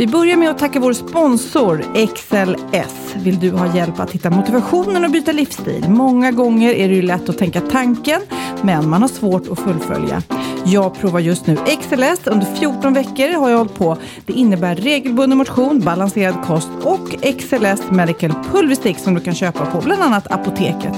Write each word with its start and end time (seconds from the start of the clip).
Vi 0.00 0.06
börjar 0.06 0.36
med 0.36 0.50
att 0.50 0.58
tacka 0.58 0.80
vår 0.80 0.92
sponsor 0.92 1.84
XLS. 2.14 3.14
Vill 3.16 3.38
du 3.38 3.50
ha 3.50 3.76
hjälp 3.76 4.00
att 4.00 4.10
hitta 4.10 4.30
motivationen 4.30 5.04
och 5.04 5.10
byta 5.10 5.32
livsstil? 5.32 5.88
Många 5.88 6.30
gånger 6.30 6.74
är 6.74 6.88
det 6.88 6.94
ju 6.94 7.02
lätt 7.02 7.28
att 7.28 7.38
tänka 7.38 7.60
tanken, 7.60 8.20
men 8.62 8.88
man 8.88 9.02
har 9.02 9.08
svårt 9.08 9.48
att 9.48 9.58
fullfölja. 9.58 10.22
Jag 10.64 10.94
provar 10.94 11.20
just 11.20 11.46
nu 11.46 11.56
XLS. 11.56 12.26
Under 12.26 12.54
14 12.54 12.94
veckor 12.94 13.40
har 13.40 13.50
jag 13.50 13.58
hållit 13.58 13.74
på. 13.74 13.96
Det 14.26 14.32
innebär 14.32 14.74
regelbunden 14.74 15.38
motion, 15.38 15.80
balanserad 15.80 16.34
kost 16.44 16.68
och 16.82 17.08
XLS 17.38 17.90
Medical 17.90 18.32
Pulverstick 18.52 18.98
som 18.98 19.14
du 19.14 19.20
kan 19.20 19.34
köpa 19.34 19.66
på 19.66 19.80
bland 19.80 20.02
annat 20.02 20.32
Apoteket. 20.32 20.96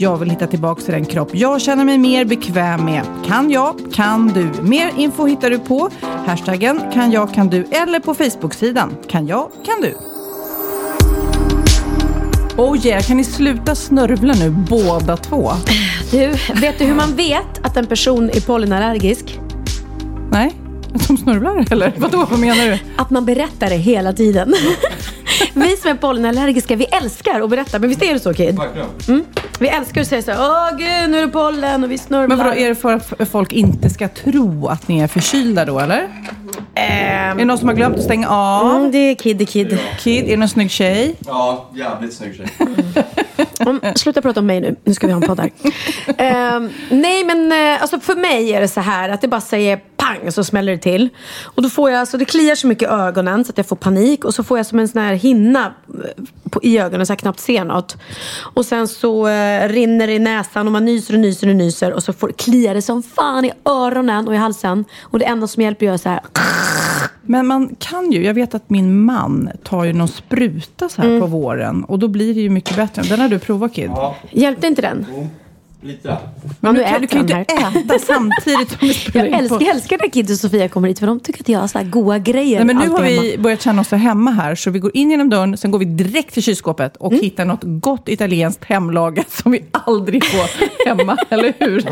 Jag 0.00 0.16
vill 0.16 0.30
hitta 0.30 0.46
tillbaka 0.46 0.82
till 0.82 0.92
den 0.94 1.04
kropp 1.04 1.30
jag 1.32 1.60
känner 1.60 1.84
mig 1.84 1.98
mer 1.98 2.24
bekväm 2.24 2.84
med. 2.84 3.02
Kan 3.26 3.50
jag, 3.50 3.80
kan 3.92 4.28
du. 4.28 4.62
Mer 4.62 4.92
info 4.96 5.26
hittar 5.26 5.50
du 5.50 5.58
på 5.58 5.90
hashtaggen 6.26 6.80
kan 6.92 7.12
jag, 7.12 7.34
kan 7.34 7.48
du 7.48 7.64
eller 7.70 8.00
på 8.00 8.14
Facebook 8.14 8.37
Facebook-sidan 8.38 8.96
kan 9.08 9.26
jag, 9.26 9.50
kan 9.64 9.80
du. 9.80 9.94
Oh 12.56 12.86
yeah, 12.86 13.02
kan 13.02 13.16
ni 13.16 13.24
sluta 13.24 13.74
snörvla 13.74 14.34
nu 14.34 14.50
båda 14.50 15.16
två? 15.16 15.50
Du, 16.10 16.26
vet 16.60 16.78
du 16.78 16.84
hur 16.84 16.94
man 16.94 17.16
vet 17.16 17.66
att 17.66 17.76
en 17.76 17.86
person 17.86 18.30
är 18.30 18.40
pollenallergisk? 18.40 19.40
Nej, 20.30 20.54
att 20.94 21.08
de 21.08 21.16
snörvlar 21.16 21.72
eller? 21.72 21.92
Vadå, 21.96 22.26
vad 22.30 22.40
menar 22.40 22.66
du? 22.66 22.78
Att 22.96 23.10
man 23.10 23.24
berättar 23.24 23.70
det 23.70 23.76
hela 23.76 24.12
tiden. 24.12 24.54
Vi 25.54 25.76
som 25.76 25.90
är 25.90 25.94
pollenallergiska, 25.94 26.76
vi 26.76 26.84
älskar 26.84 27.40
att 27.40 27.50
berätta. 27.50 27.78
Men 27.78 27.88
visst 27.88 28.02
är 28.02 28.14
det 28.14 28.20
så 28.20 28.34
Kid? 28.34 28.60
Mm. 29.08 29.24
Vi 29.58 29.68
älskar 29.68 30.00
att 30.00 30.06
säga 30.06 30.22
så 30.22 30.30
här, 30.30 30.40
åh 30.40 30.78
gud, 30.78 31.10
nu 31.10 31.18
är 31.18 31.26
det 31.26 31.32
pollen 31.32 31.84
och 31.84 31.90
vi 31.90 31.98
snörvlar. 31.98 32.36
Men 32.36 32.46
vadå, 32.46 32.60
är 32.60 32.68
det 32.68 32.74
för 32.74 32.92
att 32.92 33.28
folk 33.30 33.52
inte 33.52 33.90
ska 33.90 34.08
tro 34.08 34.66
att 34.66 34.88
ni 34.88 35.00
är 35.00 35.06
förkylda 35.06 35.64
då 35.64 35.78
eller? 35.78 36.08
är 36.74 37.34
det 37.34 37.44
någon 37.44 37.58
som 37.58 37.68
har 37.68 37.74
glömt 37.74 37.96
att 37.96 38.02
stänga 38.02 38.28
av? 38.28 38.76
Mm, 38.76 38.90
det 38.90 38.98
är 38.98 39.14
Kid, 39.14 39.36
det 39.36 39.44
är 39.44 39.46
Kid. 39.46 39.78
Kid, 39.98 40.24
är 40.24 40.30
det 40.30 40.36
någon 40.36 40.48
snygg 40.48 40.70
tjej? 40.70 41.16
Ja, 41.26 41.70
jävligt 41.74 42.14
snygg 42.14 42.36
tjej. 42.36 42.48
Mm, 43.60 43.94
sluta 43.94 44.22
prata 44.22 44.40
om 44.40 44.46
mig 44.46 44.60
nu. 44.60 44.76
Nu 44.84 44.94
ska 44.94 45.06
vi 45.06 45.12
ha 45.12 45.20
en 45.22 45.28
podd 45.28 45.40
här. 45.40 45.50
Ehm, 46.16 46.70
nej, 46.90 47.24
men 47.24 47.52
eh, 47.52 47.82
alltså 47.82 48.00
för 48.00 48.14
mig 48.14 48.52
är 48.52 48.60
det 48.60 48.68
så 48.68 48.80
här 48.80 49.08
att 49.08 49.20
det 49.20 49.28
bara 49.28 49.40
säger 49.40 49.80
pang 50.20 50.32
så 50.32 50.44
smäller 50.44 50.72
det 50.72 50.78
till. 50.78 51.08
Och 51.44 51.62
då 51.62 51.68
får 51.70 51.90
jag, 51.90 52.00
alltså 52.00 52.18
det 52.18 52.24
kliar 52.24 52.54
så 52.54 52.66
mycket 52.66 52.82
i 52.88 52.92
ögonen 52.92 53.44
så 53.44 53.50
att 53.50 53.56
jag 53.58 53.66
får 53.66 53.76
panik. 53.76 54.24
Och 54.24 54.34
så 54.34 54.42
får 54.42 54.58
jag 54.58 54.66
som 54.66 54.78
en 54.78 54.88
sån 54.88 55.02
här 55.02 55.14
hinna 55.14 55.74
eh, 55.88 56.24
på, 56.50 56.60
i 56.62 56.78
ögonen 56.78 57.06
så 57.06 57.10
jag 57.10 57.18
knappt 57.18 57.40
ser 57.40 57.64
något. 57.64 57.96
Och 58.54 58.66
sen 58.66 58.88
så 58.88 59.28
eh, 59.28 59.68
rinner 59.68 60.06
det 60.06 60.12
i 60.12 60.18
näsan 60.18 60.66
och 60.66 60.72
man 60.72 60.84
nyser 60.84 61.14
och 61.14 61.20
nyser 61.20 61.48
och 61.48 61.56
nyser. 61.56 61.92
Och 61.92 62.02
så 62.02 62.12
får, 62.12 62.32
kliar 62.32 62.74
det 62.74 62.82
som 62.82 63.02
fan 63.02 63.44
i 63.44 63.52
öronen 63.64 64.28
och 64.28 64.34
i 64.34 64.36
halsen. 64.36 64.84
Och 65.02 65.18
det 65.18 65.24
enda 65.24 65.46
som 65.46 65.62
hjälper 65.62 65.86
är 65.86 65.90
att 65.90 65.90
göra 65.90 65.98
så 65.98 66.08
här. 66.08 66.20
Men 67.22 67.46
man 67.46 67.76
kan 67.78 68.12
ju, 68.12 68.24
jag 68.24 68.34
vet 68.34 68.54
att 68.54 68.70
min 68.70 69.04
man 69.04 69.50
tar 69.62 69.84
ju 69.84 69.92
någon 69.92 70.08
spruta 70.08 70.88
så 70.88 71.02
här 71.02 71.08
Mm. 71.08 71.20
på 71.20 71.26
våren. 71.26 71.84
Och 71.84 71.98
då 71.98 72.08
blir 72.08 72.34
det 72.34 72.40
ju 72.40 72.50
mycket 72.50 72.76
bättre. 72.76 73.02
Den 73.02 73.20
har 73.20 73.28
du 73.28 73.38
provat 73.38 73.74
Kid. 73.74 73.90
Ja, 73.94 74.16
Hjälpte 74.30 74.66
inte 74.66 74.82
den? 74.82 75.06
Lite. 75.82 76.16
Men 76.60 76.74
du, 76.74 76.82
kan, 76.84 76.90
du 76.92 76.96
äter 76.96 77.06
kan 77.06 77.26
ju 77.28 77.38
inte 77.40 77.54
äta 77.54 77.98
samtidigt 77.98 78.68
som 78.78 78.88
du 78.88 78.94
spelar 78.94 79.26
Jag 79.26 79.38
älskar, 79.38 79.60
jag 79.60 79.74
älskar 79.74 79.98
när 80.02 80.08
Kid 80.10 80.30
och 80.30 80.36
Sofia 80.36 80.68
kommer 80.68 80.88
hit 80.88 80.98
för 80.98 81.06
de 81.06 81.20
tycker 81.20 81.40
att 81.42 81.48
jag 81.48 81.60
har 81.60 81.66
så 81.68 81.78
här 81.78 81.84
goda 81.84 82.18
grejer. 82.18 82.64
Nej, 82.64 82.74
men 82.74 82.76
nu 82.76 82.88
har 82.88 83.02
vi 83.02 83.30
hemma. 83.30 83.42
börjat 83.42 83.62
känna 83.62 83.80
oss 83.80 83.88
så 83.88 83.96
hemma 83.96 84.30
här. 84.30 84.54
Så 84.54 84.70
vi 84.70 84.78
går 84.78 84.90
in 84.96 85.10
genom 85.10 85.30
dörren, 85.30 85.56
sen 85.56 85.70
går 85.70 85.78
vi 85.78 85.84
direkt 85.84 86.34
till 86.34 86.42
kylskåpet 86.42 86.96
och 86.96 87.12
Mm. 87.12 87.24
hittar 87.24 87.44
något 87.44 87.60
gott 87.62 88.08
italienskt 88.08 88.64
hemlagat 88.64 89.30
som 89.42 89.52
vi 89.52 89.64
aldrig 89.72 90.24
får 90.24 90.86
hemma. 90.88 91.16
eller 91.30 91.52
hur? 91.58 91.84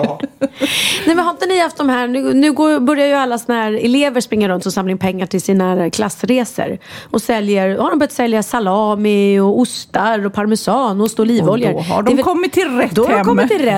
Nej 1.07 1.17
men 1.17 1.19
har 1.19 1.31
inte 1.31 1.47
ni 1.47 1.61
haft 1.61 1.77
de 1.77 1.89
här, 1.89 2.09
nu, 2.09 2.35
nu 2.35 2.53
går, 2.53 2.81
börjar 2.81 3.07
ju 3.07 3.13
alla 3.15 3.39
såna 3.39 3.59
här 3.63 3.73
elever 3.73 4.21
springa 4.21 4.49
runt 4.49 4.67
och 4.67 4.73
samla 4.73 4.91
in 4.93 4.99
pengar 4.99 5.27
till 5.27 5.41
sina 5.43 5.91
klassresor. 5.91 6.79
Och 7.11 7.23
säljer, 7.23 7.79
har 7.79 7.91
de 7.91 7.99
börjat 7.99 8.13
sälja 8.13 8.43
salami 8.43 9.39
och 9.41 9.59
ostar 9.61 10.27
och 10.27 10.33
parmesanost 10.35 11.19
och 11.19 11.23
olivolja. 11.23 11.69
Och 11.71 11.75
då 11.77 11.81
har 11.95 12.03
de 12.03 12.15
väl- 12.15 12.25
kommit 12.25 12.53
till 12.53 12.77
rätt 12.77 12.97
hem. 13.09 13.25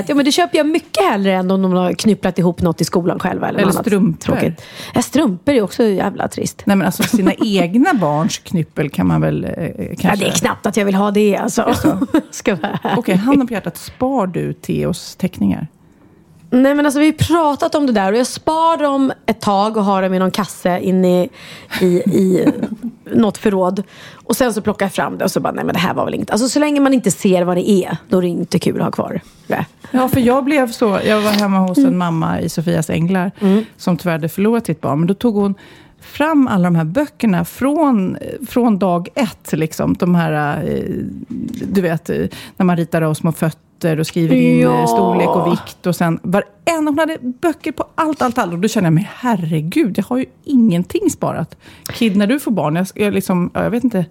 Till 0.03 0.05
rätt. 0.05 0.09
Ja 0.09 0.15
men 0.15 0.25
det 0.25 0.33
köper 0.33 0.59
jag 0.59 0.67
mycket 0.67 1.05
hellre 1.11 1.33
än 1.33 1.51
om 1.51 1.63
de 1.63 1.73
har 1.73 1.93
knypplat 1.93 2.39
ihop 2.39 2.61
något 2.63 2.81
i 2.81 2.85
skolan 2.85 3.19
själva. 3.19 3.49
Eller, 3.49 3.59
Eller 3.61 3.73
strumpor. 3.73 4.55
Ja, 4.95 5.03
strumpor 5.03 5.55
är 5.55 5.63
också 5.63 5.83
jävla 5.83 6.29
trist. 6.29 6.63
Nej 6.65 6.77
men 6.77 6.87
alltså 6.87 7.03
sina 7.03 7.33
egna 7.45 7.95
barns 7.95 8.39
knyppel 8.39 8.91
kan 8.91 9.07
man 9.07 9.21
väl 9.21 9.45
eh, 9.45 9.51
Ja, 9.51 9.95
kanske... 9.99 10.25
det 10.25 10.31
är 10.31 10.35
knappt 10.35 10.67
att 10.67 10.77
jag 10.77 10.85
vill 10.85 10.95
ha 10.95 11.11
det 11.11 11.37
alltså. 11.37 11.75
Ska 12.31 12.55
vara. 12.55 12.81
Okej, 12.97 13.17
handen 13.17 13.47
på 13.47 13.53
hjärtat. 13.53 13.77
Spar 13.77 14.27
du 14.27 14.53
Theos 14.53 15.17
teckningar? 15.17 15.67
Nej 16.51 16.75
men 16.75 16.87
alltså 16.87 17.01
vi 17.01 17.07
har 17.07 17.13
pratat 17.13 17.75
om 17.75 17.87
det 17.87 17.93
där 17.93 18.13
och 18.13 18.19
jag 18.19 18.27
spar 18.27 18.83
dem 18.83 19.13
ett 19.27 19.41
tag 19.41 19.77
och 19.77 19.85
har 19.85 20.03
dem 20.03 20.15
i 20.15 20.19
någon 20.19 20.31
kasse 20.31 20.81
inne 20.81 21.25
i, 21.25 21.31
i, 21.81 21.87
i 21.97 22.49
något 23.15 23.39
förråd. 23.39 23.83
Och 24.15 24.37
sen 24.37 24.55
så 24.55 24.61
plockar 24.61 24.87
jag 24.87 24.93
fram 24.93 25.19
det 25.19 25.25
och 25.25 25.31
så 25.31 25.41
bara, 25.41 25.53
nej 25.53 25.65
men 25.65 25.73
det 25.73 25.81
här 25.81 25.95
var 25.95 26.05
väl 26.05 26.15
inget. 26.15 26.31
Alltså 26.31 26.49
så 26.49 26.59
länge 26.59 26.81
man 26.81 26.95
inte 26.95 27.11
ser 27.11 27.45
vad 27.45 27.57
det 27.57 27.71
är, 27.71 27.97
då 28.09 28.19
är 28.19 28.23
det 28.23 28.29
inte 28.29 28.59
kul 28.59 28.79
att 28.79 28.85
ha 28.85 28.91
kvar 28.91 29.11
det. 29.13 29.21
Ja, 29.91 30.09
för 30.09 30.21
jag 30.21 30.45
blev 30.45 30.73
så. 30.73 31.01
Jag 31.05 31.21
var 31.21 31.31
hemma 31.31 31.59
hos 31.59 31.79
en 31.79 31.99
mamma 31.99 32.41
i 32.41 32.49
Sofias 32.49 32.91
Änglar 32.91 33.33
som 33.77 33.97
tyvärr 33.97 34.13
hade 34.13 34.29
förlorat 34.29 34.67
sitt 34.67 34.81
barn. 34.81 34.99
Men 34.99 35.07
då 35.09 35.15
tog 35.15 35.35
hon 35.35 35.55
fram 36.01 36.49
alla 36.49 36.65
de 36.65 36.75
här 36.75 36.85
böckerna 36.85 37.45
från, 37.45 38.17
från 38.49 38.79
dag 38.79 39.09
ett. 39.15 39.53
Liksom. 39.53 39.95
De 39.95 40.15
här, 40.15 40.65
eh, 40.67 40.83
du 41.73 41.81
vet, 41.81 42.11
eh, 42.11 42.17
när 42.57 42.65
man 42.65 42.77
ritar 42.77 43.03
av 43.03 43.15
små 43.15 43.33
fötter 43.33 44.01
och 44.01 44.07
skriver 44.07 44.37
in 44.37 44.61
Ja. 44.61 44.81
eh, 44.81 44.87
storlek 44.87 45.29
och 45.29 45.53
vikt. 45.53 45.87
Och 45.87 45.97
sen 45.97 46.21
varenda, 46.23 46.91
hon 46.91 46.99
hade 46.99 47.19
böcker 47.21 47.73
på 47.73 47.85
allt, 47.95 48.23
allt, 48.23 48.39
allt. 48.39 48.53
Och 48.53 48.59
då 48.59 48.69
kände 48.69 48.87
jag, 48.87 48.95
men 48.95 49.05
herregud, 49.15 49.99
jag 49.99 50.05
har 50.05 50.19
ju 50.19 50.27
ingenting 50.45 51.11
sparat. 51.11 51.57
Kid, 51.93 52.17
när 52.17 52.27
du 52.27 52.41
får 52.41 52.51
barn, 52.51 52.77
jag, 52.77 52.87
jag, 52.95 53.15
liksom, 53.15 53.51
ja, 53.55 53.63
jag 53.63 53.71
vet 53.71 53.85
inte, 53.85 54.05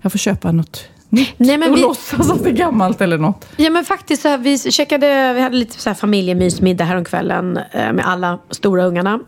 jag 0.00 0.12
får 0.12 0.18
köpa 0.18 0.52
något 0.52 0.84
nytt. 1.14 1.34
Nej, 1.36 1.58
men 1.58 1.70
och 1.70 1.76
vi- 1.76 1.82
låtsas 1.82 2.30
att 2.30 2.44
det 2.44 2.50
är 2.50 2.54
gammalt 2.54 3.00
eller 3.00 3.18
något. 3.18 3.46
Ja 3.56 3.70
men 3.70 3.84
faktiskt, 3.84 4.22
så 4.22 4.28
här, 4.28 4.38
vi 4.38 4.58
checkade, 4.58 5.32
vi 5.34 5.40
hade 5.40 5.56
lite 5.56 5.80
så 5.80 5.90
här 5.90 5.94
familjemysmiddag 5.94 6.84
häromkvällen 6.84 7.56
eh, 7.72 7.92
med 7.92 8.06
alla 8.06 8.38
stora 8.50 8.84
ungarna. 8.84 9.20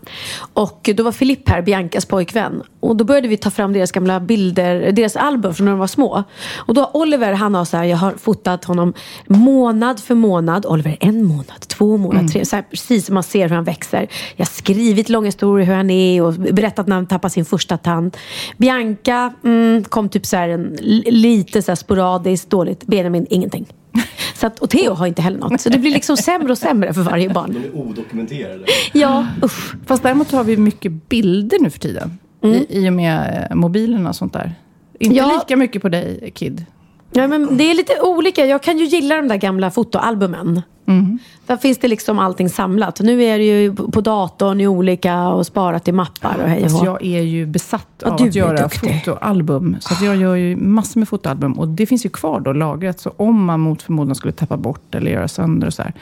Och 0.52 0.90
då 0.94 1.02
var 1.02 1.12
Filipp 1.12 1.48
här, 1.48 1.62
Biancas 1.62 2.04
pojkvän. 2.06 2.62
Och 2.80 2.96
då 2.96 3.04
började 3.04 3.28
vi 3.28 3.36
ta 3.36 3.50
fram 3.50 3.72
deras 3.72 3.92
gamla 3.92 4.20
bilder, 4.20 4.92
deras 4.92 5.16
album 5.16 5.54
från 5.54 5.64
när 5.64 5.72
de 5.72 5.78
var 5.78 5.86
små. 5.86 6.24
Och 6.56 6.74
då 6.74 6.80
har 6.80 6.96
Oliver, 6.96 7.32
han 7.32 7.54
har 7.54 7.64
så 7.64 7.76
här, 7.76 7.84
jag 7.84 7.96
har 7.96 8.12
fotat 8.12 8.64
honom 8.64 8.92
månad 9.26 10.00
för 10.00 10.14
månad. 10.14 10.66
Oliver, 10.66 10.96
en 11.00 11.24
månad, 11.24 11.68
två 11.68 11.96
månader, 11.96 12.28
tre. 12.28 12.44
Så 12.44 12.56
här, 12.56 12.62
precis 12.62 13.06
som 13.06 13.14
man 13.14 13.22
ser 13.22 13.48
hur 13.48 13.54
han 13.54 13.64
växer. 13.64 14.08
Jag 14.36 14.46
har 14.46 14.50
skrivit 14.50 15.08
långa 15.08 15.26
historier 15.26 15.66
hur 15.66 15.74
han 15.74 15.90
är 15.90 16.22
och 16.22 16.32
berättat 16.34 16.86
när 16.86 16.96
han 16.96 17.06
tappade 17.06 17.32
sin 17.32 17.44
första 17.44 17.76
tand. 17.78 18.16
Bianca 18.56 19.32
mm, 19.44 19.84
kom 19.84 20.08
typ 20.08 20.26
så 20.26 20.36
här 20.36 20.48
en, 20.48 20.76
lite 21.06 21.62
så 21.62 21.70
här 21.70 21.75
sporadiskt 21.76 22.50
dåligt. 22.50 22.86
Benjamin, 22.86 23.26
ingenting. 23.30 23.66
Så 24.34 24.46
att, 24.46 24.58
och 24.58 24.70
Theo 24.70 24.92
har 24.94 25.06
inte 25.06 25.22
heller 25.22 25.38
något. 25.38 25.60
Så 25.60 25.68
det 25.68 25.78
blir 25.78 25.90
liksom 25.90 26.16
sämre 26.16 26.52
och 26.52 26.58
sämre 26.58 26.94
för 26.94 27.00
varje 27.02 27.28
barn. 27.30 27.52
De 27.52 27.58
är 27.58 27.76
odokumenterade. 27.88 28.64
Ja, 28.92 29.26
usch. 29.44 29.74
Fast 29.86 30.02
däremot 30.02 30.32
har 30.32 30.44
vi 30.44 30.56
mycket 30.56 31.08
bilder 31.08 31.58
nu 31.60 31.70
för 31.70 31.78
tiden. 31.78 32.18
I, 32.42 32.66
I 32.84 32.88
och 32.88 32.92
med 32.92 33.46
eh, 33.50 33.56
mobilerna 33.56 34.08
och 34.08 34.16
sånt 34.16 34.32
där. 34.32 34.54
Inte 34.98 35.16
Ja. 35.16 35.32
lika 35.40 35.56
mycket 35.56 35.82
på 35.82 35.88
dig, 35.88 36.32
Kid. 36.34 36.64
Ja, 37.12 37.26
men 37.26 37.56
det 37.56 37.64
är 37.70 37.74
lite 37.74 38.00
olika. 38.02 38.46
Jag 38.46 38.62
kan 38.62 38.78
ju 38.78 38.84
gilla 38.84 39.16
de 39.16 39.28
där 39.28 39.36
gamla 39.36 39.70
fotoalbumen. 39.70 40.62
Där 41.46 41.56
finns 41.56 41.78
det 41.78 41.88
liksom 41.88 42.18
allting 42.18 42.48
samlat. 42.48 43.00
Nu 43.00 43.22
är 43.24 43.38
det 43.38 43.44
ju 43.44 43.74
på 43.74 44.00
datorn 44.00 44.60
i 44.60 44.66
olika 44.66 45.28
och 45.28 45.46
sparat 45.46 45.88
i 45.88 45.92
mappar 45.92 46.36
och 46.42 46.48
hej 46.48 46.64
och 46.64 46.70
hå. 46.70 46.84
jag 46.84 47.04
är 47.04 47.20
ju 47.22 47.46
besatt 47.46 47.86
Ja, 48.02 48.08
av 48.10 48.14
att 48.14 48.34
göra 48.34 48.62
duktig. 48.62 49.00
fotoalbum. 49.04 49.76
Så 49.80 50.04
jag 50.04 50.16
gör 50.16 50.34
ju 50.34 50.56
massor 50.56 51.00
med 51.00 51.08
fotoalbum. 51.08 51.52
Och 51.52 51.68
det 51.68 51.86
finns 51.86 52.06
ju 52.06 52.10
kvar 52.10 52.40
då 52.40 52.52
lagrat. 52.52 53.00
Så 53.00 53.12
om 53.16 53.44
man 53.44 53.60
mot 53.60 53.82
förmodan 53.82 54.14
skulle 54.14 54.32
tappa 54.32 54.56
bort 54.56 54.94
eller 54.94 55.10
göra 55.10 55.28
sönder 55.28 55.66
och 55.66 55.74
så 55.74 55.82
här. 55.82 55.92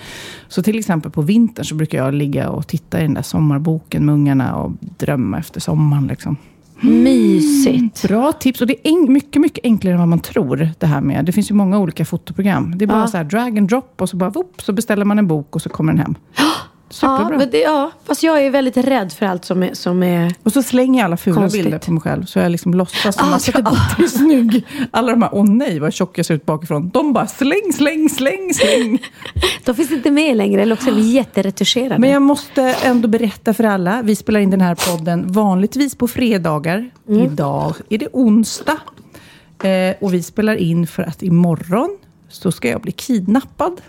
Så 0.48 0.62
till 0.62 0.78
exempel 0.78 1.10
på 1.10 1.22
vintern 1.22 1.64
så 1.64 1.74
brukar 1.74 1.98
jag 1.98 2.14
ligga 2.14 2.48
och 2.48 2.66
titta 2.66 2.98
i 2.98 3.02
den 3.02 3.14
där 3.14 3.22
sommarboken 3.22 4.06
med 4.06 4.12
ungarna 4.12 4.56
och 4.56 4.72
drömma 4.80 5.38
efter 5.38 5.60
sommaren. 5.60 6.06
Liksom. 6.06 6.36
Mysigt. 6.84 8.02
Bra 8.08 8.32
tips. 8.32 8.60
Och 8.60 8.66
det 8.66 8.88
är 8.88 9.08
mycket, 9.08 9.42
mycket 9.42 9.64
enklare 9.64 9.94
än 9.94 9.98
vad 10.00 10.08
man 10.08 10.20
tror. 10.20 10.68
Det 10.78 10.86
här 10.86 11.00
med. 11.00 11.24
Det 11.24 11.32
finns 11.32 11.50
ju 11.50 11.54
många 11.54 11.78
olika 11.78 12.04
fotoprogram. 12.04 12.78
Det 12.78 12.84
är 12.84 12.86
bara 12.86 13.00
Ja. 13.00 13.06
så 13.06 13.16
här 13.16 13.24
drag 13.24 13.58
and 13.58 13.68
drop 13.68 14.02
och 14.02 14.08
så 14.08 14.16
bara 14.16 14.30
whoop, 14.30 14.62
så 14.62 14.72
beställer 14.72 15.04
man 15.04 15.18
en 15.18 15.26
bok 15.26 15.56
och 15.56 15.62
så 15.62 15.68
kommer 15.68 15.92
den 15.92 16.00
hem. 16.02 16.14
Ja, 16.88 16.94
Superbra. 16.94 17.38
men 17.38 17.50
det, 17.50 17.58
ja, 17.60 17.90
fast 18.04 18.22
jag 18.22 18.46
är 18.46 18.50
väldigt 18.50 18.76
rädd 18.76 19.12
för 19.12 19.26
allt 19.26 19.44
som 19.44 19.62
är... 19.62 19.74
Som 19.74 20.02
är 20.02 20.34
Och 20.42 20.52
så 20.52 20.62
slänger 20.62 21.00
jag 21.00 21.04
alla 21.04 21.16
fula 21.16 21.36
Konstigt. 21.36 21.62
bilder 21.64 21.78
på 21.78 21.92
mig 21.92 22.00
själv. 22.02 22.24
Så 22.24 22.38
jag 22.38 22.52
liksom 22.52 22.74
låtsas 22.74 23.16
som 23.16 23.28
Ah, 23.32 23.36
att 23.36 23.48
jag 23.48 23.68
alltid 23.68 24.04
är 24.04 24.08
snygg. 24.08 24.66
Alla 24.90 25.10
de 25.12 25.22
här, 25.22 25.30
åh 25.34 25.44
nej 25.44 25.78
vad 25.78 25.92
tjock 25.94 26.18
jag 26.18 26.26
ser 26.26 26.34
ut 26.34 26.46
bakifrån. 26.46 26.88
De 26.94 27.12
bara 27.12 27.26
släng, 27.26 27.72
släng, 27.74 28.08
släng, 28.08 28.54
släng. 28.54 28.98
de 29.64 29.74
finns 29.74 29.90
inte 29.90 30.10
med 30.10 30.36
längre, 30.36 30.62
eller 30.62 30.74
också 30.74 30.88
är 30.90 30.94
de 30.94 31.00
jätteretuscherade. 31.02 31.98
Men 31.98 32.10
jag 32.10 32.22
måste 32.22 32.62
ändå 32.62 33.08
berätta 33.08 33.54
för 33.54 33.64
alla. 33.64 34.02
Vi 34.02 34.16
spelar 34.16 34.40
in 34.40 34.50
den 34.50 34.60
här 34.60 34.74
podden 34.74 35.32
vanligtvis 35.32 35.94
på 35.94 36.08
fredagar. 36.08 36.90
Mm. 37.08 37.20
Idag 37.20 37.74
är 37.90 37.98
det 37.98 38.08
onsdag. 38.12 38.78
Eh, 39.62 39.94
och 40.00 40.14
vi 40.14 40.22
spelar 40.22 40.56
in 40.56 40.86
för 40.86 41.02
att 41.02 41.22
imorgon 41.22 41.98
så 42.28 42.52
ska 42.52 42.68
jag 42.68 42.80
bli 42.80 42.92
kidnappad. 42.92 43.80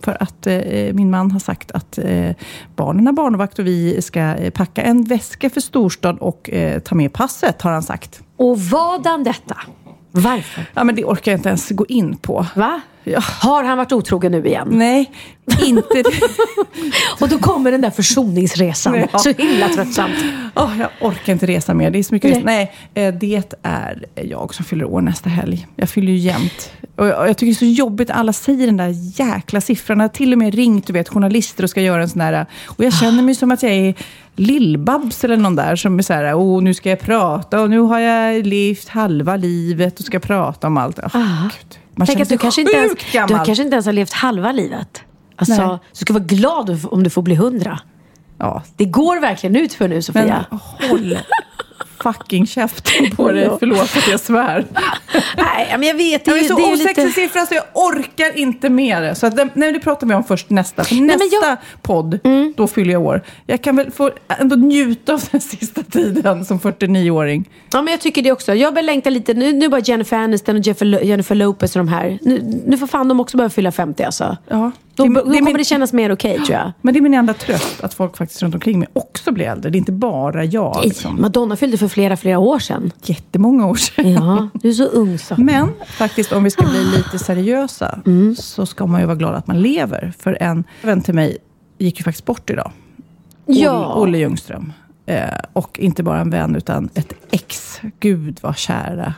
För 0.00 0.22
att 0.22 0.46
eh, 0.46 0.92
min 0.92 1.10
man 1.10 1.30
har 1.30 1.40
sagt 1.40 1.70
att 1.70 1.98
eh, 1.98 2.30
barnen 2.76 3.06
har 3.06 3.12
barnvakt 3.12 3.58
och 3.58 3.66
vi 3.66 4.02
ska 4.02 4.20
eh, 4.20 4.50
packa 4.50 4.82
en 4.82 5.04
väska 5.04 5.50
för 5.50 5.60
storstad 5.60 6.18
och 6.18 6.50
eh, 6.50 6.78
ta 6.78 6.94
med 6.94 7.12
passet, 7.12 7.62
har 7.62 7.72
han 7.72 7.82
sagt. 7.82 8.22
Och 8.36 8.60
vadan 8.60 9.24
detta? 9.24 9.56
Varför? 10.10 10.64
Ja, 10.74 10.84
men 10.84 10.94
det 10.94 11.04
orkar 11.04 11.32
jag 11.32 11.38
inte 11.38 11.48
ens 11.48 11.70
gå 11.70 11.86
in 11.86 12.16
på. 12.16 12.46
Va? 12.54 12.80
Ja. 13.04 13.20
Har 13.20 13.64
han 13.64 13.78
varit 13.78 13.92
otrogen 13.92 14.32
nu 14.32 14.46
igen? 14.46 14.68
Nej, 14.70 15.10
inte. 15.64 16.02
Och 17.20 17.28
då 17.28 17.38
kommer 17.38 17.70
den 17.72 17.80
där 17.80 17.90
försoningsresan. 17.90 19.06
Ja. 19.12 19.18
Så 19.18 19.32
himla 19.32 19.68
tröttsamt. 19.68 20.14
Åh, 20.54 20.78
jag 20.78 20.88
orkar 21.00 21.32
inte 21.32 21.46
resa 21.46 21.74
mer. 21.74 21.90
Det 21.90 21.98
är 21.98 22.02
så 22.02 22.14
mycket 22.14 22.30
Nej. 22.30 22.38
resa. 22.38 22.46
Nej, 22.94 23.06
eh, 23.08 23.14
det 23.14 23.54
är 23.62 23.98
jag 24.14 24.54
som 24.54 24.64
fyller 24.64 24.84
år 24.84 25.00
nästa 25.00 25.28
helg. 25.28 25.66
Jag 25.76 25.88
fyller 25.88 26.12
ju 26.12 26.18
jämt. 26.18 26.72
Och 26.96 27.06
jag, 27.06 27.38
tycker 27.38 27.46
det 27.46 27.52
är 27.52 27.74
så 27.74 27.80
jobbigt 27.80 28.10
alla 28.10 28.32
säger 28.32 28.66
den 28.66 28.76
där 28.76 29.20
jäkla 29.20 29.60
siffran. 29.60 29.98
Jag 29.98 30.04
har 30.04 30.08
till 30.08 30.32
och 30.32 30.38
med 30.38 30.54
ringt 30.54 30.86
du 30.86 30.92
vet, 30.92 31.08
journalister 31.08 31.64
och 31.64 31.70
ska 31.70 31.80
göra 31.80 32.02
en 32.02 32.08
sån 32.08 32.18
där... 32.18 32.46
Och 32.66 32.84
jag 32.84 32.92
känner 32.94 33.22
mig 33.22 33.34
som 33.34 33.50
att 33.50 33.62
jag 33.62 33.72
är 33.72 33.94
Lill-Babs 34.36 35.24
eller 35.24 35.36
någon 35.36 35.56
där 35.56 35.76
som 35.76 35.98
är 35.98 36.02
så 36.02 36.12
här, 36.12 36.34
oh, 36.34 36.62
nu 36.62 36.74
ska 36.74 36.90
jag 36.90 37.00
prata 37.00 37.60
och 37.60 37.70
nu 37.70 37.78
har 37.78 37.98
jag 37.98 38.46
levt 38.46 38.88
halva 38.88 39.36
livet 39.36 39.98
och 39.98 40.04
ska 40.04 40.18
prata 40.18 40.66
om 40.66 40.76
allt. 40.76 40.98
Oh. 40.98 41.48
Man. 41.94 42.06
Tänk 42.06 42.20
att 42.20 42.28
du 42.28 42.38
kanske, 42.38 42.60
inte 42.60 42.76
ens, 42.76 42.90
sjukt 42.90 43.06
du 43.12 43.18
gammal. 43.18 43.46
kanske 43.46 43.64
inte 43.64 43.74
ens 43.74 43.86
har 43.86 43.92
levt 43.92 44.12
halva 44.12 44.52
livet. 44.52 45.02
Alltså, 45.36 45.66
Nej. 45.66 45.78
du 45.92 45.98
ska 45.98 46.12
vara 46.12 46.24
glad 46.24 46.78
om 46.90 47.02
du 47.02 47.10
får 47.10 47.22
bli 47.22 47.34
hundra. 47.34 47.78
Ja, 48.38 48.62
Det 48.76 48.84
går 48.84 49.20
verkligen 49.20 49.56
ut 49.56 49.72
för 49.72 49.88
nu, 49.88 49.94
men 49.94 50.02
Sofia. 50.02 50.46
håll 50.90 51.18
fucking 52.12 52.46
käften 52.46 53.10
på 53.16 53.32
dig. 53.32 53.50
Förlåt 53.58 53.80
att 53.96 54.08
jag 54.10 54.20
svär. 54.20 54.66
Nej, 55.36 55.66
men 55.78 55.82
jag 55.82 55.94
vet. 55.94 56.24
Det 56.24 56.30
är, 56.30 56.34
är 56.36 56.42
ju- 56.42 56.48
så 56.48 56.56
det 56.56 56.62
är 56.62 56.74
osexig 56.74 57.04
lite... 57.04 57.20
siffra 57.20 57.46
så 57.46 57.54
jag 57.54 57.64
orkar 57.74 58.38
inte 58.38 58.70
med 58.70 59.02
det. 59.02 59.14
Så 59.14 59.26
att 59.26 59.56
nej, 59.56 59.72
det 59.72 59.80
pratar 59.80 60.06
vi 60.06 60.14
om 60.14 60.24
först 60.24 60.50
nästa. 60.50 60.84
För 60.84 60.94
nästa 60.94 61.24
jag- 61.42 61.56
podd, 61.82 62.18
då 62.56 62.66
fyller 62.66 62.92
jag 62.92 63.02
år. 63.02 63.22
Jag 63.46 63.62
kan 63.62 63.76
väl 63.76 63.90
få 63.90 64.10
ändå 64.40 64.56
njuta 64.56 65.14
av 65.14 65.22
den 65.30 65.40
sista 65.60 65.82
tiden 65.82 66.44
som 66.44 66.58
49-åring. 66.60 67.48
Ja, 67.72 67.82
men 67.82 67.90
jag 67.92 68.00
tycker 68.00 68.22
det 68.22 68.32
också. 68.32 68.54
Jag 68.54 68.74
börjar 68.74 68.86
längta 68.86 69.10
lite. 69.10 69.34
Nu, 69.34 69.52
nu 69.52 69.68
bara 69.68 69.80
Jennifer 69.80 70.16
Aniston 70.16 70.56
och 70.56 70.62
Jennifer 71.04 71.34
Lopez 71.34 71.76
och 71.76 71.80
de 71.80 71.88
här. 71.88 72.18
Nu, 72.22 72.62
nu 72.66 72.78
får 72.78 72.86
fan 72.86 73.08
de 73.08 73.20
också 73.20 73.36
börja 73.36 73.50
fylla 73.50 73.72
50 73.72 74.02
alltså. 74.02 74.36
Ja, 74.48 74.70
Då, 74.96 75.04
det, 75.04 75.14
då 75.14 75.20
kommer 75.20 75.42
min, 75.42 75.56
det 75.56 75.64
kännas 75.64 75.92
mer 75.92 76.12
okej 76.12 76.36
tror 76.36 76.50
jag. 76.58 76.72
Men 76.82 76.94
det 76.94 77.00
är 77.00 77.02
min 77.02 77.14
enda 77.14 77.34
tröst, 77.34 77.84
att 77.84 77.94
folk 77.94 78.16
faktiskt 78.16 78.42
runt 78.42 78.54
omkring 78.54 78.78
mig 78.78 78.88
också 78.92 79.32
blir 79.32 79.46
äldre. 79.46 79.70
Det 79.70 79.76
är 79.76 79.78
inte 79.78 79.92
bara 79.92 80.44
jag. 80.44 80.76
Nej, 80.76 80.88
Liksom. 80.88 81.20
Madonna 81.20 81.56
fyllde 81.56 81.78
för 81.78 81.88
flera, 81.88 82.16
flera 82.16 82.38
år 82.38 82.58
sedan. 82.58 82.90
Jättemånga 83.02 83.66
år 83.66 83.74
sedan. 83.74 84.12
Ja, 84.12 84.48
du 84.54 84.68
är 84.68 84.72
så 84.72 84.84
ung 84.84 85.18
så. 85.18 85.34
Men 85.38 85.68
faktiskt, 85.86 86.32
om 86.32 86.44
vi 86.44 86.50
ska 86.50 86.64
bli 86.66 86.84
lite 86.84 87.18
seriösa, 87.18 87.98
Mm. 88.06 88.36
så 88.36 88.66
ska 88.66 88.86
man 88.86 89.00
ju 89.00 89.06
vara 89.06 89.16
glad 89.16 89.34
att 89.34 89.46
man 89.46 89.60
lever. 89.62 90.12
För 90.18 90.42
en 90.42 90.64
vän 90.82 91.02
till 91.02 91.14
mig 91.14 91.38
gick 91.78 91.98
ju 91.98 92.04
faktiskt 92.04 92.24
bort 92.24 92.50
idag. 92.50 92.70
Ja. 93.46 93.94
Olle 93.94 94.18
Ljungström. 94.18 94.72
Eh, 95.06 95.22
och 95.52 95.78
inte 95.80 96.02
bara 96.02 96.20
en 96.20 96.30
vän, 96.30 96.56
utan 96.56 96.88
ett 96.94 97.12
ex. 97.30 97.80
Gud 98.00 98.38
vad 98.42 98.56
kära 98.56 99.14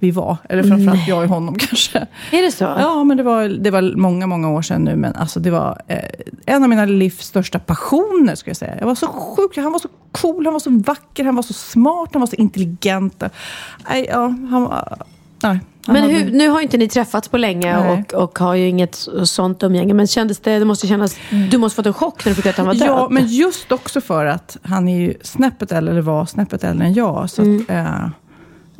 vi 0.00 0.10
var. 0.10 0.36
Eller 0.48 0.62
framförallt 0.62 1.08
jag 1.08 1.22
och 1.22 1.28
honom 1.28 1.54
kanske. 1.58 2.06
Är 2.30 2.42
det 2.42 2.52
så? 2.52 2.64
Ja, 2.64 3.04
men 3.04 3.16
det 3.16 3.22
var, 3.22 3.48
det 3.48 3.70
var 3.70 3.96
många, 3.96 4.26
många 4.26 4.50
år 4.50 4.62
sedan 4.62 4.84
nu. 4.84 4.96
Men 4.96 5.14
alltså 5.14 5.40
det 5.40 5.50
var 5.50 5.82
eh, 5.86 5.98
en 6.46 6.62
av 6.62 6.68
mina 6.68 6.84
livs 6.84 7.20
största 7.20 7.58
passioner, 7.58 8.34
ska 8.34 8.50
jag 8.50 8.56
säga. 8.56 8.76
Jag 8.78 8.86
var 8.86 8.94
så 8.94 9.06
sjuk. 9.06 9.56
Han 9.56 9.72
var 9.72 9.78
så 9.78 9.88
cool, 10.12 10.46
han 10.46 10.52
var 10.52 10.60
så 10.60 10.70
vacker, 10.70 11.24
han 11.24 11.36
var 11.36 11.42
så 11.42 11.52
smart, 11.52 12.08
han 12.12 12.20
var 12.20 12.26
så 12.26 12.36
intelligent. 12.36 13.22
Nej, 13.88 14.06
ja, 14.08 14.34
han. 14.50 14.72
Nej, 15.42 15.60
Men 15.86 16.10
hur, 16.10 16.30
nu 16.32 16.48
har 16.48 16.60
inte 16.60 16.76
ni 16.76 16.88
träffats 16.88 17.28
på 17.28 17.38
länge 17.38 17.80
Nej. 17.80 18.04
och, 18.12 18.22
och 18.22 18.38
har 18.38 18.54
ju 18.54 18.68
inget 18.68 19.08
sånt 19.24 19.62
umgänge. 19.62 19.94
Men 19.94 20.06
kändes 20.06 20.38
det, 20.38 20.58
det 20.58 20.64
måste 20.64 20.86
kännas, 20.86 21.16
du 21.50 21.58
måste 21.58 21.76
fått 21.76 21.86
en 21.86 21.92
chock 21.92 22.24
när 22.24 22.30
du 22.30 22.36
fick 22.36 22.46
att 22.46 22.56
han 22.56 22.66
var 22.66 22.74
död. 22.74 22.88
Ja, 22.88 23.08
men 23.10 23.26
just 23.26 23.72
också 23.72 24.00
för 24.00 24.26
att 24.26 24.56
han 24.62 24.88
är 24.88 25.00
ju 25.00 25.14
snäppet 25.22 25.72
äldre, 25.72 25.92
eller 25.92 26.02
var 26.02 26.26
snäppet 26.26 26.64
äldre 26.64 26.86
än 26.86 26.94
jag. 26.94 27.30
Så 27.30 27.42
att, 27.42 27.70
eh, 27.70 28.04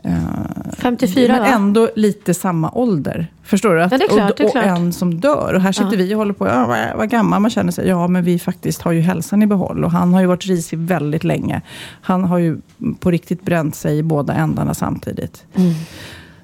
eh, 0.04 0.57
54 0.78 1.32
men 1.32 1.40
va? 1.40 1.46
ändå 1.46 1.88
lite 1.96 2.34
samma 2.34 2.70
ålder. 2.70 3.26
Förstår 3.42 3.74
du? 3.74 3.82
Att, 3.82 3.92
Ja, 3.92 3.98
det 3.98 4.04
är 4.04 4.08
klart, 4.08 4.30
och, 4.30 4.36
det 4.36 4.42
är 4.42 4.46
och 4.46 4.52
klart. 4.52 4.64
en 4.64 4.92
som 4.92 5.20
dör. 5.20 5.52
Och 5.54 5.60
här 5.60 5.72
sitter 5.72 5.96
vi 5.96 6.14
och 6.14 6.18
håller 6.18 6.32
på, 6.32 6.46
ja, 6.46 6.92
vad- 6.96 7.10
gammal 7.10 7.40
man 7.40 7.50
känner 7.50 7.72
sig. 7.72 7.88
Ja, 7.88 8.08
men 8.08 8.24
vi 8.24 8.38
faktiskt 8.38 8.82
har 8.82 8.92
ju 8.92 9.00
hälsan 9.00 9.42
i 9.42 9.46
behåll. 9.46 9.84
Och 9.84 9.90
han 9.90 10.14
har 10.14 10.20
ju 10.20 10.26
varit 10.26 10.46
risig 10.46 10.78
väldigt 10.78 11.24
länge. 11.24 11.60
Han 12.00 12.24
har 12.24 12.38
ju 12.38 12.58
på 13.00 13.10
riktigt 13.10 13.42
bränt 13.42 13.74
sig 13.74 13.98
i 13.98 14.02
båda 14.02 14.34
ändarna 14.34 14.74
samtidigt. 14.74 15.44
Mm. 15.54 15.74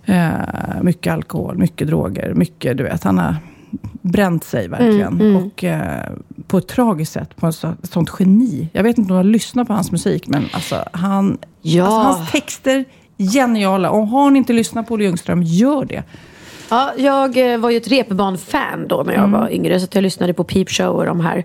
Eh, 0.05 0.83
mycket 0.83 1.13
alkohol, 1.13 1.59
mycket 1.59 1.89
droger, 1.89 2.35
mycket, 2.35 2.77
du 2.77 2.85
vet. 2.85 3.05
Han 3.05 3.19
har 3.19 3.37
bränt 4.03 4.45
sig 4.45 4.69
verkligen. 4.69 5.21
Mm, 5.21 5.37
Och 5.37 5.65
eh, 5.65 6.11
på 6.47 6.59
ett 6.59 6.69
tragiskt 6.69 7.13
sätt, 7.13 7.37
på 7.37 7.47
ett 7.49 7.55
så, 7.55 7.73
sånt 7.83 8.11
geni. 8.19 8.69
Jag 8.73 8.83
vet 8.83 8.99
inte 8.99 9.01
om 9.01 9.09
du 9.09 9.15
har 9.15 9.25
lyssnat 9.25 9.67
på 9.67 9.73
hans 9.73 9.93
musik, 9.93 10.29
men 10.29 10.45
alltså, 10.53 10.77
han, 10.93 11.39
Ja. 11.63 11.85
alltså, 11.85 11.99
hans 12.21 12.31
texter, 12.33 12.85
geniala. 13.19 13.91
Och 13.91 14.07
har 14.07 14.31
ni 14.31 14.39
inte 14.39 14.53
lyssnat 14.53 14.89
på 14.89 14.95
Olle 14.95 15.05
Ljungström, 15.05 15.43
gör 15.43 15.85
det. 15.85 16.03
Ja, 16.71 16.93
jag 16.97 17.53
eh, 17.53 17.59
var 17.59 17.71
ju 17.71 17.77
ett 17.77 17.89
repban-fan 17.89 18.89
då 18.89 19.03
när 19.07 19.15
jag 19.15 19.29
var 19.29 19.53
yngre. 19.53 19.81
Så 19.81 19.87
jag 19.93 20.03
lyssnade 20.03 20.35
på 20.35 20.45
Peep 20.45 20.71
Show 20.71 20.97
och 20.97 21.07
de 21.07 21.21
här. 21.21 21.33
Mm. 21.33 21.45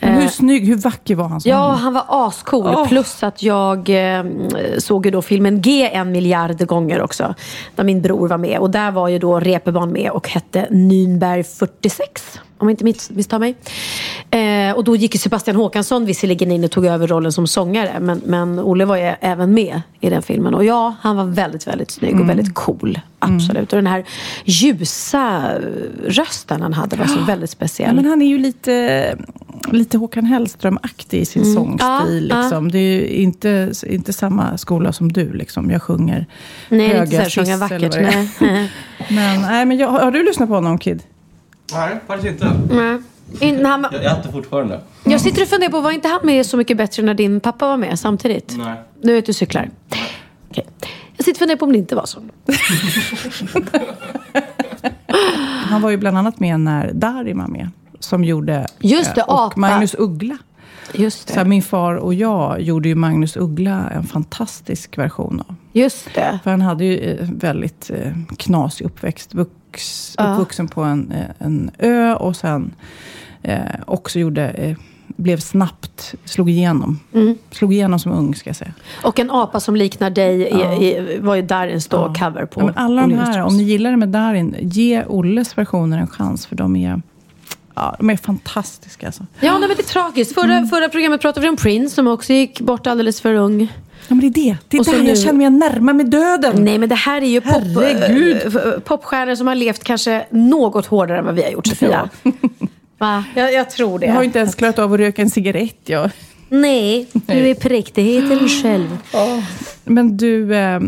Men 0.00 0.10
Eh, 0.10 0.20
hur 0.20 0.28
snygg, 0.28 0.66
hur 0.66 0.76
vacker 0.76 1.14
var 1.14 1.28
han 1.28 1.40
som 1.40 1.50
Ja, 1.50 1.70
han 1.70 1.92
var 1.92 2.04
ascool. 2.08 2.66
Åh. 2.66 2.88
Plus 2.88 3.22
att 3.22 3.42
jag 3.42 3.88
eh, 3.88 4.24
såg 4.78 5.06
ju 5.06 5.10
då 5.10 5.22
filmen 5.22 5.60
G 5.60 5.90
en 5.92 6.12
miljard 6.12 6.66
gånger 6.66 7.02
också. 7.02 7.34
Där 7.74 7.84
min 7.84 8.02
bror 8.02 8.28
var 8.28 8.38
med. 8.38 8.58
Och 8.58 8.70
där 8.70 8.90
var 8.90 9.08
ju 9.08 9.18
då 9.18 9.40
Reeperbahn 9.40 9.92
med 9.92 10.10
och 10.10 10.28
hette 10.28 10.66
Nürnberg 10.70 11.42
46. 11.42 12.40
Om 12.60 12.68
jag 12.68 12.72
inte 12.72 12.84
miss- 12.84 13.10
misstar 13.10 13.38
mig. 13.38 13.54
Eh, 14.30 14.76
och 14.76 14.84
då 14.84 14.96
gick 14.96 15.14
ju 15.14 15.18
Sebastian 15.18 15.56
Håkansson 15.56 16.06
visserligen 16.06 16.52
in 16.52 16.64
och 16.64 16.70
tog 16.70 16.86
över 16.86 17.06
rollen 17.06 17.32
som 17.32 17.46
sångare. 17.46 17.96
Men, 18.00 18.20
men 18.26 18.58
Olle 18.60 18.84
var 18.84 18.96
ju 18.96 19.12
även 19.20 19.54
med 19.54 19.82
i 20.00 20.10
den 20.10 20.22
filmen. 20.22 20.54
Och 20.54 20.64
ja, 20.64 20.94
han 21.00 21.16
var 21.16 21.24
väldigt, 21.24 21.66
väldigt 21.66 21.90
snygg 21.90 22.10
Mm. 22.10 22.22
och 22.22 22.28
väldigt 22.28 22.54
cool. 22.54 23.00
Absolut. 23.18 23.72
Och 23.72 23.76
den 23.76 23.86
här 23.86 24.04
ljusa 24.44 25.52
rösten 26.06 26.62
han 26.62 26.72
hade 26.72 26.96
var 26.96 27.06
så 27.06 27.20
väldigt 27.24 27.50
Ja, 27.50 27.54
speciell. 27.56 27.94
men 27.96 28.04
han 28.04 28.22
är 28.22 28.26
ju 28.26 28.38
lite, 28.38 29.16
lite 29.72 29.98
Håkan 29.98 30.24
Hellström-aktig 30.24 31.20
i 31.20 31.24
sin 31.24 31.54
sångstil. 31.54 32.26
Ja, 32.30 32.36
ja. 32.36 32.42
Liksom. 32.42 32.70
Det 32.70 32.78
är 32.78 32.82
ju 33.00 33.06
inte, 33.08 33.72
inte 33.86 34.12
samma 34.12 34.58
skola 34.58 34.92
som 34.92 35.12
du. 35.12 35.32
Liksom. 35.32 35.70
Jag 35.70 35.82
sjunger 35.82 36.26
Nej, 36.68 36.84
inte 36.86 36.96
höga 36.98 37.10
så 37.10 37.16
här 37.16 37.30
sjunga 37.30 37.52
fiss 37.52 37.60
vackert. 37.60 37.94
eller 37.94 38.04
vad 38.04 38.12
det 38.12 38.18
är. 38.18 38.52
Nej. 38.52 38.70
Men, 39.08 39.42
nej, 39.42 39.64
men 39.66 39.78
jag, 39.78 39.88
har 39.88 40.10
du 40.10 40.24
lyssnat 40.24 40.48
på 40.48 40.54
honom, 40.54 40.78
Kid? 40.78 41.02
Nej, 41.72 42.00
faktiskt 42.06 42.32
inte. 42.32 42.52
Nej. 42.74 42.98
In, 43.40 43.64
han, 43.66 43.86
Jag, 43.92 44.04
jag 44.04 44.18
äter 44.18 44.32
fortfarande. 44.32 44.80
jag 45.04 45.20
sitter 45.20 45.42
och 45.42 45.48
funderar 45.48 45.70
på, 45.70 45.80
var 45.80 45.90
inte 45.90 46.08
han 46.08 46.20
med 46.22 46.46
Så 46.46 46.56
mycket 46.56 46.76
bättre 46.76 47.02
när 47.02 47.14
din 47.14 47.40
pappa 47.40 47.66
var 47.68 47.76
med 47.76 47.98
samtidigt? 47.98 48.54
Nej. 48.58 48.74
Nu 49.02 49.12
vet 49.12 49.26
du 49.26 49.32
cyklar. 49.32 49.70
Okej. 50.50 50.66
Jag 51.16 51.24
sitter 51.24 51.30
och 51.32 51.38
funderar 51.38 51.58
på 51.58 51.64
om 51.64 51.72
det 51.72 51.78
inte 51.78 51.94
var 51.94 52.06
så. 52.06 52.20
Han 55.68 55.82
var 55.82 55.90
ju 55.90 55.96
bland 55.96 56.18
annat 56.18 56.40
med 56.40 56.60
när 56.60 56.92
Darin 56.92 57.38
var 57.38 57.46
med. 57.48 57.70
Som 58.00 58.24
gjorde... 58.24 58.66
Just 58.78 59.14
det, 59.14 59.20
eh, 59.20 59.26
och 59.28 59.40
apa. 59.46 59.60
Magnus 59.60 59.94
Uggla. 59.98 60.38
Just 60.94 61.28
Så 61.28 61.34
här, 61.34 61.44
det. 61.44 61.50
min 61.50 61.62
far 61.62 61.94
och 61.94 62.14
jag 62.14 62.60
gjorde 62.60 62.88
ju 62.88 62.94
Magnus 62.94 63.36
Uggla 63.36 63.88
en 63.94 64.04
fantastisk 64.06 64.98
version 64.98 65.42
av. 65.48 65.54
Just 65.72 66.14
det. 66.14 66.38
För 66.44 66.50
han 66.50 66.60
hade 66.60 66.84
ju 66.84 66.98
eh, 66.98 67.28
väldigt 67.32 67.90
eh, 67.94 68.12
knasig 68.38 68.84
uppväxt. 68.86 69.34
Vux- 69.34 69.46
uppvux, 69.70 70.14
uppvuxen 70.18 70.68
på 70.68 70.82
en, 70.82 71.12
eh, 71.12 71.46
en 71.46 71.70
ö 71.78 72.14
och 72.14 72.36
sen 72.36 72.74
eh, 73.42 73.58
också 73.86 74.18
gjorde, 74.18 74.48
eh, 74.48 74.76
blev 75.06 75.36
snabbt, 75.36 76.14
slog 76.24 76.50
igenom. 76.50 77.00
Mm. 77.14 77.38
Slog 77.50 77.72
igenom 77.72 77.98
som 77.98 78.12
ung 78.12 78.34
ska 78.34 78.48
jag 78.48 78.56
säga. 78.56 78.72
Och 79.04 79.18
en 79.18 79.30
apa 79.30 79.60
som 79.60 79.76
liknar 79.76 80.10
dig 80.10 80.40
i, 80.42 80.86
i, 80.86 81.18
var 81.20 81.34
ju 81.34 81.42
Darins 81.42 81.86
då 81.86 81.96
Ja. 81.96 82.14
cover 82.30 82.46
på. 82.46 82.60
Ja, 82.60 82.64
men 82.66 82.76
alla 82.76 83.02
de 83.02 83.14
här, 83.14 83.42
om 83.42 83.56
ni 83.56 83.62
gillar 83.62 83.90
det 83.90 83.96
med 83.96 84.08
Darin, 84.08 84.56
ge 84.60 85.04
Olles 85.04 85.58
versioner 85.58 85.98
en 85.98 86.06
chans 86.06 86.46
för 86.46 86.56
de 86.56 86.76
är, 86.76 87.02
ja, 87.74 87.96
de 87.98 88.10
är 88.10 88.16
fantastiska. 88.16 89.06
Alltså. 89.06 89.26
Ja, 89.40 89.52
nej, 89.58 89.68
men 89.68 89.76
det 89.76 89.82
är 89.82 89.92
tragiskt. 89.92 90.34
Förra, 90.34 90.54
Mm. 90.56 90.68
förra 90.68 90.88
programmet 90.88 91.20
pratade 91.20 91.44
vi 91.46 91.50
om 91.50 91.56
Prince 91.56 91.94
som 91.94 92.06
också 92.08 92.32
gick 92.32 92.60
bort 92.60 92.86
alldeles 92.86 93.20
för 93.20 93.34
ung. 93.34 93.72
Ja, 94.10 94.14
men 94.14 94.20
det 94.32 94.40
är 94.40 94.44
det. 94.44 94.56
Det 94.68 94.76
är 94.76 94.80
Och 94.80 95.02
nu- 95.02 95.08
jag 95.08 95.18
känner 95.18 95.50
mig 95.50 95.50
närmare 95.50 95.94
med 95.96 96.06
döden. 96.10 96.64
Nej, 96.64 96.78
men 96.78 96.88
det 96.88 96.94
här 96.94 97.22
är 97.22 97.26
ju 97.26 97.40
pop, 97.40 97.62
Herregud. 97.62 98.56
äh, 98.56 98.80
popstjärnor 98.80 99.34
som 99.34 99.46
har 99.46 99.54
levt 99.54 99.84
kanske 99.84 100.26
något 100.30 100.86
hårdare 100.86 101.18
än 101.18 101.24
vad 101.24 101.34
vi 101.34 101.42
har 101.42 101.50
gjort, 101.50 101.66
Sofia. 101.66 102.08
Va? 102.98 103.24
Jag, 103.34 103.52
jag 103.52 103.70
tror 103.70 103.98
det. 103.98 104.06
Jag 104.06 104.12
har 104.14 104.22
inte 104.22 104.38
ens 104.38 104.54
klarat 104.54 104.78
av 104.78 104.92
att 104.92 104.98
röka 105.00 105.22
en 105.22 105.30
cigarett. 105.30 105.76
Jag. 105.84 106.10
Nej, 106.48 107.06
du 107.12 107.32
är 107.50 107.54
präktigheten 107.54 108.48
själv. 108.48 108.98
Men 109.84 110.16
du, 110.16 110.54
eh, 110.54 110.80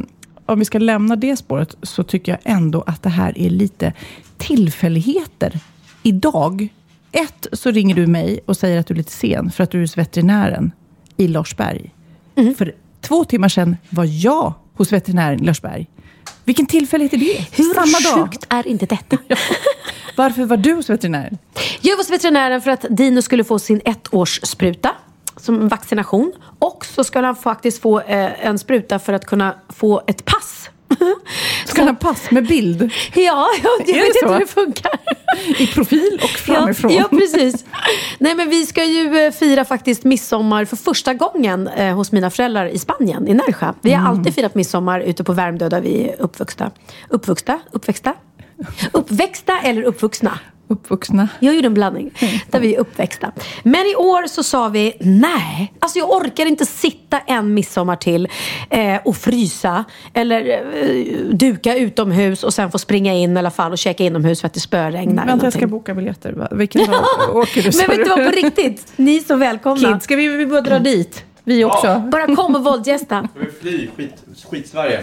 om 0.47 0.59
vi 0.59 0.64
ska 0.64 0.79
lämna 0.79 1.17
det 1.17 1.37
spåret 1.37 1.76
så 1.83 2.02
tycker 2.05 2.33
jag 2.33 2.38
ändå 2.57 2.85
att 2.87 3.02
det 3.02 3.09
här 3.09 3.38
är 3.38 3.50
lite 3.50 3.93
tillfälligheter. 4.38 5.59
Idag, 6.02 6.69
ett, 7.12 7.47
så 7.52 7.71
ringer 7.71 7.95
du 7.95 8.07
mig 8.07 8.41
och 8.47 8.57
säger 8.57 8.79
att 8.81 8.87
du 8.87 8.95
är 8.95 8.99
lite 8.99 9.12
sen 9.12 9.50
för 9.50 9.64
att 9.64 9.71
du 9.71 9.79
är 9.79 9.83
hos 9.83 9.99
veterinären 9.99 10.73
i 11.17 11.29
Lorsberg. 11.29 11.91
Mm. 12.37 12.55
För 12.55 12.73
två 13.02 13.25
timmar 13.25 13.49
sedan 13.49 13.76
var 13.90 14.06
jag 14.11 14.54
hos 14.75 14.92
veterinären 14.92 15.42
i 15.42 15.47
Lorsberg. 15.47 15.87
Vilken 16.44 16.66
tillfällighet 16.66 17.12
är 17.12 17.18
det? 17.18 17.47
Hur 17.52 17.75
Samma 17.75 18.16
dag. 18.16 18.25
sjukt 18.30 18.47
är 18.49 18.66
inte 18.66 18.87
detta? 18.87 19.18
Varför 20.16 20.44
var 20.44 20.56
du 20.56 20.73
hos 20.75 20.90
veterinären? 20.90 21.38
Jag 21.80 21.97
var 21.97 21.99
hos 21.99 22.11
veterinären 22.11 22.62
för 22.62 22.71
att 22.71 22.85
Dino 22.90 23.23
skulle 23.23 23.44
få 23.44 23.59
sin 23.59 23.80
ettårsspruta 23.85 24.90
som 25.37 25.68
vaccination. 25.68 26.32
Och 26.59 26.87
så 26.87 27.04
skulle 27.04 27.26
han 27.26 27.37
faktiskt 27.37 27.82
få 27.82 28.00
eh, 28.00 28.47
en 28.47 28.59
spruta 28.59 28.99
för 28.99 29.12
att 29.12 29.26
kunna 29.26 29.54
få 29.68 30.02
ett 30.06 30.25
pass. 30.25 30.62
Ska 31.66 31.80
han 31.80 31.88
ha 31.88 31.94
pass 31.94 32.30
med 32.30 32.46
bild 32.49 32.90
Ja, 33.14 33.49
jag, 33.62 33.72
jag 33.78 33.78
vet 33.78 33.87
det 33.87 33.92
inte 34.06 34.18
så? 34.22 34.32
hur 34.32 34.40
det 34.40 34.46
funkar. 34.46 34.92
i 35.58 35.66
profil 35.66 36.20
och 36.22 36.28
framifrån? 36.28 36.92
Ja, 36.92 37.04
ja, 37.11 37.18
precis. 37.18 37.64
Nej, 38.18 38.34
men 38.34 38.50
vi 38.50 38.66
ska 38.66 38.84
ju 38.84 39.18
eh, 39.18 39.32
fira 39.32 39.64
faktiskt 39.64 40.04
midsommar 40.04 40.64
för 40.64 40.76
första 40.76 41.14
gången 41.14 41.68
eh, 41.68 41.94
hos 41.94 42.12
mina 42.12 42.30
föräldrar 42.30 42.66
i 42.66 42.78
Spanien, 42.78 43.28
i 43.28 43.34
Nerja. 43.34 43.75
Vi 43.80 43.92
har 43.92 44.08
alltid 44.08 44.34
firat 44.34 44.54
midsommar 44.54 45.00
ute 45.00 45.25
på 45.25 45.32
Värmdö 45.32 45.68
där 45.68 45.80
vi 45.80 46.08
är 46.08 46.20
uppvuxna. 46.20 46.70
Uppvuxna? 47.08 47.61
Uppväxta? 47.70 48.14
Uppväxta 48.92 49.58
eller 49.61 49.82
uppvuxna? 49.82 50.38
Uppvuxna. 50.69 51.28
Jag 51.40 51.54
gjorde 51.54 51.66
en 51.66 51.75
blandning. 51.75 52.11
Där 52.50 52.61
vi 52.61 52.75
är 52.75 52.81
uppväxta. 52.81 53.33
Men 53.62 53.87
i 53.87 53.95
år 53.97 54.26
så 54.26 54.42
sa 54.42 54.69
vi 54.69 54.92
nej. 55.00 55.73
Alltså 55.78 55.99
jag 55.99 56.11
orkar 56.11 56.47
inte 56.47 56.66
sitta 56.66 57.19
en 57.19 57.54
midsommar 57.54 57.97
till 57.97 58.28
eh, 58.71 58.97
och 59.04 59.16
frysa. 59.16 59.85
Eller 60.14 60.49
eh, 60.49 61.25
duka 61.33 61.76
utomhus 61.76 62.45
och 62.45 62.54
sen 62.54 62.71
få 62.71 62.78
springa 62.78 63.14
in 63.14 63.37
i 63.37 63.38
alla 63.38 63.50
fall 63.50 63.73
och 63.73 63.78
käka 63.78 64.04
inomhus 64.04 64.40
för 64.40 64.47
att 64.47 64.54
det 64.54 64.61
spöregnar. 64.61 65.26
Vänta, 65.26 65.47
jag 65.47 65.52
ska 65.52 65.66
boka 65.66 65.95
biljetter. 65.95 66.49
Vilken 66.50 66.87
dag 66.87 67.04
åker 67.37 67.62
du? 67.62 67.71
Men 67.78 67.97
vet 67.97 68.04
du 68.04 68.11
vad, 68.11 68.25
på 68.25 68.31
riktigt. 68.31 68.92
Ni 68.97 69.16
är 69.16 69.21
så 69.21 69.37
välkomna. 69.37 69.92
Kid, 69.92 70.02
ska 70.02 70.16
vi, 70.16 70.28
vi 70.28 70.47
bara 70.47 70.61
dra 70.61 70.78
dit? 70.78 71.25
Vi 71.44 71.64
också. 71.64 72.02
Bara 72.12 72.37
kom 72.37 72.54
och 72.54 72.64
våldgästa. 72.64 73.28
Ska 73.34 73.40
vi 73.44 73.50
fly 73.70 73.88
skit, 73.96 74.14
skit-Sverige? 74.50 75.00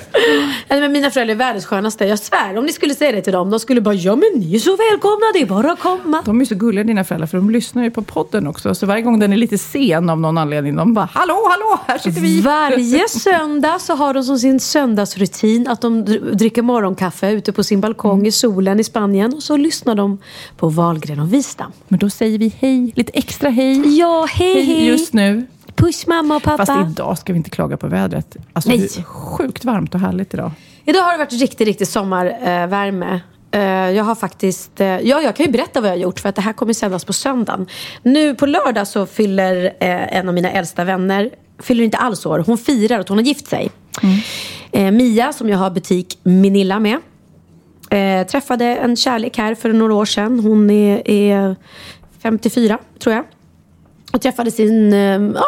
Nej, 0.69 0.79
men 0.79 0.91
mina 0.91 1.09
föräldrar 1.11 1.35
är 1.35 1.37
världens 1.37 1.65
skönaste. 1.65 2.05
Jag 2.05 2.19
svär, 2.19 2.57
om 2.57 2.65
ni 2.65 2.71
skulle 2.73 2.95
säga 2.95 3.11
det 3.11 3.21
till 3.21 3.33
dem, 3.33 3.49
de 3.49 3.59
skulle 3.59 3.81
bara 3.81 3.93
ja 3.93 4.15
men 4.15 4.29
ni 4.35 4.55
är 4.55 4.59
så 4.59 4.75
välkomna, 4.91 5.25
det 5.33 5.41
är 5.41 5.45
bara 5.45 5.71
att 5.71 5.79
komma. 5.79 6.21
De 6.25 6.41
är 6.41 6.45
så 6.45 6.55
gulliga 6.55 6.83
dina 6.83 7.03
föräldrar, 7.03 7.27
för 7.27 7.37
de 7.37 7.49
lyssnar 7.49 7.83
ju 7.83 7.91
på 7.91 8.01
podden 8.01 8.47
också. 8.47 8.75
Så 8.75 8.85
varje 8.85 9.01
gång 9.01 9.19
den 9.19 9.33
är 9.33 9.37
lite 9.37 9.57
sen 9.57 10.09
av 10.09 10.19
någon 10.19 10.37
anledning, 10.37 10.75
de 10.75 10.93
bara 10.93 11.09
hallå, 11.13 11.37
hallå, 11.49 11.79
här 11.87 11.97
sitter 11.97 12.21
vi. 12.21 12.41
Varje 12.41 13.07
söndag 13.09 13.79
så 13.79 13.95
har 13.95 14.13
de 14.13 14.23
som 14.23 14.39
sin 14.39 14.59
söndagsrutin 14.59 15.67
att 15.67 15.81
de 15.81 16.05
dr- 16.05 16.31
dricker 16.35 16.61
morgonkaffe 16.61 17.31
ute 17.31 17.51
på 17.51 17.63
sin 17.63 17.81
balkong 17.81 18.27
i 18.27 18.31
solen 18.31 18.79
i 18.79 18.83
Spanien. 18.83 19.33
Och 19.33 19.43
så 19.43 19.57
lyssnar 19.57 19.95
de 19.95 20.17
på 20.57 20.69
Wahlgren 20.69 21.19
och 21.19 21.33
Wistam. 21.33 21.71
Men 21.87 21.99
då 21.99 22.09
säger 22.09 22.37
vi 22.39 22.53
hej, 22.59 22.93
lite 22.95 23.11
extra 23.15 23.49
hej. 23.49 23.97
Ja, 23.99 24.27
hej 24.29 24.61
hej! 24.63 24.85
Just 24.87 25.13
nu. 25.13 25.45
Puss 25.79 26.07
mamma 26.07 26.35
och 26.35 26.43
pappa. 26.43 26.65
Fast 26.65 26.91
idag 26.91 27.17
ska 27.17 27.33
vi 27.33 27.37
inte 27.37 27.49
klaga 27.49 27.77
på 27.77 27.87
vädret. 27.87 28.37
Alltså, 28.53 28.69
Nej. 28.69 28.79
det 28.79 28.97
är 28.97 29.03
sjukt 29.03 29.65
varmt 29.65 29.95
och 29.95 29.99
härligt 29.99 30.33
idag. 30.33 30.51
Idag 30.85 31.01
har 31.01 31.11
det 31.11 31.17
varit 31.17 31.33
riktigt, 31.33 31.67
riktigt 31.67 31.89
sommarvärme. 31.89 33.21
Eh, 33.51 33.61
jag 33.61 34.03
har 34.03 34.15
faktiskt, 34.15 34.81
eh, 34.81 34.87
ja 34.87 35.21
jag 35.21 35.35
kan 35.35 35.45
ju 35.45 35.51
berätta 35.51 35.81
vad 35.81 35.89
jag 35.89 35.95
har 35.95 36.01
gjort 36.01 36.19
för 36.19 36.29
att 36.29 36.35
det 36.35 36.41
här 36.41 36.53
kommer 36.53 36.73
sändas 36.73 37.05
på 37.05 37.13
söndagen. 37.13 37.67
Nu 38.03 38.35
på 38.35 38.45
lördag 38.45 38.87
så 38.87 39.05
fyller 39.05 39.65
eh, 39.65 40.17
en 40.17 40.27
av 40.27 40.33
mina 40.33 40.51
äldsta 40.51 40.83
vänner, 40.83 41.29
fyller 41.59 41.83
inte 41.83 41.97
alls 41.97 42.25
år, 42.25 42.43
hon 42.45 42.57
firar 42.57 42.99
att 42.99 43.09
hon 43.09 43.17
har 43.17 43.25
gift 43.25 43.47
sig. 43.47 43.71
Eh, 44.71 44.91
Mia 44.91 45.33
som 45.33 45.49
jag 45.49 45.57
har 45.57 45.69
butik 45.69 46.19
Minilla 46.23 46.79
med. 46.79 46.97
Träffade 48.27 48.65
en 48.65 48.95
kärlek 48.95 49.37
här 49.37 49.55
för 49.55 49.73
några 49.73 49.93
år 49.93 50.05
sedan. 50.05 50.39
Hon 50.39 50.69
är, 50.69 51.09
är 51.09 51.55
54 52.21 52.77
tror 52.99 53.15
jag. 53.15 53.23
Och 54.11 54.21
träffade 54.21 54.51
sin 54.51 54.93
eh, 54.93 54.99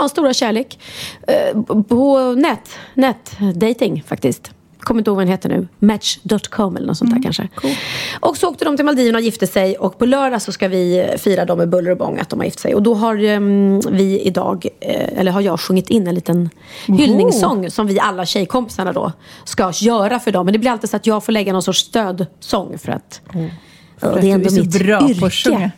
ja, 0.02 0.10
stora 0.10 0.34
kärlek 0.34 0.80
eh, 1.28 1.62
på 1.84 2.32
nät, 2.34 2.78
nätdating 2.94 4.04
faktiskt. 4.08 4.52
Kommer 4.80 5.00
inte 5.02 5.10
ihåg 5.10 5.16
vad 5.16 5.26
den 5.26 5.32
heter 5.32 5.50
nu. 5.50 5.68
Match.com 5.80 6.76
eller 6.78 6.88
något 6.88 6.98
sånt 6.98 7.16
där 7.16 7.24
kanske. 7.24 7.48
Och 8.20 8.38
så 8.38 8.50
åkte 8.50 8.66
de 8.66 8.76
till 8.76 8.86
Maldiverna 8.86 9.18
och 9.18 9.24
gifte 9.24 9.48
sig. 9.48 9.76
Och 9.78 9.98
på 10.00 10.06
lördag 10.06 10.42
så 10.42 10.52
ska 10.52 10.68
vi 10.68 11.10
fira 11.18 11.46
dem 11.46 11.58
med 11.58 11.70
buller 11.70 11.92
och 11.92 11.98
bång 11.98 12.20
att 12.20 12.30
de 12.30 12.40
har 12.40 12.46
gift 12.46 12.60
sig. 12.60 12.76
Och 12.76 12.84
då 12.84 12.94
har 12.94 13.24
eh, 13.24 13.40
vi 13.92 14.20
idag, 14.20 14.66
eh, 14.80 15.20
eller 15.20 15.32
har 15.32 15.42
jag 15.42 15.60
sjungit 15.60 15.90
in 15.90 16.08
en 16.08 16.16
liten 16.16 16.50
hyllningssång 16.88 17.70
som 17.72 17.88
vi 17.88 18.00
alla 18.00 18.26
tjejkompisarna 18.26 18.94
då 18.94 19.12
ska 19.44 19.72
göra 19.76 20.20
för 20.20 20.32
dem. 20.32 20.46
Men 20.46 20.54
det 20.54 20.60
blir 20.60 20.72
alltid 20.72 20.90
så 20.90 20.96
att 20.96 21.08
jag 21.08 21.24
får 21.24 21.32
lägga 21.32 21.54
någon 21.54 21.64
sorts 21.64 21.80
stödsång 21.80 22.78
för 22.78 22.92
att 22.92 23.22
ja, 23.34 23.40
För 23.98 24.22
det 24.22 24.30
är 24.30 24.34
ändå 24.34 24.50
är 24.50 24.62
mitt 24.62 24.80
bra 24.80 25.00
på 25.00 25.06
att 25.06 25.12
yrke. 25.12 25.30
sjunga. 25.30 25.72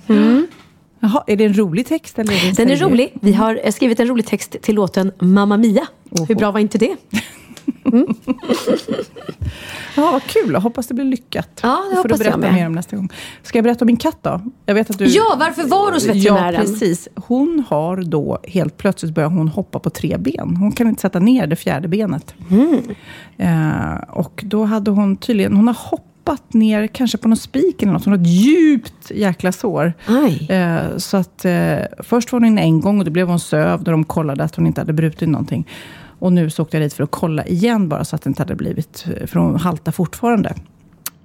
Jaha, 1.03 1.23
är 1.27 1.35
det 1.35 1.45
en 1.45 1.53
rolig 1.53 1.87
text? 1.87 2.19
Eller 2.19 2.33
är 2.33 2.55
Den 2.55 2.69
är 2.69 2.75
rolig. 2.75 3.13
Vi 3.21 3.33
har 3.33 3.59
eh, 3.63 3.71
skrivit 3.71 3.99
en 3.99 4.07
rolig 4.07 4.25
text 4.25 4.55
till 4.61 4.75
låten 4.75 5.11
Mamma 5.19 5.57
Mia. 5.57 5.87
Hur 6.27 6.35
bra 6.35 6.51
var 6.51 6.59
inte 6.59 6.77
det? 6.77 6.95
Ja, 9.95 10.11
vad 10.11 10.23
kul. 10.23 10.53
Jag 10.53 10.61
hoppas 10.61 10.87
det 10.87 10.93
blir 10.93 11.05
lyckat. 11.05 11.59
Ja, 11.63 11.83
det 11.89 11.95
får 11.95 12.07
du 12.07 12.17
berätta 12.17 12.37
mer 12.37 12.67
om 12.67 12.73
nästa 12.73 12.95
gång. 12.95 13.09
Ska 13.43 13.57
jag 13.57 13.63
berätta 13.63 13.85
om 13.85 13.87
min 13.87 13.97
katt 13.97 14.17
då? 14.21 14.41
Jag 14.65 14.75
vet 14.75 14.89
att 14.89 14.97
du... 14.97 15.05
Ja, 15.05 15.35
varför 15.39 15.63
var 15.63 15.91
hos 15.91 16.05
veterinären? 16.05 16.53
Ja, 16.53 16.59
precis. 16.59 17.07
Hon 17.15 17.63
har 17.67 17.97
då 17.97 18.39
helt 18.43 18.77
plötsligt 18.77 19.13
börjat 19.13 19.31
hon 19.31 19.47
hoppa 19.47 19.79
på 19.79 19.89
tre 19.89 20.17
ben. 20.17 20.55
Hon 20.55 20.71
kan 20.71 20.87
inte 20.87 21.01
sätta 21.01 21.19
ner 21.19 21.47
det 21.47 21.55
fjärde 21.55 21.87
benet. 21.87 22.35
Mm. 22.51 22.81
Eh, 23.37 24.03
och 24.09 24.43
då 24.45 24.63
hade 24.63 24.91
hon 24.91 25.17
tydligen, 25.17 25.55
hon 25.55 25.67
har 25.67 25.77
hoppat 25.79 26.12
ner 26.53 26.87
kanske 26.87 27.17
på 27.17 27.27
någon 27.27 27.37
spik 27.37 27.81
eller 27.81 27.93
något. 27.93 28.07
Ett 28.07 28.27
djupt 28.27 29.11
jäkla 29.11 29.51
sår. 29.51 29.93
Eh, 30.49 30.97
så 30.97 31.17
att 31.17 31.45
eh, 31.45 31.77
först 31.99 32.31
var 32.31 32.39
hon 32.39 32.47
inne 32.47 32.61
en 32.61 32.81
gång 32.81 32.99
och 32.99 33.05
då 33.05 33.11
blev 33.11 33.27
hon 33.27 33.39
sövd 33.39 33.87
och 33.87 33.91
de 33.91 34.03
kollade 34.03 34.43
att 34.43 34.55
hon 34.55 34.67
inte 34.67 34.81
hade 34.81 34.93
brutit 34.93 35.29
någonting. 35.29 35.67
Och 36.19 36.33
nu 36.33 36.49
så 36.49 36.63
åkte 36.63 36.77
jag 36.77 36.85
dit 36.85 36.93
för 36.93 37.03
att 37.03 37.11
kolla 37.11 37.45
igen 37.45 37.89
bara 37.89 38.05
så 38.05 38.15
att 38.15 38.21
det 38.21 38.27
inte 38.27 38.41
hade 38.41 38.55
blivit, 38.55 39.05
för 39.27 39.39
hon 39.39 39.55
haltar 39.55 39.91
fortfarande. 39.91 40.55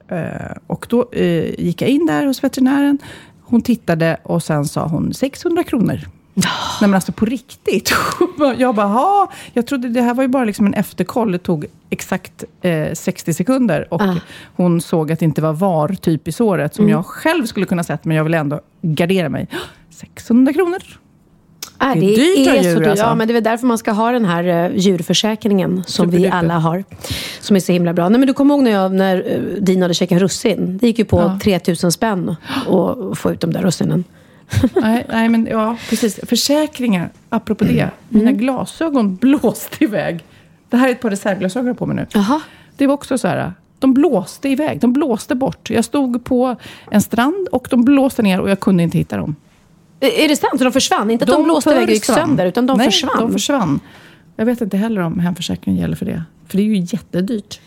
Eh, 0.08 0.56
och 0.66 0.86
då 0.88 1.08
eh, 1.12 1.60
gick 1.60 1.82
jag 1.82 1.90
in 1.90 2.06
där 2.06 2.26
hos 2.26 2.44
veterinären. 2.44 2.98
Hon 3.42 3.62
tittade 3.62 4.16
och 4.22 4.42
sen 4.42 4.64
sa 4.64 4.86
hon 4.86 5.14
600 5.14 5.64
kronor. 5.64 6.00
Nej 6.80 6.88
men 6.90 6.94
alltså 6.94 7.12
på 7.12 7.24
riktigt. 7.24 7.92
Jag 8.58 8.74
bara, 8.74 8.86
"Ha." 8.86 9.30
jag 9.52 9.66
trodde 9.66 9.88
det 9.88 10.02
här 10.02 10.14
var 10.14 10.22
ju 10.22 10.28
bara 10.28 10.44
liksom 10.44 10.66
en 10.66 10.74
efterkoll. 10.74 11.32
Det 11.32 11.38
tog 11.38 11.66
exakt 11.90 12.44
eh, 12.62 12.92
60 12.94 13.34
sekunder. 13.34 13.86
Och 13.94 14.02
Ah. 14.02 14.14
hon 14.56 14.80
såg 14.80 15.12
att 15.12 15.18
det 15.18 15.24
inte 15.24 15.42
var 15.42 15.52
var 15.52 15.88
typ 15.88 16.28
i 16.28 16.32
såret, 16.32 16.74
som 16.74 16.88
jag 16.88 17.06
själv 17.06 17.46
skulle 17.46 17.66
kunna 17.66 17.82
sett, 17.84 18.04
men 18.04 18.16
jag 18.16 18.24
ville 18.24 18.38
ändå 18.38 18.60
gardera 18.82 19.28
mig. 19.28 19.48
600 19.90 20.52
kronor. 20.52 20.78
Äh, 21.80 21.94
Det 21.94 22.00
det 22.00 22.06
är 22.14 22.16
dyrt 22.36 22.48
är 22.48 22.62
så 22.62 22.68
djur, 22.68 22.78
dyrt. 22.80 22.88
alltså. 22.88 23.04
Ja, 23.04 23.14
men 23.14 23.28
det 23.28 23.32
är 23.32 23.34
väl 23.34 23.42
därför 23.44 23.66
man 23.66 23.78
ska 23.78 23.92
ha 23.92 24.12
den 24.12 24.24
här 24.24 24.70
uh, 24.70 24.76
djurförsäkringen 24.78 25.82
som 25.86 26.10
vi 26.10 26.28
alla 26.28 26.58
har. 26.58 26.84
Som 27.40 27.56
är 27.56 27.60
så 27.60 27.72
himla 27.72 27.92
bra. 27.92 28.08
Nej, 28.08 28.18
men 28.18 28.26
du 28.26 28.34
kommer 28.34 28.54
ihåg 28.54 28.62
när, 28.64 28.70
jag, 28.70 28.92
när 28.92 29.16
uh, 29.38 29.62
Dina 29.62 29.84
hade 29.84 29.94
käkat 29.94 30.20
russin? 30.20 30.78
Det 30.80 30.86
gick 30.86 30.98
ju 30.98 31.04
på 31.04 31.18
Ja. 31.18 31.38
3000 31.42 31.92
spänn 31.92 32.36
att 32.66 33.18
få 33.18 33.32
ut 33.32 33.40
de 33.40 33.52
där 33.52 33.62
russinen. 33.62 34.04
nej, 34.80 35.06
nej, 35.08 35.28
men 35.28 35.46
ja, 35.46 35.76
precis. 35.90 36.20
Försäkringar, 36.22 37.10
apropå 37.28 37.64
det. 37.64 37.90
Mina 38.08 38.32
glasögon 38.32 39.16
blåste 39.20 39.84
iväg. 39.84 40.24
Det 40.68 40.76
här 40.76 40.88
är 40.88 40.92
ett 40.92 41.00
par 41.00 41.10
reservglasögon 41.10 41.66
jag 41.66 41.74
har 41.74 41.78
på 41.78 41.86
mig 41.86 41.96
nu. 41.96 42.06
Jaha. 42.12 42.40
Det 42.76 42.86
var 42.86 42.94
också 42.94 43.18
så 43.18 43.28
här, 43.28 43.52
de 43.78 43.94
blåste 43.94 44.48
iväg. 44.48 44.80
De 44.80 44.92
blåste 44.92 45.34
bort. 45.34 45.70
Jag 45.70 45.84
stod 45.84 46.24
på 46.24 46.56
en 46.90 47.02
strand 47.02 47.48
och 47.52 47.68
de 47.70 47.84
blåste 47.84 48.22
ner 48.22 48.40
och 48.40 48.50
jag 48.50 48.60
kunde 48.60 48.82
inte 48.82 48.98
hitta 48.98 49.16
dem. 49.16 49.36
Är 50.00 50.28
det 50.28 50.36
sant? 50.36 50.58
Så 50.58 50.64
de 50.64 50.72
försvann? 50.72 51.10
Inte 51.10 51.24
att 51.24 51.30
de, 51.30 51.44
blåste 51.44 51.70
iväg 51.70 51.82
och 51.82 51.90
gick 51.90 52.04
sönder, 52.04 52.46
utan 52.46 52.66
de 52.66 52.78
Nej, 52.78 52.86
försvann? 52.86 53.20
de 53.20 53.32
försvann. 53.32 53.80
Jag 54.36 54.46
vet 54.46 54.60
inte 54.60 54.76
heller 54.76 55.00
om 55.00 55.18
hemförsäkringen 55.18 55.80
gäller 55.80 55.96
för 55.96 56.06
det. 56.06 56.22
För 56.46 56.56
det 56.56 56.62
är 56.62 56.66
ju 56.66 56.78
jättedyrt. 56.78 57.60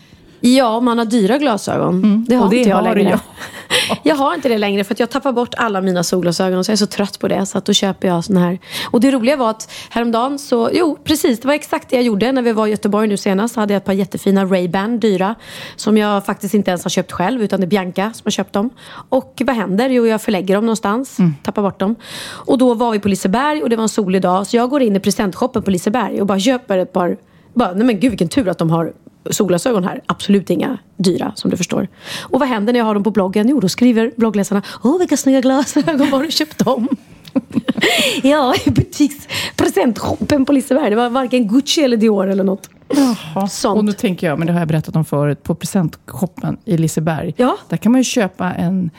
Ja, 0.44 0.80
man 0.80 0.98
har 0.98 1.04
dyra 1.04 1.38
glasögon. 1.38 2.24
Det 2.28 2.34
har 2.34 2.42
Mm. 2.42 2.50
det 2.50 2.56
inte 2.56 2.68
jag 2.70 2.76
har 2.76 2.94
längre. 2.94 3.10
jag. 3.10 3.20
Jag 4.02 4.16
har 4.16 4.34
inte 4.34 4.48
det 4.48 4.58
längre 4.58 4.84
för 4.84 4.94
att 4.94 5.00
jag 5.00 5.10
tappar 5.10 5.32
bort 5.32 5.54
alla 5.56 5.80
mina 5.80 6.02
solglasögon 6.02 6.64
så 6.64 6.70
jag 6.70 6.74
är 6.74 6.76
så 6.76 6.86
trött 6.86 7.18
på 7.18 7.28
det. 7.28 7.46
Så 7.46 7.58
att 7.58 7.64
då 7.64 7.72
köper 7.72 8.08
jag 8.08 8.24
såna 8.24 8.40
här. 8.40 8.58
Och 8.90 9.00
det 9.00 9.10
roliga 9.10 9.36
var 9.36 9.50
att 9.50 9.70
häromdagen 9.90 10.38
så, 10.38 10.70
jo 10.72 10.98
precis, 11.04 11.40
det 11.40 11.46
var 11.48 11.54
exakt 11.54 11.88
det 11.90 11.96
jag 11.96 12.02
gjorde 12.04 12.32
när 12.32 12.42
vi 12.42 12.52
var 12.52 12.66
i 12.66 12.70
Göteborg 12.70 13.08
nu 13.08 13.16
senast. 13.16 13.54
Så 13.54 13.60
hade 13.60 13.72
jag 13.72 13.78
ett 13.78 13.84
par 13.84 13.92
jättefina 13.92 14.44
Ray-Ban, 14.44 14.98
dyra. 14.98 15.34
Som 15.76 15.96
jag 15.98 16.26
faktiskt 16.26 16.54
inte 16.54 16.70
ens 16.70 16.84
har 16.84 16.90
köpt 16.90 17.12
själv 17.12 17.42
utan 17.42 17.60
det 17.60 17.64
är 17.66 17.68
Bianca 17.68 18.12
som 18.14 18.22
har 18.24 18.30
köpt 18.30 18.52
dem. 18.52 18.70
Och 19.08 19.42
vad 19.46 19.56
händer? 19.56 19.88
Jo, 19.88 20.06
jag 20.06 20.22
förlägger 20.22 20.54
dem 20.54 20.66
någonstans, 20.66 21.16
tappar 21.42 21.62
bort 21.62 21.78
dem. 21.78 21.94
Och 22.24 22.58
då 22.58 22.74
var 22.74 22.90
vi 22.92 22.98
på 22.98 23.08
Liseberg 23.08 23.62
och 23.62 23.70
det 23.70 23.76
var 23.76 23.82
en 23.82 23.88
solig 23.88 24.22
dag. 24.22 24.46
Så 24.46 24.56
jag 24.56 24.70
går 24.70 24.82
in 24.82 24.96
i 24.96 25.00
presentshoppen 25.00 25.62
på 25.62 25.70
Liseberg 25.70 26.20
och 26.20 26.26
bara 26.26 26.40
köper 26.40 26.78
ett 26.78 26.92
par 26.92 27.16
bara, 27.54 27.72
nej 27.72 27.86
men 27.86 28.00
gud 28.00 28.10
vilken 28.10 28.28
tur 28.28 28.48
att 28.48 28.58
de 28.58 28.70
har 28.70 28.92
solglasögon 29.30 29.84
här. 29.84 30.00
Absolut 30.06 30.50
inga 30.50 30.78
dyra 30.96 31.32
som 31.34 31.50
du 31.50 31.56
förstår. 31.56 31.88
Och 32.20 32.40
vad 32.40 32.48
händer 32.48 32.72
när 32.72 32.80
jag 32.80 32.86
har 32.86 32.94
dem 32.94 33.04
på 33.04 33.10
bloggen? 33.10 33.48
Jo, 33.48 33.60
då 33.60 33.68
skriver 33.68 34.12
bloggläsarna 34.16 34.62
Åh, 34.82 34.98
vilka 34.98 35.16
snygga 35.16 35.40
glasögon, 35.40 36.10
var 36.10 36.18
har 36.18 36.24
du 36.24 36.30
köpt 36.30 36.58
dem? 36.64 36.88
ja, 38.22 38.54
i 38.66 38.70
butikspresentshoppen 38.70 40.44
på 40.44 40.52
Liseberg. 40.52 40.90
Det 40.90 40.96
var 40.96 41.10
varken 41.10 41.48
Gucci 41.48 41.82
eller 41.82 41.96
Dior 41.96 42.28
eller 42.28 42.44
något. 42.44 42.70
Jaha. 42.88 43.48
Sånt. 43.48 43.78
Och 43.78 43.84
nu 43.84 43.92
tänker 43.92 44.26
jag, 44.26 44.38
men 44.38 44.46
det 44.46 44.52
har 44.52 44.60
jag 44.60 44.68
berättat 44.68 44.96
om 44.96 45.04
förut, 45.04 45.42
på 45.42 45.54
presentshoppen 45.54 46.56
i 46.64 46.76
Liseberg. 46.76 47.34
Ja. 47.36 47.56
Där 47.68 47.76
kan 47.76 47.92
man 47.92 48.00
ju 48.00 48.04
köpa 48.04 48.52
en, 48.52 48.90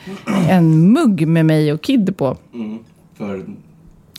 en 0.50 0.92
mugg 0.92 1.28
med 1.28 1.46
mig 1.46 1.72
och 1.72 1.82
Kid 1.82 2.16
på. 2.16 2.36
För 3.18 3.44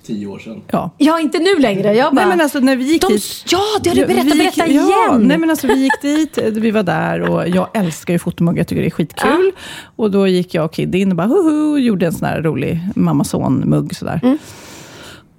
tio 0.05 0.27
år 0.27 0.39
sedan. 0.39 0.61
Ja. 0.71 0.91
Ja, 0.97 1.19
inte 1.19 1.39
nu 1.39 1.59
längre. 1.59 1.93
Jag 1.95 2.13
bara, 2.15 2.21
Nej 2.25 2.29
men 2.35 2.41
alltså 2.41 2.59
när 2.59 2.75
vi 2.75 2.83
gick 2.83 3.01
de, 3.01 3.07
dit. 3.13 3.45
ja, 3.51 3.59
det 3.83 3.89
har 3.89 3.95
du 3.95 4.05
berättat. 4.05 4.25
Gick- 4.25 4.37
Berätta 4.55 4.67
Ja, 4.71 5.09
igen. 5.09 5.21
nej 5.27 5.37
men 5.37 5.49
alltså 5.49 5.67
vi 5.67 5.73
gick 5.83 6.01
dit, 6.01 6.37
vi 6.37 6.71
var 6.71 6.83
där 6.83 7.21
och 7.29 7.47
jag 7.49 7.67
älskar 7.73 8.13
ju 8.13 8.19
fotomuggar, 8.19 8.59
jag 8.59 8.67
tycker 8.67 8.81
det 8.81 8.87
är 8.87 8.91
skitkul. 8.91 9.51
Och 9.95 10.11
då 10.11 10.27
gick 10.27 10.53
jag 10.53 10.65
och 10.65 10.73
Kid 10.73 10.95
in 10.95 11.09
och 11.11 11.17
bara 11.17 11.27
hoho, 11.27 11.77
gjorde 11.77 12.05
en 12.05 12.13
sån 12.13 12.27
här 12.27 12.41
rolig 12.41 12.79
mamma-son-mugg 12.95 13.95
sådär. 13.95 14.19
Mm. 14.23 14.37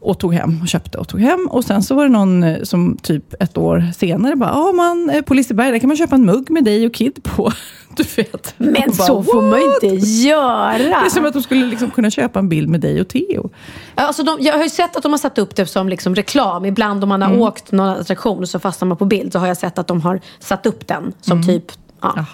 Och 0.07 0.19
tog 0.19 0.35
hem 0.35 0.61
och 0.63 0.69
köpte 0.69 0.99
och 0.99 1.09
tog 1.09 1.21
hem. 1.21 1.49
Och 1.51 1.65
sen 1.65 1.83
så 1.83 1.95
var 1.95 2.03
det 2.03 2.09
någon 2.13 2.43
eh, 2.45 2.63
som 2.63 2.97
typ 3.03 3.43
ett 3.43 3.59
år 3.59 3.85
senare 3.99 4.37
bara, 4.37 4.51
ja 4.51 4.73
man, 4.73 5.11
eh, 5.11 5.23
på 5.23 5.35
Liseberg, 5.35 5.71
där 5.73 5.79
kan 5.79 5.89
man 5.89 5.97
köpa 5.97 6.15
en 6.15 6.27
mugg 6.27 6.51
med 6.51 6.65
dig 6.65 6.87
och 6.87 6.95
Kid 6.95 7.23
på. 7.23 7.53
Du 7.97 8.03
vet. 8.17 8.55
Men 8.57 8.73
bara, 8.73 8.93
så 8.93 9.23
får 9.23 9.43
man 9.43 9.61
ju 9.61 9.67
inte 9.93 10.07
göra. 10.07 10.79
Det 10.79 10.85
är 11.07 11.11
som 11.11 11.25
att 11.27 11.33
de 11.33 11.43
skulle 11.43 11.67
liksom 11.67 11.91
kunna 11.91 12.11
köpa 12.11 12.39
en 12.39 12.49
bild 12.49 12.69
med 12.69 12.81
dig 12.81 13.01
och 13.01 13.09
Theo. 13.09 13.51
Alltså 13.95 14.23
de, 14.23 14.37
jag 14.41 14.55
har 14.57 14.63
ju 14.63 14.69
sett 14.69 14.97
att 14.97 15.03
de 15.03 15.13
har 15.13 15.19
satt 15.19 15.39
upp 15.39 15.57
det 15.57 15.67
som 15.67 15.89
liksom 15.89 16.15
reklam. 16.15 16.65
Ibland 16.65 17.03
om 17.03 17.09
man 17.09 17.23
har 17.23 17.29
Mm. 17.29 17.41
åkt 17.43 17.73
någon 17.73 17.89
attraktion 17.89 18.39
och 18.43 18.49
så 18.49 18.59
fastnar 18.59 18.89
man 18.89 18.97
på 18.97 19.05
bild 19.05 19.33
så 19.33 19.39
har 19.39 19.47
jag 19.47 19.57
sett 19.57 19.79
att 19.79 19.87
de 19.87 20.01
har 20.01 20.21
satt 20.41 20.67
upp 20.67 20.87
den 20.87 21.13
som 21.21 21.43
typ 21.47 21.65
Ja, 22.03 22.13
Mm. 22.13 22.27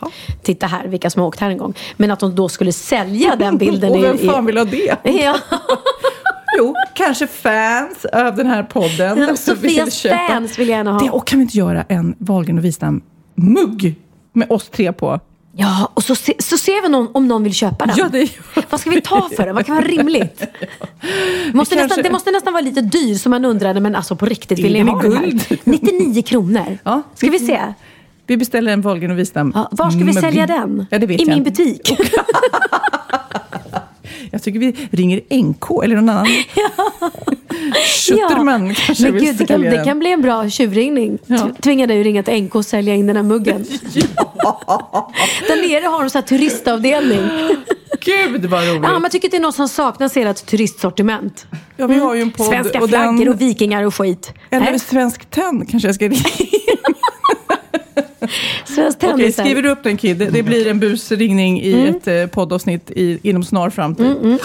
Titta 0.43 0.67
här, 0.67 0.87
vilka 0.87 1.11
som 1.11 1.21
har 1.21 1.27
åkt 1.29 1.41
här 1.41 1.51
en 1.51 1.59
gång. 1.59 1.75
Men 1.97 2.11
att 2.11 2.21
de 2.21 2.35
då 2.35 2.49
skulle 2.49 2.73
sälja 2.73 3.37
den 3.39 3.59
bilden 3.59 3.91
Och 3.91 4.05
vem 4.05 4.17
i... 4.17 4.27
fan 4.29 4.47
vill 4.47 4.59
ha 4.59 4.65
det? 4.65 4.97
Ja, 5.05 5.37
Jo, 6.59 6.75
kanske 6.95 7.27
fans 7.27 8.05
av 8.13 8.37
den 8.37 8.47
här 8.47 8.63
podden. 8.63 9.19
Ja, 9.19 9.27
som 9.27 9.37
Sofias 9.37 9.87
vill 9.87 9.93
köpa- 9.93 10.27
fans 10.29 10.59
vill 10.59 10.69
gärna 10.69 10.93
ha. 10.93 10.99
Det, 11.01 11.11
och 11.11 11.27
kan 11.27 11.39
vi 11.39 11.43
inte 11.43 11.59
göra 11.59 11.83
en 11.89 12.15
Wahlgren 12.19 12.59
och 12.59 12.65
Wistam-mugg 12.65 13.95
med 14.33 14.51
oss 14.51 14.69
tre 14.69 14.93
på? 14.93 15.21
ja 15.57 15.91
och 15.95 16.03
så, 16.05 16.15
se, 16.15 16.35
så 16.39 16.59
ser 16.59 16.83
vi 16.83 16.89
någon, 16.89 17.09
om 17.15 17.29
någon 17.29 17.43
vill 17.43 17.55
köpa 17.55 17.87
den. 17.87 17.95
Ja, 17.99 18.09
det 18.13 18.31
Vad 18.71 18.81
ska 18.81 18.91
vi 18.91 19.01
ta 19.01 19.29
för 19.37 19.47
den? 19.47 19.55
Vad 19.55 19.67
kan 19.67 19.75
vara 19.77 19.85
rimligt? 19.87 20.39
Det 20.41 21.55
måste, 21.55 21.75
kanske- 21.77 21.87
nästan, 21.89 22.03
det 22.03 22.11
måste 22.11 22.31
nästan 22.31 22.53
vara 22.53 22.61
lite 22.63 22.81
dyr 22.81 23.15
så 23.15 23.29
man 23.29 23.45
undrar, 23.45 23.81
men 23.81 23.97
alltså 23.97 24.17
på 24.17 24.27
riktigt, 24.27 24.59
vill 24.59 24.73
ni 24.73 24.81
ha 24.83 25.03
den 25.03 25.13
här? 25.17 25.21
guld. 25.27 25.43
99 25.65 26.23
kronor. 26.23 26.79
Ja. 26.85 27.03
Ska 27.15 27.31
vi 27.31 27.39
se? 27.39 27.61
Vi 28.27 28.37
beställer 28.37 28.73
en 28.73 28.81
Wahlgren 28.81 29.11
och 29.11 29.19
Wistam 29.19 29.53
Ja, 29.55 29.69
var 29.73 29.91
ska 29.91 30.05
vi 30.05 30.13
sälja 30.13 30.47
den? 30.47 30.87
Ja, 30.91 30.99
I 30.99 31.17
jag. 31.19 31.29
min 31.29 31.43
butik. 31.45 31.99
Jag 34.33 34.43
tycker 34.43 34.59
vi 34.59 34.89
ringer 34.91 35.21
NK 35.43 35.85
eller 35.85 35.97
någon 35.97 36.09
annan. 36.09 36.27
Schutterman 37.87 38.75
kanske 38.75 39.05
Men 39.05 39.13
vill 39.13 39.25
gud, 39.25 39.37
det 39.37 39.47
kan, 39.47 39.61
det 39.61 39.85
kan 39.85 39.99
bli 39.99 40.13
en 40.13 40.23
bra 40.23 40.49
tjurringning. 40.49 41.19
Ja. 41.27 41.37
Ja. 41.37 41.51
Tvinga 41.61 41.87
dig 41.87 42.01
att 42.01 42.05
ringa 42.05 42.23
till 42.23 42.43
NK 42.43 42.55
och 42.55 42.67
sälja 42.67 42.95
in 42.95 43.07
den 43.07 43.17
här 43.17 43.23
muggen. 43.23 43.65
Där 45.49 45.69
nere 45.69 45.87
har 45.87 46.01
de 46.01 46.11
så 46.11 46.19
här 46.19 46.27
turistavdelning. 46.27 47.21
Gud 48.01 48.45
vad 48.45 48.69
roligt. 48.69 48.83
Ja, 48.83 48.99
man 48.99 49.11
tycker 49.11 49.29
att 49.29 49.33
det 49.33 49.37
är 49.37 49.41
något 49.41 49.55
som 49.55 49.69
saknas 49.69 50.17
i 50.17 50.23
ert 50.23 50.47
turistsortiment. 50.47 51.47
Ja, 51.77 51.87
vi 51.87 51.99
har 51.99 52.15
ju 52.15 52.23
en 52.23 52.31
podd. 52.31 52.47
Svenska 52.47 52.83
och 52.83 52.89
flaggor 52.89 53.25
den, 53.25 53.29
och 53.29 53.41
vikingar 53.41 53.85
och 53.85 53.95
skit. 53.95 54.33
Eller 54.51 54.71
Nej, 54.71 54.81
Svensk 54.81 55.31
Tenn 55.31 55.67
kanske 55.67 55.89
jag 55.89 55.95
ska 55.95 56.09
ringa. 56.09 56.23
Svensk 58.65 58.99
Okej, 58.99 59.11
tennisar. 59.17 59.43
skriver 59.45 59.63
du 59.63 59.69
upp 59.71 59.83
den 59.83 59.97
Kid? 59.97 60.29
Det 60.33 60.43
blir 60.43 60.69
en 60.69 60.81
busringning 60.81 61.61
i 61.63 61.73
Mm. 61.73 61.95
ett 61.97 62.09
eh, 62.09 62.27
poddavsnitt 62.27 62.91
i, 62.91 63.19
inom 63.23 63.45
snar 63.45 63.71
framtid. 63.71 64.39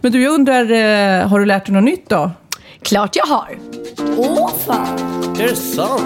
Men 0.00 0.12
du, 0.12 0.22
jag 0.22 0.32
undrar, 0.34 0.62
eh, 0.70 1.28
har 1.28 1.40
du 1.40 1.46
lärt 1.46 1.66
dig 1.66 1.74
något 1.74 1.84
nytt 1.84 2.08
då? 2.08 2.30
Klart 2.82 3.16
jag 3.16 3.26
har. 3.26 3.58
Åh 4.16 4.50
fan, 4.66 4.98
Är 5.40 5.48
det 5.48 5.56
sant? 5.56 6.02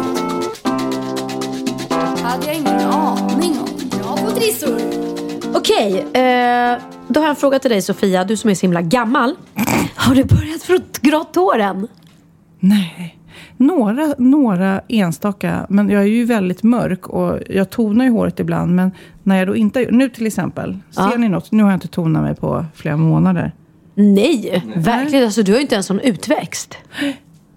hade 2.23 2.47
jag 2.47 2.55
ingen 2.57 2.81
aning 2.81 3.59
om. 3.61 3.89
Bra 4.03 4.17
på 4.17 4.31
trissor. 4.31 4.81
Okej, 5.55 5.99
eh, 5.99 6.79
då 7.09 7.21
har 7.21 7.25
jag 7.27 7.31
en 7.31 7.37
fråga 7.37 7.59
till 7.59 7.71
dig 7.71 7.83
Sofia. 7.83 8.25
Du 8.25 8.37
som 8.37 8.51
är 8.51 8.55
så 8.55 8.63
himla 8.63 8.83
gammal. 8.83 9.35
Har 9.95 10.15
du 10.15 10.25
börjat 10.25 10.63
få 10.63 10.79
grått 11.01 11.37
hår 11.37 11.59
än? 11.59 11.89
Nej, 12.61 13.19
några, 13.57 14.15
några 14.19 14.81
enstaka. 14.89 15.67
Men 15.69 15.91
jag 15.91 16.03
är 16.03 16.07
ju 16.07 16.25
väldigt 16.25 16.63
mörk 16.63 17.09
och 17.09 17.39
jag 17.51 17.71
tonar 17.71 18.05
ju 18.05 18.11
håret 18.11 18.41
ibland. 18.41 18.75
Men 18.75 18.91
när 19.23 19.37
jag 19.39 19.47
då 19.49 19.57
inte 19.57 19.87
Nu 19.91 20.09
till 20.09 20.27
exempel, 20.27 20.77
ser 20.91 21.03
Ja. 21.03 21.17
ni 21.19 21.29
något? 21.29 21.53
Nu 21.53 21.63
har 21.63 21.71
jag 21.71 21.77
inte 21.77 21.89
tonat 21.89 22.23
mig 22.23 22.35
på 22.35 22.65
flera 22.75 22.97
månader. 22.97 23.53
Nej, 23.95 24.65
verkligen. 24.77 25.25
Alltså, 25.25 25.43
du 25.43 25.53
har 25.53 25.57
ju 25.57 25.63
inte 25.63 25.75
ens 25.75 25.87
sån 25.87 26.01
utväxt. 26.01 26.75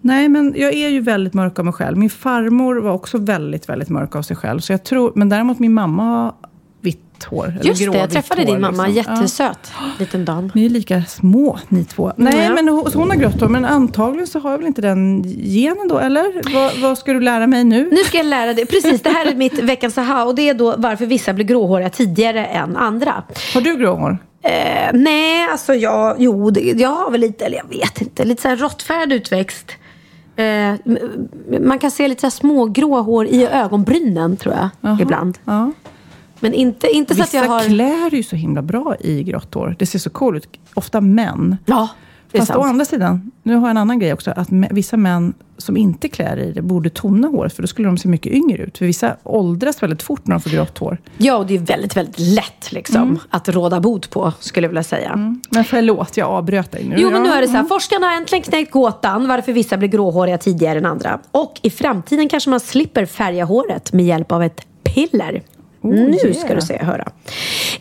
Nej, 0.01 0.29
men 0.29 0.53
jag 0.57 0.73
är 0.73 0.89
ju 0.89 1.01
väldigt 1.01 1.33
mörk 1.33 1.59
av 1.59 1.65
mig 1.65 1.73
själv. 1.73 1.97
Min 1.97 2.09
farmor 2.09 2.75
var 2.75 2.91
också 2.91 3.17
väldigt, 3.17 3.69
väldigt 3.69 3.89
mörk 3.89 4.15
av 4.15 4.21
sig 4.21 4.35
själv. 4.35 4.59
Så 4.59 4.73
jag 4.73 4.83
tror, 4.83 5.11
men 5.15 5.29
däremot 5.29 5.59
min 5.59 5.73
mamma 5.73 6.33
vitt 7.19 7.23
hår. 7.23 7.53
eller 7.59 7.65
Just 7.69 7.91
det, 7.91 7.97
jag 7.97 8.09
träffade 8.09 8.43
din 8.43 8.61
mamma. 8.61 8.87
liksom. 8.87 9.13
Ja. 9.13 9.15
Jättesöt 9.15 9.71
liten 9.99 10.25
dam. 10.25 10.51
Ni 10.55 10.65
är 10.65 10.69
lika 10.69 11.03
små 11.07 11.59
ni 11.69 11.83
två. 11.85 12.11
Nej, 12.15 12.43
Ja. 12.43 12.53
men 12.53 12.67
hon, 12.67 12.91
hon 12.93 13.09
har 13.09 13.17
grått 13.17 13.41
hår. 13.41 13.47
Men 13.47 13.65
antagligen 13.65 14.27
så 14.27 14.39
har 14.39 14.51
jag 14.51 14.57
väl 14.57 14.67
inte 14.67 14.81
den 14.81 15.23
genen 15.43 15.87
då, 15.87 15.99
eller? 15.99 16.53
Vad, 16.53 16.77
vad 16.81 16.97
ska 16.97 17.13
du 17.13 17.21
lära 17.21 17.47
mig 17.47 17.63
nu? 17.63 17.89
Nu 17.91 17.97
ska 17.97 18.17
jag 18.17 18.25
lära 18.25 18.53
dig. 18.53 18.65
Precis, 18.65 19.01
det 19.01 19.09
här 19.09 19.25
är 19.25 19.35
mitt 19.35 19.59
veckans 19.59 19.97
aha. 19.97 20.23
Och 20.23 20.35
det 20.35 20.49
är 20.49 20.53
då 20.53 20.75
varför 20.77 21.05
vissa 21.05 21.33
blir 21.33 21.45
gråhåriga 21.45 21.89
tidigare 21.89 22.45
än 22.45 22.77
andra. 22.77 23.23
Har 23.53 23.61
du 23.61 23.75
grå 23.75 23.95
hår? 23.95 24.17
Eh, 24.43 24.89
nej, 24.93 25.47
alltså 25.51 25.73
jag, 25.73 26.15
jo, 26.19 26.49
det, 26.51 26.59
jag 26.61 26.89
har 26.89 27.11
väl 27.11 27.21
lite, 27.21 27.45
eller 27.45 27.57
jag 27.57 27.69
vet 27.79 28.01
inte, 28.01 28.23
lite 28.25 28.41
så 28.41 28.47
här 28.47 28.55
råttfärgad 28.55 29.13
utväxt. 29.13 29.71
Eh, 30.35 30.73
man 31.61 31.79
kan 31.79 31.91
se 31.91 32.07
lite 32.07 32.21
så 32.21 32.25
här 32.27 32.31
små 32.31 32.65
grå 32.65 33.01
hår 33.01 33.25
i 33.27 33.47
ögonbrynen 33.47 34.37
tror 34.37 34.55
jag, 34.55 34.69
Jaha. 34.81 34.97
ibland. 35.01 35.37
Ja. 35.45 35.71
Men 36.39 36.53
inte, 36.53 36.87
inte 36.87 37.15
så 37.15 37.21
att 37.21 37.27
Vissa 37.27 37.37
jag 37.37 37.47
har... 37.49 37.59
klär 37.63 38.15
ju 38.15 38.23
så 38.23 38.35
himla 38.35 38.61
bra 38.61 38.95
i 38.99 39.23
grått 39.23 39.53
hår. 39.53 39.75
Det 39.79 39.85
ser 39.85 39.99
så 39.99 40.09
coolt 40.09 40.37
ut. 40.45 40.59
Ofta 40.73 41.01
män. 41.01 41.57
Ja, 41.65 41.89
det 42.31 42.37
är 42.37 42.39
Fast 42.39 42.51
å 42.51 42.53
sant. 42.53 42.65
andra 42.65 42.85
sidan, 42.85 43.31
nu 43.43 43.55
har 43.55 43.61
jag 43.61 43.69
en 43.71 43.77
annan 43.77 43.99
grej 43.99 44.13
också. 44.13 44.31
Att 44.31 44.47
vissa 44.51 44.97
män 44.97 45.33
som 45.57 45.77
inte 45.77 46.09
klär 46.09 46.37
i 46.39 46.51
det 46.51 46.61
borde 46.61 46.89
tona 46.89 47.27
håret. 47.27 47.53
För 47.53 47.63
då 47.63 47.67
skulle 47.67 47.87
de 47.87 47.97
se 47.97 48.07
mycket 48.09 48.33
yngre 48.33 48.63
ut. 48.63 48.77
För 48.77 48.85
vissa 48.85 49.15
åldras 49.23 49.83
väldigt 49.83 50.03
fort 50.03 50.27
när 50.27 50.35
de 50.35 50.41
får 50.41 50.49
grått 50.49 50.77
hår. 50.77 50.97
Ja, 51.17 51.37
och 51.37 51.45
det 51.45 51.53
är 51.55 51.59
väldigt, 51.59 51.97
väldigt 51.97 52.19
lätt 52.19 52.71
liksom, 52.71 53.01
Mm. 53.01 53.19
att 53.29 53.49
råda 53.49 53.79
bot 53.79 54.09
på, 54.09 54.33
skulle 54.39 54.65
jag 54.65 54.69
vilja 54.69 54.83
säga. 54.83 55.37
Men 55.49 55.63
förlåt, 55.63 56.17
jag 56.17 56.29
avbröt 56.29 56.71
dig 56.71 56.83
nu. 56.83 56.95
Jo, 56.99 57.09
men 57.11 57.23
nu 57.23 57.29
är 57.29 57.41
det 57.41 57.47
så 57.47 57.53
här. 57.53 57.63
Forskarna 57.63 58.07
har 58.07 58.13
äntligen 58.15 58.43
knäckt 58.43 58.71
gåtan 58.71 59.27
varför 59.27 59.53
vissa 59.53 59.77
blir 59.77 59.89
gråhåriga 59.89 60.37
tidigare 60.37 60.77
än 60.79 60.85
andra. 60.85 61.19
Och 61.31 61.59
i 61.63 61.69
framtiden 61.69 62.29
kanske 62.29 62.49
man 62.49 62.59
slipper 62.59 63.05
färga 63.05 63.45
håret 63.45 63.93
med 63.93 64.05
hjälp 64.05 64.31
av 64.31 64.43
ett 64.43 64.61
piller. 64.83 65.41
Oh, 65.81 65.91
nu 65.91 66.17
yeah. 66.23 66.33
ska 66.33 66.55
du 66.55 66.61
se 66.61 66.77
höra. 66.77 67.07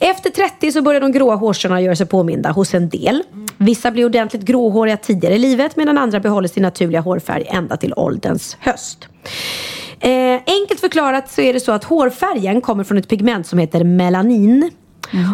Efter 0.01 0.31
30 0.31 0.73
så 0.73 0.83
börjar 0.83 1.01
de 1.01 1.13
gråa 1.13 1.35
hårstråna 1.35 1.81
göra 1.81 1.97
sig 1.97 2.07
påminda 2.07 2.51
hos 2.51 2.75
en 2.75 2.89
del. 2.89 3.23
Vissa 3.57 3.91
blir 3.91 4.05
ordentligt 4.05 4.43
gråhåriga 4.43 4.97
tidigare 4.97 5.35
i 5.35 5.39
livet 5.39 5.77
medan 5.77 5.99
andra 5.99 6.21
behåller 6.21 6.49
sin 6.49 6.63
naturliga 6.63 7.01
hårfärg 7.01 7.45
ända 7.47 7.77
till 7.77 7.95
ålderns 7.97 8.57
höst. 8.61 9.09
Eh, 10.01 10.41
enkelt 10.47 10.81
förklarat 10.81 11.31
så 11.31 11.41
är 11.41 11.53
det 11.53 11.61
så 11.61 11.73
att 11.73 11.85
hårfärgen 11.85 12.61
kommer 12.61 12.85
från 12.85 12.99
ett 12.99 13.09
pigment 13.09 13.47
som 13.47 13.59
heter 13.59 13.85
melanin. 13.85 14.71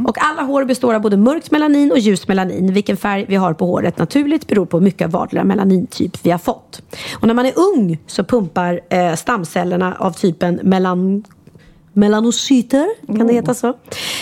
Och 0.07 0.25
alla 0.25 0.43
hår 0.43 0.65
består 0.65 0.95
av 0.95 1.01
både 1.01 1.17
mörkt 1.17 1.51
melanin 1.51 1.93
och 1.93 1.99
ljust 1.99 2.29
melanin. 2.29 2.73
Vilken 2.73 2.97
färg 2.97 3.25
vi 3.29 3.37
har 3.37 3.55
på 3.55 3.67
håret 3.67 3.99
naturligt 3.99 4.47
beror 4.47 4.67
på 4.67 4.81
mycket 4.81 5.05
av 5.05 5.11
vardera 5.11 5.45
melanintyp 5.45 6.19
vi 6.23 6.31
har 6.31 6.39
fått. 6.39 6.83
Och 7.21 7.27
när 7.27 7.35
man 7.35 7.47
är 7.47 7.53
ung 7.57 7.99
så 8.07 8.25
pumpar 8.25 8.81
eh, 8.91 9.15
stamcellerna 9.15 9.95
av 9.99 10.13
typen 10.13 10.61
melan 10.63 11.25
melanocyter, 11.95 13.17
kan 13.17 13.27
det 13.27 13.33
heta 13.33 13.55
så? 13.55 13.75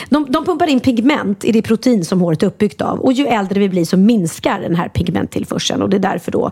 De, 0.09 0.27
de 0.31 0.45
pumpar 0.45 0.67
in 0.67 0.81
pigment 0.81 1.45
i 1.45 1.53
det 1.53 1.63
protein 1.63 2.05
som 2.05 2.21
håret 2.21 2.43
är 2.43 2.47
uppbyggt 2.47 2.81
av. 2.81 3.01
Och 3.01 3.13
ju 3.13 3.27
äldre 3.27 3.61
vi 3.61 3.69
blir 3.69 3.85
så 3.85 3.97
minskar 3.97 4.61
den 4.61 4.75
här 4.75 4.89
pigmenttillförseln. 4.89 5.83
Och 5.83 5.91
det 5.91 5.97
är 5.97 5.99
därför 5.99 6.33
då 6.33 6.51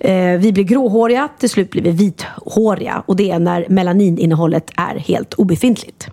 eh, 0.00 0.38
vi 0.38 0.52
blir 0.52 0.64
gråhåriga, 0.64 1.28
till 1.38 1.50
slut 1.50 1.70
blir 1.70 1.82
vi 1.82 1.90
vithåriga. 1.90 3.02
Och 3.06 3.16
det 3.16 3.30
är 3.30 3.38
när 3.38 3.66
melanininnehållet 3.68 4.70
är 4.76 4.96
helt 4.96 5.34
obefintligt. 5.34 6.08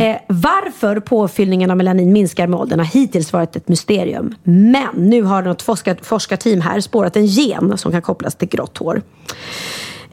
Eh, 0.00 0.16
varför 0.28 1.00
påfyllningen 1.00 1.70
av 1.70 1.76
melanin 1.76 2.12
minskar 2.12 2.46
med 2.46 2.60
åldern 2.60 2.78
har 2.78 2.86
hittills 2.86 3.32
varit 3.32 3.56
ett 3.56 3.68
mysterium. 3.68 4.34
Men 4.42 4.94
nu 4.96 5.22
har 5.22 5.42
något 5.42 5.62
forskar, 5.62 5.98
forskarteam 6.02 6.60
här 6.60 6.80
spårat 6.80 7.16
en 7.16 7.26
gen 7.26 7.78
som 7.78 7.92
kan 7.92 8.02
kopplas 8.02 8.34
till 8.34 8.48
grått 8.48 8.78
hår. 8.78 9.02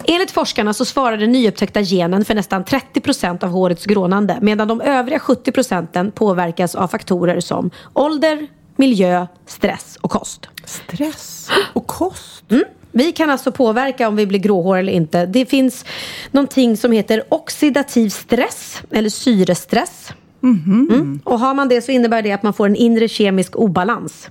Enligt 0.07 0.31
forskarna 0.31 0.73
så 0.73 0.85
svarar 0.85 1.17
den 1.17 1.31
nyupptäckta 1.31 1.81
genen 1.81 2.25
för 2.25 2.35
nästan 2.35 2.63
30% 2.63 3.43
av 3.43 3.49
hårets 3.49 3.85
grånande 3.85 4.37
medan 4.41 4.67
de 4.67 4.81
övriga 4.81 5.17
70% 5.17 6.11
påverkas 6.11 6.75
av 6.75 6.87
faktorer 6.87 7.39
som 7.39 7.71
ålder, 7.93 8.47
miljö, 8.75 9.27
stress 9.45 9.97
och 10.01 10.11
kost. 10.11 10.47
Stress 10.65 11.49
och 11.73 11.87
kost. 11.87 12.43
Vi 12.91 13.11
kan 13.11 13.29
alltså 13.29 13.51
påverka 13.51 14.07
om 14.07 14.15
vi 14.15 14.27
blir 14.27 14.39
gråhåriga 14.39 14.79
eller 14.79 14.93
inte. 14.93 15.25
Det 15.25 15.45
finns 15.45 15.85
någonting 16.31 16.77
som 16.77 16.91
heter 16.91 17.23
oxidativ 17.29 18.09
stress 18.09 18.81
eller 18.91 19.09
syrestress. 19.09 20.11
Mm. 20.43 21.19
Och 21.23 21.39
har 21.39 21.53
man 21.53 21.67
det 21.67 21.81
så 21.81 21.91
innebär 21.91 22.21
det 22.21 22.31
att 22.31 22.43
man 22.43 22.53
får 22.53 22.65
en 22.65 22.75
inre 22.75 23.07
kemisk 23.07 23.55
obalans. 23.55 24.29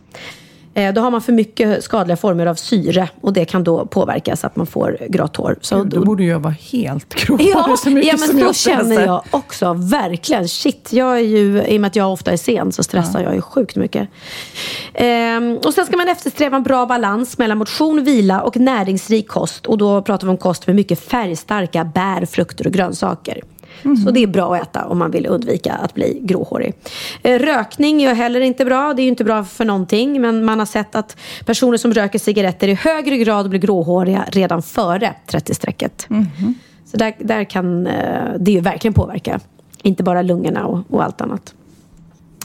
Eh, 0.75 0.95
Då 0.95 1.01
har 1.01 1.11
man 1.11 1.23
för 1.23 1.33
mycket 1.33 1.85
skadliga 1.85 2.17
former 2.17 2.47
av 2.47 2.55
syre 2.55 3.09
och 3.21 3.33
det 3.33 3.45
kan 3.45 3.65
då 3.65 3.87
påverka 3.87 4.37
så 4.37 4.47
att 4.47 4.57
man 4.57 4.67
får 4.67 4.99
grått 5.09 5.37
hår. 5.37 5.57
Så 5.61 5.85
Då 5.85 6.05
borde 6.05 6.25
jag 6.25 6.41
vara 6.41 6.55
helt 6.73 7.15
gråhårig 7.15 7.49
Ja, 7.55 7.77
så 7.77 7.91
mycket 7.91 8.13
ja 8.13 8.19
som 8.19 8.37
men 8.37 8.55
så 8.55 8.67
jag 8.69 8.79
känner 8.79 9.01
jag 9.07 9.23
också. 9.31 9.73
Verkligen. 9.73 10.49
Shit, 10.49 10.93
jag 10.93 11.17
är 11.17 11.23
ju, 11.23 11.63
i 11.63 11.77
och 11.77 11.81
med 11.81 11.89
att 11.89 11.97
jag 11.97 12.13
ofta 12.13 12.33
är 12.33 12.37
sen 12.37 12.73
så 12.73 12.83
stressar 12.83 13.23
jag 13.23 13.35
ju 13.35 13.41
sjukt 13.43 13.77
mycket. 13.77 14.09
Ehm, 14.95 15.59
och 15.65 15.75
sen 15.75 15.87
ska 15.87 15.97
man 15.97 16.09
eftersträva 16.09 16.57
en 16.57 16.63
bra 16.63 16.87
balans 16.87 17.39
mellan 17.39 17.59
motion, 17.59 18.05
vila 18.05 18.41
och 18.41 18.57
näringsrik 18.57 19.29
kost. 19.29 19.67
Och 19.67 19.79
då 19.79 20.03
pratar 20.03 20.27
vi 20.27 20.31
om 20.31 20.37
kost 20.37 20.67
med 20.67 20.77
mycket 20.77 21.01
färgstarka 21.01 21.85
bär, 21.85 22.27
frukter 22.27 22.67
och 22.67 22.73
grönsaker. 22.73 23.41
Så 24.05 24.11
det 24.11 24.23
är 24.23 24.27
bra 24.27 24.55
att 24.55 24.63
äta 24.63 24.87
om 24.87 24.99
man 24.99 25.11
vill 25.11 25.27
undvika 25.27 25.73
att 25.73 25.95
bli 25.95 26.21
gråhårig. 26.23 26.75
Eh, 27.23 27.39
Rökning 27.39 28.03
är 28.03 28.15
heller 28.15 28.41
inte 28.41 28.65
bra. 28.65 28.95
Det 28.95 29.03
är 29.03 29.05
ju 29.05 29.11
inte 29.11 29.25
bra 29.25 29.45
för 29.45 29.65
någonting. 29.65 30.21
Men 30.21 30.45
man 30.45 30.59
har 30.59 30.67
sett 30.67 30.95
att 30.95 31.17
personer 31.45 31.79
som 31.79 31.93
röker 31.95 32.19
cigaretter 32.19 32.69
i 32.69 32.75
högre 32.75 33.17
grad 33.17 33.49
blir 33.51 33.61
gråhåriga 33.61 34.25
redan 34.33 34.63
före 34.63 35.15
30-strecket. 35.27 36.07
Så 36.85 36.97
där, 36.97 37.15
där 37.19 37.45
kan 37.45 37.87
eh, 37.87 38.33
det 38.39 38.53
ju 38.53 38.61
verkligen 38.61 38.95
påverka. 38.95 39.41
Inte 39.83 40.03
bara 40.03 40.23
lungorna 40.23 40.67
och, 40.67 40.79
och 40.91 41.05
allt 41.05 41.21
annat. 41.21 41.55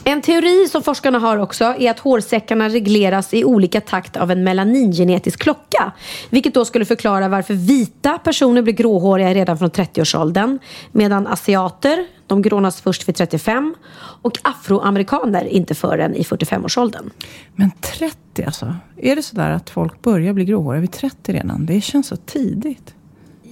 En 0.08 0.22
teori 0.22 0.68
som 0.68 0.82
forskarna 0.82 1.18
har 1.18 1.36
också 1.38 1.64
är 1.78 1.90
att 1.90 1.98
hårsäckarna 1.98 2.68
regleras 2.68 3.34
i 3.34 3.44
olika 3.44 3.80
takt 3.80 4.16
av 4.16 4.30
en 4.30 4.44
melaningenetisk 4.44 5.42
klocka. 5.42 5.92
Vilket 6.30 6.54
då 6.54 6.64
skulle 6.64 6.84
förklara 6.84 7.28
varför 7.28 7.54
vita 7.54 8.18
personer 8.18 8.62
blir 8.62 8.72
gråhåriga 8.74 9.34
redan 9.34 9.58
från 9.58 9.70
30-årsåldern. 9.70 10.58
Medan 10.92 11.26
asiater, 11.26 12.06
de 12.26 12.42
grånas 12.42 12.80
först 12.80 13.08
vid 13.08 13.16
35 13.16 13.74
och 14.22 14.38
afroamerikaner 14.42 15.44
inte 15.44 15.74
förrän 15.74 16.14
i 16.14 16.22
45-årsåldern. 16.22 17.10
Men 17.54 17.70
30 17.80 18.44
alltså. 18.46 18.74
Är 18.96 19.16
det 19.16 19.22
sådär 19.22 19.50
att 19.50 19.70
folk 19.70 20.02
börjar 20.02 20.32
bli 20.32 20.44
gråhåriga 20.44 20.80
vid 20.80 20.92
30 20.92 21.32
redan? 21.32 21.66
Det 21.66 21.80
känns 21.80 22.06
så 22.06 22.16
tidigt. 22.16 22.94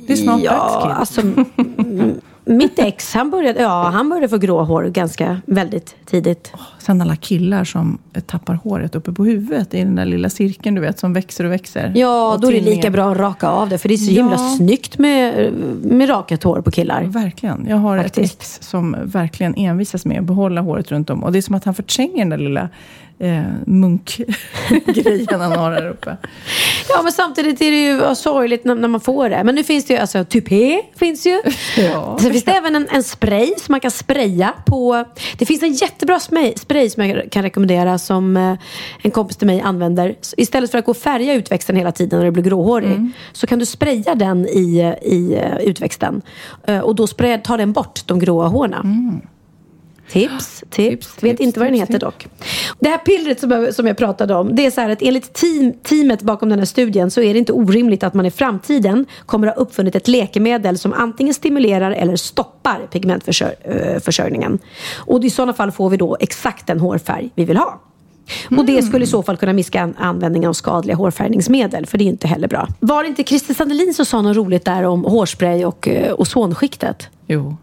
Det 0.07 0.12
är 0.12 0.17
snart 0.17 0.43
dags 0.45 0.73
Ja, 0.75 0.81
kid. 0.83 0.90
alltså, 0.93 1.23
mitt 2.45 2.79
ex 2.79 3.15
han 3.15 3.31
började, 3.31 3.61
ja, 3.63 3.91
han 3.95 4.09
började 4.09 4.29
få 4.29 4.39
gråhår 4.39 4.85
ganska 4.85 5.41
väldigt 5.47 5.97
tidigt. 6.07 6.53
Sen 6.79 7.01
alla 7.03 7.17
killar 7.17 7.65
som 7.65 7.99
tappar 8.27 8.55
håret 8.55 8.95
uppe 8.95 9.13
på 9.13 9.25
huvudet 9.25 9.75
i 9.75 9.79
den 9.79 9.95
där 9.97 10.05
lilla 10.05 10.31
cirkeln 10.31 10.75
du 10.75 10.81
vet 10.81 10.99
som 10.99 11.13
växer 11.13 11.45
och 11.45 11.53
växer. 11.53 11.93
Ja, 11.95 12.35
Och 12.35 12.41
då 12.41 12.49
är 12.49 12.53
det 12.53 12.61
lika 12.61 12.91
bra 12.91 13.13
att 13.13 13.19
raka 13.19 13.49
av 13.49 13.69
det. 13.69 13.79
För 13.79 13.89
det 13.89 13.95
är 13.95 13.97
så 13.97 14.13
Ja. 14.13 14.23
himla 14.23 14.39
snyggt 14.39 14.99
med, 14.99 15.53
med 15.83 16.09
rakat 16.09 16.43
hår 16.43 16.61
på 16.61 16.71
killar. 16.71 17.03
Verkligen. 17.05 17.67
Jag 17.69 17.77
har 17.77 18.03
Faktiskt. 18.03 18.35
ett 18.35 18.41
ex 18.41 18.59
som 18.69 18.97
verkligen 19.05 19.55
envisas 19.55 20.05
med 20.05 20.19
att 20.19 20.25
behålla 20.25 20.61
håret 20.61 20.91
runt 20.93 21.11
om. 21.11 21.25
Och 21.25 21.33
det 21.33 21.39
är 21.39 21.43
som 21.43 21.55
att 21.55 21.65
han 21.65 21.75
förtränger 21.75 22.19
den 22.19 22.29
där 22.31 22.39
lilla 22.39 22.69
eh, 23.25 23.43
munkgrejen 23.67 25.41
han 25.41 25.53
har 25.53 25.73
här 25.73 25.89
uppe. 25.89 26.17
Ja, 26.89 27.03
men 27.03 27.13
samtidigt 27.13 27.61
är 27.61 27.71
det 27.71 27.85
ju 27.85 28.15
sorgligt 28.15 28.65
när, 28.65 28.75
när 28.75 28.89
man 28.89 29.01
får 29.01 29.31
det. 29.31 29.45
Men 29.45 29.55
nu 29.55 29.65
finns 29.65 29.85
det 29.85 29.95
ju, 29.95 30.01
alltså 30.01 30.25
tupé 30.25 30.81
finns 30.97 31.27
ju. 31.27 31.43
Ja. 31.77 32.19
Sen 32.21 32.33
finns 32.33 32.45
det 32.45 32.53
även 32.53 32.77
en, 32.77 32.89
en 32.91 33.03
spray 33.03 33.47
som 33.47 33.73
man 33.73 33.81
kan 33.81 33.91
spraya 33.91 34.53
på. 34.67 35.05
Det 35.39 35.47
finns 35.47 35.63
en 35.63 35.73
jättebra 35.73 36.21
spray, 36.21 36.53
spray 36.57 36.91
som 36.91 37.07
jag 37.09 37.31
kan 37.31 37.43
rekommendera 37.43 37.99
som 37.99 38.37
eh, 38.37 38.55
en 39.03 39.11
kompis 39.11 39.37
till 39.37 39.47
mig 39.47 39.61
använder. 39.61 40.15
Istället 40.37 40.71
för 40.71 40.79
att 40.79 40.85
gå 40.85 40.91
och 40.91 40.97
färga 40.97 41.35
utväxten 41.35 41.77
hela 41.77 41.93
tiden 41.93 42.19
när 42.19 42.27
du 42.27 42.31
blir 42.33 42.43
gråhårig 42.45 42.85
Mm. 42.85 43.13
så 43.33 43.47
kan 43.47 43.59
du 43.59 43.67
spraya 43.67 44.15
den 44.15 44.47
i, 44.49 44.95
i 45.03 45.35
eh, 45.35 45.57
utväxten. 45.69 46.23
Eh, 46.67 46.79
och 46.79 46.95
då 46.95 47.07
sprayar, 47.07 47.39
tar 47.39 47.59
den 47.59 47.73
bort 47.73 48.01
de 48.07 48.19
gråa 48.19 48.49
håren. 48.49 49.21
Tips, 50.11 50.64
tips. 50.71 50.71
Tips, 50.71 51.23
Vet 51.25 51.31
tips, 51.37 51.40
inte 51.47 51.61
vad 51.61 51.69
den 51.69 51.75
heter 51.75 51.99
dock. 51.99 52.27
Det 52.79 52.88
här 52.88 52.99
pillret 52.99 53.40
som 53.40 53.51
jag, 53.51 53.75
som 53.75 53.87
jag 53.87 53.97
pratade 53.97 54.35
om. 54.35 54.57
Det 54.57 54.67
är 54.67 54.71
så 54.71 54.81
här 54.81 54.90
att 54.90 55.03
enligt 55.03 55.33
team, 55.33 55.73
teamet 55.83 56.23
bakom 56.23 56.49
den 56.49 56.59
här 56.59 56.67
studien 56.67 57.11
så 57.11 57.21
är 57.21 57.33
det 57.33 57.38
inte 57.38 57.53
orimligt 57.53 58.03
att 58.03 58.14
man 58.14 58.27
i 58.27 58.31
framtiden 58.31 59.07
kommer 59.27 59.47
att 59.49 59.55
ha 59.55 59.62
uppfunnit 59.62 59.95
ett 59.95 60.09
läkemedel 60.09 60.79
som 60.79 60.93
antingen 60.93 61.35
stimulerar 61.35 61.90
eller 61.90 62.17
stoppar 62.17 62.81
pigmentförsörjningen. 62.93 64.59
Och 64.97 65.25
i 65.25 65.31
sådana 65.31 65.53
fall 65.53 65.73
får 65.73 65.90
vi 65.90 65.97
då 65.97 66.17
exakt 66.21 66.67
den 66.67 66.81
hårfärg 66.81 67.31
vi 67.35 67.45
vill 67.45 67.57
ha. 67.57 67.81
Och 68.59 68.64
det 68.67 68.83
skulle 68.83 69.05
i 69.05 69.07
så 69.07 69.23
fall 69.23 69.37
kunna 69.37 69.53
minska 69.53 69.83
an- 69.83 69.95
användningen 69.99 70.49
av 70.49 70.53
skadliga 70.53 70.97
hårfärgningsmedel, 70.97 71.87
för 71.87 71.99
det 71.99 72.05
är 72.05 72.07
inte 72.07 72.29
heller 72.29 72.49
bra. 72.49 72.69
Var 72.81 73.03
det 73.03 73.09
inte 73.09 73.25
Christer 73.25 73.55
Sandelin 73.55 73.95
som 73.95 74.07
sa 74.07 74.23
något 74.23 74.37
roligt 74.37 74.64
där 74.64 74.83
om 74.83 75.05
hårspray 75.05 75.64
och 75.64 75.88
eh, 75.88 76.14
ozonskiktet? 76.19 77.09
Jo. 77.27 77.57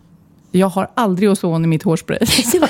Jag 0.52 0.68
har 0.68 0.88
aldrig 0.94 1.30
ozon 1.30 1.66
i 1.66 1.68
mitt 1.68 1.84
hårspray. 1.84 2.20
Så. 2.26 2.68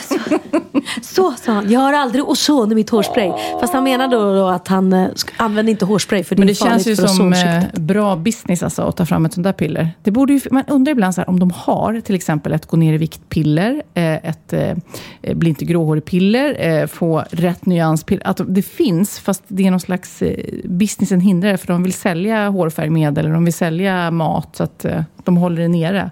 Så 1.02 1.32
sa 1.32 1.52
han. 1.52 1.72
Jag 1.72 1.80
har 1.80 1.94
aldrig 1.94 2.30
ozon 2.30 2.72
i 2.72 2.76
mitt 2.76 2.90
hårspray. 2.90 3.32
Fast 3.60 3.74
han 3.74 3.84
menade 3.84 4.16
då, 4.16 4.48
att 4.48 4.68
han 4.68 4.94
eh, 4.94 5.08
använder 5.38 5.72
inte 5.72 5.86
hårspray 5.86 6.24
för 6.24 6.36
det 6.36 6.40
Men 6.40 6.48
det 6.48 6.56
farligt 6.56 6.74
känns 6.74 6.88
ju 6.88 6.96
för 6.96 7.08
som 7.08 7.34
eh, 7.34 7.40
ozonskiktet. 7.40 7.82
bra 7.82 8.16
business 8.16 8.64
alltså, 8.64 8.82
att 8.82 8.98
ta 8.98 9.06
fram 9.06 9.26
ett 9.26 9.34
sånt 9.34 9.44
där 9.44 9.54
piller. 9.54 9.90
Det 10.04 10.12
borde 10.12 10.34
ju, 10.34 10.42
man 10.52 10.64
undrar 10.68 10.92
ibland 10.92 11.16
så 11.16 11.22
här, 11.22 11.30
om 11.30 11.40
de 11.40 11.52
har 11.52 12.02
till 12.02 12.16
exempel 12.16 12.54
ett 12.54 12.66
gå 12.66 12.78
ner 12.78 12.94
i 12.94 12.98
vikt-piller, 12.98 13.84
eh, 13.94 14.14
ett 14.14 14.54
eh, 14.54 14.78
bli 15.36 15.50
inte 15.50 15.66
gråhårig-piller, 15.66 16.88
få 16.88 17.24
rätt 17.32 17.66
nyanspiller. 17.66 18.28
Att 18.28 18.42
det 18.48 18.62
finns, 18.62 19.20
fast 19.20 19.44
det 19.48 19.68
är 19.68 19.72
någon 19.72 19.80
slags 19.80 20.24
businessen 20.64 21.22
hindrar 21.22 21.52
det, 21.52 21.58
för 21.58 21.68
de 21.68 21.84
vill 21.84 21.94
sälja 21.94 22.50
hårfärgmedel 22.50 23.26
eller 23.26 23.34
de 23.34 23.46
vill 23.46 23.54
sälja 23.54 24.12
mat 24.12 24.56
så 24.56 24.64
att 24.64 24.86
de 25.24 25.38
håller 25.38 25.62
det 25.62 25.68
nere. 25.68 26.12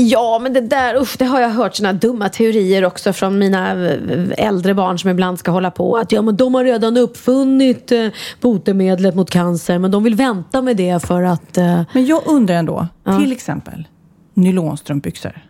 Ja, 0.00 0.38
men 0.42 0.52
det 0.52 0.60
där, 0.60 0.96
usch, 1.00 1.16
det 1.18 1.24
har 1.24 1.40
jag 1.40 1.48
hört 1.50 1.76
såna 1.76 1.92
dumma 1.92 2.28
teorier 2.28 2.84
också 2.84 3.12
från 3.12 3.38
mina 3.38 3.86
eh, 3.86 4.28
äldre 4.46 4.74
barn 4.74 4.98
som 4.98 5.10
ibland 5.10 5.38
ska 5.38 5.50
hålla 5.50 5.70
på. 5.70 5.96
Att 5.96 6.12
ja, 6.12 6.22
men 6.22 6.36
de 6.36 6.54
har 6.54 6.64
redan 6.64 6.96
uppfunnit 6.96 7.92
eh, 7.92 8.08
botemedlet 8.40 9.14
mot 9.14 9.30
cancer, 9.30 9.78
men 9.78 9.90
de 9.90 10.02
vill 10.04 10.14
vänta 10.14 10.62
med 10.62 10.76
det 10.76 11.02
för 11.06 11.22
att... 11.22 11.58
Eh, 11.58 11.82
Men 11.92 12.06
jag 12.06 12.22
undrar 12.26 12.54
ändå, 12.54 12.86
till 13.20 13.32
exempel 13.32 13.88
nylonstrumpbyxor. 14.34 15.42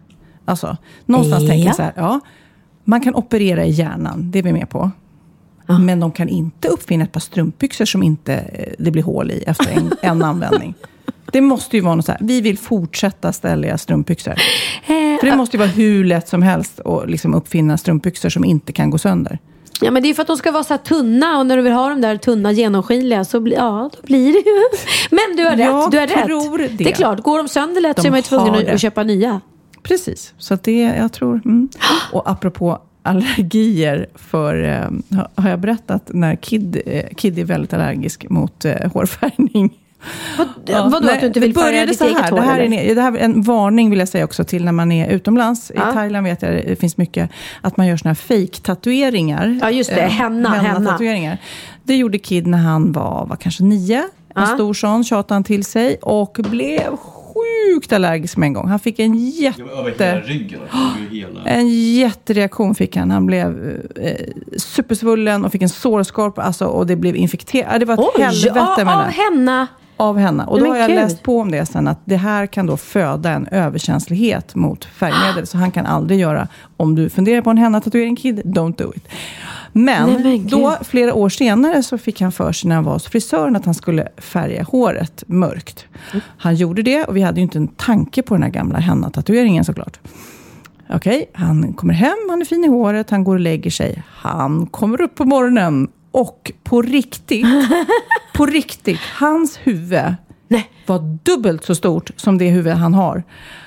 Alltså, 0.44 0.76
någonstans 1.06 1.42
Ja. 1.42 1.48
tänker 1.48 1.66
jag 1.66 1.76
så 1.76 1.82
här, 1.82 1.92
ja, 1.96 2.20
man 2.84 3.00
kan 3.00 3.14
operera 3.14 3.64
i 3.64 3.70
hjärnan, 3.70 4.30
det 4.30 4.38
är 4.38 4.42
vi 4.42 4.52
med 4.52 4.70
på. 4.70 4.90
Men 5.80 6.00
de 6.00 6.12
kan 6.12 6.28
inte 6.28 6.68
uppfinna 6.68 7.04
ett 7.04 7.12
par 7.12 7.20
strumpbyxor 7.20 7.84
som 7.84 8.02
inte 8.02 8.44
det 8.78 8.90
blir 8.90 9.02
hål 9.02 9.30
i 9.30 9.42
efter 9.46 9.70
en, 9.72 9.92
en 10.02 10.22
användning. 10.22 10.74
Det 11.32 11.40
måste 11.40 11.76
ju 11.76 11.82
vara 11.82 11.94
något 11.94 12.04
så 12.04 12.12
här, 12.12 12.20
vi 12.22 12.40
vill 12.40 12.58
fortsätta 12.58 13.32
ställa 13.32 13.78
strumpbyxor. 13.78 14.34
För 15.20 15.26
det 15.26 15.36
måste 15.36 15.56
ju 15.56 15.58
vara 15.58 15.68
hur 15.70 16.04
lätt 16.04 16.28
som 16.28 16.42
helst 16.42 16.80
att 16.80 17.10
liksom 17.10 17.34
uppfinna 17.34 17.78
strumpbyxor 17.78 18.28
som 18.28 18.44
inte 18.44 18.72
kan 18.72 18.90
gå 18.90 18.98
sönder. 18.98 19.38
Ja 19.80 19.90
men 19.90 20.02
det 20.02 20.10
är 20.10 20.14
för 20.14 20.22
att 20.22 20.26
de 20.28 20.36
ska 20.36 20.50
vara 20.52 20.64
så 20.64 20.72
här 20.74 20.78
tunna 20.78 21.38
och 21.38 21.46
när 21.46 21.56
du 21.56 21.62
vill 21.62 21.72
ha 21.72 21.88
de 21.88 22.00
där 22.00 22.16
tunna 22.16 22.52
genomskinliga 22.52 23.24
så 23.24 23.40
bli, 23.40 23.54
ja, 23.54 23.90
då 23.96 24.06
blir 24.06 24.32
det 24.32 24.38
ju. 24.38 24.62
Men 25.16 25.36
du 25.36 25.44
har 25.44 25.50
rätt. 25.50 25.60
Jag 25.60 25.90
du 25.90 25.98
har 25.98 26.06
tror 26.26 26.58
rätt. 26.58 26.78
det. 26.78 26.90
är 26.90 26.94
klart, 26.94 27.20
går 27.22 27.38
de 27.38 27.48
sönder 27.48 27.80
lätt 27.80 27.96
De 27.96 28.02
så 28.02 28.08
är 28.08 28.10
man 28.10 28.18
ju 28.18 28.22
tvungen 28.22 28.54
att, 28.54 28.64
det. 28.66 28.72
att 28.72 28.80
köpa 28.80 29.02
nya. 29.02 29.40
Precis, 29.82 30.34
så 30.38 30.54
att 30.54 30.62
det, 30.62 30.80
jag 30.80 31.12
tror... 31.12 31.40
Mm. 31.44 31.68
Och 32.12 32.30
apropå 32.30 32.78
allergier, 33.02 34.06
för, 34.14 34.62
eh, 34.64 35.16
har- 35.18 35.42
har 35.42 35.50
jag 35.50 35.60
berättat 35.60 36.10
när 36.14 36.36
Kid, 36.36 36.82
eh, 36.86 37.04
Kid 37.16 37.38
är 37.38 37.44
väldigt 37.44 37.72
allergisk 37.72 38.26
mot 38.30 38.64
eh, 38.64 38.74
hårfärgning? 38.92 39.78
Vad, 40.36 40.90
vadå 40.90 41.06
nej, 41.06 41.14
att 41.14 41.20
du 41.20 41.26
inte 41.26 41.40
vill 41.40 41.54
började 41.54 41.86
ditt 41.86 41.98
så 41.98 42.04
eget 42.04 42.18
här, 42.18 42.30
hår? 42.30 42.36
det 42.38 42.42
här, 42.46 42.58
är, 42.60 42.64
en- 42.64 42.94
det 42.94 43.02
här 43.02 43.12
är 43.12 43.18
en 43.18 43.42
varning 43.42 43.90
vill 43.90 43.98
jag 43.98 44.08
säga 44.08 44.24
också 44.24 44.44
till 44.44 44.64
när 44.64 44.72
man 44.72 44.92
är 44.92 45.08
utomlands. 45.10 45.72
Ja. 45.74 45.90
I 45.90 45.94
Thailand 45.94 46.26
vet 46.26 46.42
jag 46.42 46.52
det 46.52 46.76
finns 46.80 46.96
mycket 46.96 47.30
att 47.60 47.76
man 47.76 47.86
gör 47.86 47.96
såna 47.96 48.10
här 48.10 48.14
fake-tatueringar. 48.14 49.58
Ja, 49.62 49.70
just 49.70 49.90
det. 49.90 50.00
Eh, 50.00 50.08
Henna, 50.10 50.48
henna. 50.48 50.90
tatueringar. 50.92 51.38
Det 51.82 51.96
gjorde 51.96 52.18
Kid 52.18 52.46
när 52.46 52.58
han 52.58 52.92
var, 52.92 53.26
var 53.26 53.36
kanske 53.36 53.64
nio. 53.64 53.98
En 54.34 54.42
Ja. 54.42 54.46
stor 54.46 54.74
sån 54.74 55.04
tjatade 55.04 55.34
han 55.34 55.44
till 55.44 55.64
sig 55.64 55.96
och 56.02 56.38
blev 56.50 56.96
sjukt 56.96 57.92
allergisk 57.92 58.36
med 58.36 58.46
en 58.46 58.52
gång. 58.52 58.68
Han 58.68 58.78
fick 58.78 58.98
en 58.98 59.14
jätte... 59.28 59.62
Över 59.62 59.94
hela 59.98 60.20
ryggen. 60.20 60.60
Över 60.60 61.10
hela... 61.16 61.40
En 61.44 61.68
jättereaktion 61.94 62.74
fick 62.74 62.96
han. 62.96 63.10
Han 63.10 63.26
blev 63.26 63.76
eh, 63.96 64.12
supersvullen 64.56 65.44
och 65.44 65.52
fick 65.52 65.62
en 65.62 65.68
sårskorpa 65.68 66.42
alltså, 66.42 66.64
och 66.66 66.86
det 66.86 66.96
blev 66.96 67.16
infekterat. 67.16 67.80
Det 67.80 67.86
var 67.86 67.94
ett 67.94 68.00
Oj, 68.16 68.22
helvete 68.22 68.52
ja, 68.78 68.84
med 68.84 68.94
av 68.94 69.04
det. 69.04 69.10
henna. 69.12 69.66
Av 69.98 70.18
henna. 70.18 70.46
Och 70.46 70.58
då 70.58 70.66
har 70.66 70.76
jag 70.76 70.90
läst 70.90 71.22
på 71.22 71.40
om 71.40 71.50
det 71.50 71.66
sen, 71.66 71.88
att 71.88 72.00
det 72.04 72.16
här 72.16 72.46
kan 72.46 72.66
då 72.66 72.76
föda 72.76 73.30
en 73.30 73.46
överkänslighet 73.46 74.54
mot 74.54 74.84
färgmedel. 74.84 75.46
Så 75.46 75.58
han 75.58 75.70
kan 75.70 75.86
aldrig 75.86 76.20
göra, 76.20 76.48
om 76.76 76.94
du 76.94 77.10
funderar 77.10 77.42
på 77.42 77.50
en 77.50 77.58
henna-tatuering 77.58 78.16
kid, 78.16 78.40
don't 78.44 78.76
do 78.78 78.92
it. 78.96 79.08
Men, 79.72 80.10
Nej, 80.10 80.22
men 80.22 80.46
då, 80.46 80.76
flera 80.84 81.14
år 81.14 81.28
senare, 81.28 81.82
så 81.82 81.98
fick 81.98 82.20
han 82.20 82.32
för 82.32 82.52
sig 82.52 82.68
när 82.68 82.74
han 82.74 82.84
var 82.84 82.92
hos 82.92 83.06
frisören 83.06 83.56
att 83.56 83.64
han 83.64 83.74
skulle 83.74 84.08
färga 84.16 84.62
håret 84.62 85.24
mörkt. 85.26 85.84
Han 86.38 86.54
gjorde 86.54 86.82
det 86.82 87.04
och 87.04 87.16
vi 87.16 87.22
hade 87.22 87.36
ju 87.36 87.42
inte 87.42 87.58
en 87.58 87.68
tanke 87.68 88.22
på 88.22 88.34
den 88.34 88.42
här 88.42 88.50
gamla 88.50 88.78
henna-tatueringen 88.78 89.64
såklart. 89.64 89.98
Okej, 90.90 91.30
han 91.34 91.72
kommer 91.72 91.94
hem, 91.94 92.16
han 92.30 92.40
är 92.40 92.44
fin 92.44 92.64
i 92.64 92.68
håret, 92.68 93.10
han 93.10 93.24
går 93.24 93.34
och 93.34 93.40
lägger 93.40 93.70
sig. 93.70 94.02
Han 94.08 94.66
kommer 94.66 95.00
upp 95.00 95.14
på 95.14 95.24
morgonen 95.24 95.88
och 96.10 96.52
på 96.64 96.82
riktigt, 96.82 97.46
på 98.34 98.46
riktigt, 98.46 99.00
hans 99.14 99.58
huvud 99.62 100.14
Nej. 100.48 100.70
var 100.86 101.18
dubbelt 101.22 101.64
så 101.64 101.74
stort 101.74 102.10
som 102.16 102.38
det 102.38 102.50
huvud 102.50 102.72
han 102.72 102.94
har. 102.94 103.22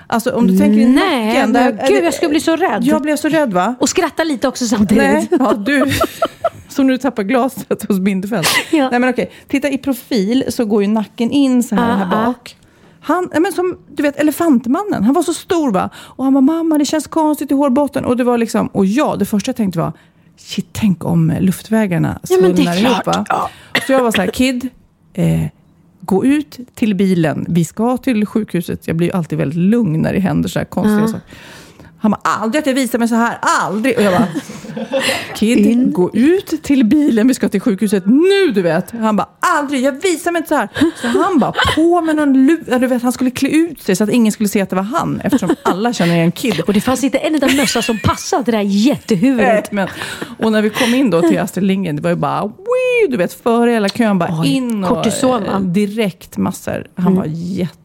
Alltså 0.08 0.32
om 0.32 0.47
du 0.47 0.58
tänker 0.58 0.80
i 0.80 0.86
Nej, 0.86 1.27
nacken. 1.27 1.51
men 1.51 1.80
gud, 1.88 2.04
jag 2.04 2.13
skulle 2.13 2.30
bli 2.30 2.39
så 2.39 2.56
rädd. 2.56 2.84
Jag 2.84 3.01
blev 3.01 3.15
så 3.15 3.30
rädd 3.30 3.54
va? 3.54 3.75
Och 3.80 3.89
skratta 3.89 4.23
lite 4.23 4.47
också 4.47 4.65
samtidigt. 4.65 5.04
Nej, 5.04 5.27
ja, 5.39 5.54
du. 5.54 5.86
Som 6.69 6.88
nu 6.88 6.97
tappar 6.97 7.23
glaset 7.23 7.84
hos 7.88 7.99
Bindefeld. 7.99 8.45
Ja. 8.71 8.89
Nej, 8.89 8.99
men 8.99 9.10
okej. 9.10 9.32
Titta 9.47 9.69
i 9.69 9.77
profil 9.77 10.43
så 10.49 10.65
går 10.65 10.82
ju 10.82 10.88
nacken 10.88 11.32
in 11.32 11.63
så 11.63 11.75
här, 11.75 11.91
Ah, 11.91 11.95
här 11.95 12.06
ah. 12.06 12.25
bak. 12.25 12.58
Han, 13.01 13.30
men 13.39 13.54
som 13.54 13.77
du 13.89 14.04
vet, 14.04 14.19
elefantmannen. 14.19 15.04
Han 15.04 15.13
var 15.13 15.23
så 15.23 15.34
stor 15.34 15.71
va. 15.71 15.89
Och 15.95 16.23
han 16.23 16.34
bara, 16.34 16.41
mamma 16.41 16.77
det 16.77 16.86
känns 16.86 17.08
konstigt 17.08 17.51
i 17.51 17.54
hårbotten. 17.54 18.06
Och 18.06 18.17
det 18.17 18.23
var 18.23 18.38
liksom, 18.38 18.67
och 18.67 18.86
jag, 18.86 19.19
det 19.19 19.25
första 19.25 19.49
jag 19.49 19.56
tänkte 19.56 19.80
var, 19.80 19.93
shit 20.41 20.67
tänk 20.71 21.06
om 21.06 21.30
eh, 21.30 21.41
luftvägarna 21.41 22.19
Ja, 22.30 22.38
svullnar 22.38 22.75
ihop 22.77 23.04
klart. 23.04 23.06
va. 23.06 23.25
Ja. 23.30 23.49
Så 23.88 23.91
jag 23.91 24.04
var 24.04 24.12
så 24.12 24.21
här, 24.21 24.27
kid, 24.32 24.69
eh, 25.13 25.41
gå 26.01 26.25
ut 26.25 26.60
till 26.75 26.95
bilen. 26.95 27.45
Vi 27.49 27.65
ska 27.65 27.97
till 27.97 28.25
sjukhuset. 28.25 28.88
Jag 28.88 28.95
blir 28.95 29.15
alltid 29.15 29.38
väldigt 29.38 29.58
lugn 29.60 30.01
när 30.01 30.13
det 30.13 30.19
händer 30.19 30.49
så 30.49 30.60
här 30.60 30.65
konstiga 30.65 31.08
saker. 31.08 31.21
Han 32.02 32.12
bara, 32.12 32.20
aldrig 32.24 32.60
att 32.60 32.68
jag 32.68 32.74
visar 32.74 33.00
mig 33.00 33.08
så 33.08 33.16
här, 33.16 33.38
aldrig. 33.42 33.98
Och 33.98 34.04
jag 34.04 34.14
bara, 34.14 34.28
Kid, 35.36 35.94
gå 35.94 36.12
ut 36.14 36.64
till 36.64 36.86
bilen, 36.86 37.28
vi 37.28 37.34
ska 37.34 37.50
till 37.50 37.62
sjukhuset 37.62 38.04
nu 38.06 38.52
du 38.54 38.62
vet. 38.62 38.92
Han 38.92 39.16
bara, 39.16 39.30
aldrig, 39.40 39.82
jag 39.82 39.92
visar 39.92 40.32
mig 40.32 40.40
inte 40.40 40.50
så 40.50 40.56
här. 40.56 40.70
Så 41.02 41.08
han 41.08 41.40
bara, 41.40 41.54
på 41.76 42.02
med 42.02 42.16
någon 42.16 42.46
lur, 42.46 42.80
du 42.80 42.88
vet, 42.88 43.04
han 43.04 43.12
skulle 43.12 43.32
klä 43.32 43.50
ut 43.50 43.82
sig 43.82 43.96
så 43.96 44.04
att 44.04 44.10
ingen 44.10 44.32
skulle 44.32 44.50
se 44.50 44.62
att 44.62 44.70
det 44.70 44.76
var 44.76 44.84
han. 44.84 45.22
Eftersom 45.24 45.56
alla 45.64 45.94
känner 45.94 46.16
igen 46.16 46.32
Kid. 46.32 46.60
Och 46.60 46.74
det 46.74 46.82
fanns 46.82 47.04
inte 47.04 47.18
en 47.18 47.34
enda 47.34 47.48
mössa 47.48 47.82
som 47.82 48.00
passade 48.00 48.44
det 48.44 48.52
där 48.52 48.58
Nej, 48.58 48.88
jättehuvudet. 48.88 49.72
men, 49.72 49.88
och 50.40 50.52
när 50.52 50.62
vi 50.62 50.70
kom 50.70 50.94
in 50.96 51.10
då 51.10 51.22
till 51.22 51.40
Astrid 51.40 51.64
Lindgren, 51.64 51.96
det 51.96 52.02
var 52.02 52.10
ju 52.10 52.16
bara, 52.16 52.46
wii, 52.48 53.08
du 53.10 53.18
vet, 53.18 53.34
före 53.34 53.72
hela 53.72 53.90
kön, 53.90 54.20
bara 54.20 54.42
Oj, 54.42 54.48
in 54.48 54.84
och 54.84 54.90
kortison, 54.90 55.74
direkt 55.74 56.38
massor. 56.38 56.88
Han 56.96 57.16
var 57.16 57.26
jätte... 57.28 57.81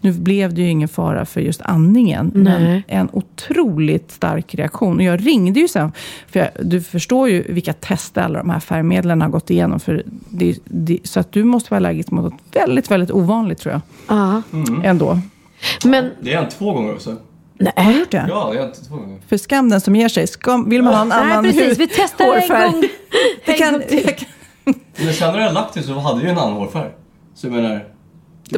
Nu 0.00 0.12
blev 0.12 0.54
det 0.54 0.62
ju 0.62 0.68
ingen 0.68 0.88
fara 0.88 1.24
för 1.24 1.40
just 1.40 1.62
andningen, 1.62 2.30
men 2.34 2.62
Nej. 2.64 2.84
en 2.88 3.08
otroligt 3.12 4.10
stark 4.10 4.54
reaktion. 4.54 4.96
Och 4.96 5.02
jag 5.02 5.26
ringde 5.26 5.60
ju 5.60 5.68
sen, 5.68 5.92
för 6.26 6.40
jag, 6.40 6.48
du 6.62 6.80
förstår 6.82 7.28
ju 7.28 7.42
vilka 7.52 7.72
tester 7.72 8.22
alla 8.22 8.38
de 8.38 8.50
här 8.50 8.60
färgmedlen 8.60 9.22
har 9.22 9.28
gått 9.28 9.50
igenom. 9.50 9.80
För 9.80 10.02
det, 10.30 10.58
det, 10.64 10.98
så 11.04 11.20
att 11.20 11.32
du 11.32 11.44
måste 11.44 11.70
vara 11.70 11.76
allergisk 11.76 12.10
mot 12.10 12.24
något 12.24 12.40
väldigt, 12.52 12.90
väldigt 12.90 13.10
ovanligt 13.10 13.58
tror 13.58 13.72
jag. 13.72 13.80
Ja. 14.18 14.42
Ändå. 14.84 15.18
Men, 15.84 16.10
Det 16.20 16.32
är 16.32 16.42
en 16.42 16.48
två 16.48 16.72
gånger 16.72 16.92
också. 16.92 17.16
Har 17.76 17.92
du 17.92 17.98
gjort 17.98 18.10
det? 18.10 18.26
Ja, 18.28 18.50
det 18.52 18.58
är 18.58 18.62
en 18.66 18.72
två 18.88 18.96
gånger. 18.96 19.18
För 19.28 19.36
skam 19.36 19.68
den 19.68 19.80
som 19.80 19.96
ger 19.96 20.08
sig. 20.08 20.26
Skam, 20.26 20.68
vill 20.70 20.82
man 20.82 20.94
ha 20.94 21.02
en 21.02 21.08
nej 21.08 21.18
annan 21.20 21.44
precis, 21.44 21.62
hud- 21.70 21.78
vi 21.78 21.88
testar 21.88 22.24
hårfärg. 22.24 22.66
en 22.66 22.72
gång. 22.72 22.80
Det 23.46 23.52
En 23.52 23.58
kan, 23.58 23.72
gång 23.72 23.82
till. 23.88 24.02
jag 24.04 24.18
kan, 24.18 24.28
Men 25.04 25.14
sen 25.14 25.32
när 25.34 25.40
jag 25.40 25.54
lagt 25.54 25.74
det 25.74 25.82
så 25.82 25.98
hade 25.98 26.16
jag 26.20 26.24
ju 26.24 26.30
en 26.30 26.38
annan 26.38 26.52
hårfärg. 26.54 26.90
Så 27.34 27.46
jag 27.46 27.54
menar, 27.54 27.84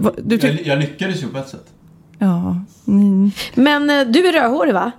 var, 0.00 0.14
du 0.24 0.38
tyck, 0.38 0.61
jag, 0.61 0.66
jag 0.66 0.78
lyckades 0.78 1.22
ju 1.22 1.28
på 1.28 1.38
ett 1.38 1.48
sätt. 1.48 1.66
ja, 2.18 2.57
mm. 2.87 3.31
Men 3.55 3.90
eh, 3.90 4.07
du 4.07 4.26
är 4.28 4.33
rödhårig 4.33 4.74
va? 4.74 4.92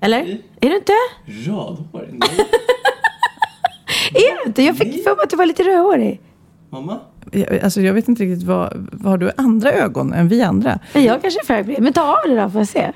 Eller? 0.00 0.38
Är 0.60 0.68
du 0.68 0.76
inte? 0.76 0.92
Rödhårig? 1.24 2.14
Är 4.14 4.42
du 4.42 4.48
inte? 4.48 4.62
Jag 4.62 4.76
fick 4.76 5.04
för 5.04 5.16
mig 5.16 5.22
att 5.22 5.30
du 5.30 5.36
var 5.36 5.46
lite 5.46 5.62
rödhårig. 5.62 6.20
Mamma? 6.70 7.00
Jag, 7.32 7.58
alltså 7.58 7.80
jag 7.80 7.94
vet 7.94 8.08
inte 8.08 8.22
riktigt, 8.22 8.46
vad, 8.46 8.88
vad 8.92 9.10
har 9.10 9.18
du 9.18 9.30
andra 9.36 9.72
ögon 9.72 10.12
än 10.12 10.28
vi 10.28 10.42
andra? 10.42 10.78
Jag 10.92 11.22
kanske 11.22 11.40
är 11.40 11.44
färgblind. 11.46 11.82
Men 11.82 11.92
ta 11.92 12.02
av 12.02 12.30
det 12.30 12.42
då 12.42 12.50
får 12.50 12.60
jag 12.60 12.68
se. 12.68 12.92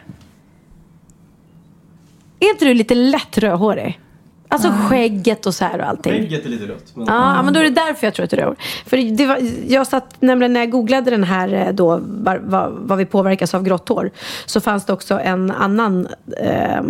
Är 2.40 2.50
inte 2.50 2.64
du 2.64 2.74
lite 2.74 2.94
lätt 2.94 3.38
rödhårig? 3.38 4.00
Alltså 4.48 4.72
skägget 4.88 5.46
och 5.46 5.54
så 5.54 5.64
här 5.64 5.78
och 5.78 5.88
allting. 5.88 6.12
Skägget 6.12 6.44
är 6.44 6.48
lite 6.48 6.66
rött. 6.66 6.92
Men... 6.94 7.06
Ja, 7.06 7.42
men 7.42 7.54
då 7.54 7.60
är 7.60 7.64
det 7.64 7.70
därför 7.70 8.06
jag 8.06 8.14
tror 8.14 8.24
att 8.24 8.30
du 8.30 8.36
är 8.36 8.40
rödhårig. 8.40 8.60
För 8.86 9.16
det 9.16 9.26
var, 9.26 9.38
jag 9.68 9.86
satt 9.86 10.22
nämligen 10.22 10.52
när 10.52 10.60
jag 10.60 10.70
googlade 10.70 11.10
den 11.10 11.24
här 11.24 11.52
eh, 11.52 11.72
då, 11.72 12.00
var, 12.02 12.40
vad, 12.44 12.72
vad 12.72 12.98
vi 12.98 13.04
påverkas 13.04 13.54
av 13.54 13.62
grått 13.62 13.88
hår. 13.88 14.10
Så 14.46 14.60
fanns 14.60 14.84
det 14.84 14.92
också 14.92 15.20
en 15.20 15.50
annan, 15.50 16.08
eh, 16.42 16.80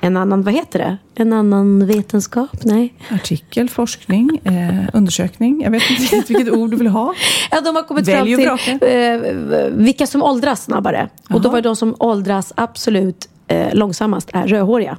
en 0.00 0.16
annan, 0.16 0.42
vad 0.42 0.54
heter 0.54 0.78
det? 0.78 0.96
En 1.14 1.32
annan 1.32 1.86
vetenskap? 1.86 2.64
Nej. 2.64 2.94
Artikel, 3.10 3.68
forskning, 3.68 4.40
eh, 4.44 4.88
undersökning. 4.92 5.62
Jag 5.62 5.70
vet 5.70 5.90
inte 5.90 6.02
riktigt 6.02 6.30
vilket 6.30 6.54
ord 6.54 6.70
du 6.70 6.76
vill 6.76 6.86
ha. 6.86 7.14
Ja, 7.50 7.60
de 7.60 7.76
har 7.76 7.82
kommit 7.82 8.08
Välj 8.08 8.44
fram 8.44 8.58
till 8.58 8.78
eh, 8.82 9.64
vilka 9.70 10.06
som 10.06 10.22
åldras 10.22 10.64
snabbare. 10.64 11.08
Och 11.30 11.40
då 11.40 11.48
var 11.48 11.56
det 11.56 11.68
de 11.68 11.76
som 11.76 11.94
åldras 11.98 12.52
absolut 12.56 13.28
eh, 13.46 13.74
långsammast 13.74 14.30
är 14.32 14.46
rödhåriga. 14.46 14.96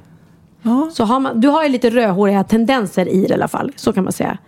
Ja. 0.62 0.90
Så 0.92 1.04
har 1.04 1.20
man, 1.20 1.40
du 1.40 1.48
har 1.48 1.62
ju 1.62 1.68
lite 1.68 1.90
rödhåriga 1.90 2.44
tendenser 2.44 3.08
i 3.08 3.20
det 3.20 3.28
i 3.28 3.32
alla 3.32 3.48
fall. 3.48 3.72
Så 3.76 3.92
kan 3.92 4.04
man 4.04 4.12
säga. 4.12 4.38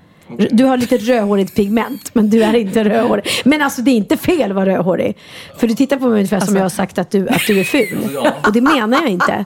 Du 0.51 0.65
har 0.65 0.77
lite 0.77 0.97
rödhårigt 0.99 1.55
pigment, 1.57 2.11
men 2.15 2.31
du 2.31 2.43
är 2.43 2.55
inte 2.55 2.85
rödhårig. 2.85 3.25
Men 3.45 3.63
alltså 3.63 3.83
det 3.83 3.91
är 3.91 3.97
inte 3.97 4.17
fel 4.17 4.51
att 4.51 4.57
vara 4.57 4.67
rödhårig. 4.67 5.19
För 5.57 5.69
du 5.69 5.75
tittar 5.75 5.97
på 5.97 6.05
mig 6.05 6.13
ungefär 6.13 6.41
som 6.41 6.57
jag 6.57 6.63
har 6.63 6.69
sagt 6.69 6.99
att 6.99 7.11
du, 7.11 7.29
att 7.29 7.47
du 7.47 7.61
är 7.61 7.65
ful. 7.65 8.17
Och 8.47 8.53
det 8.53 8.61
menar 8.61 9.03
jag 9.03 9.11
inte. 9.11 9.45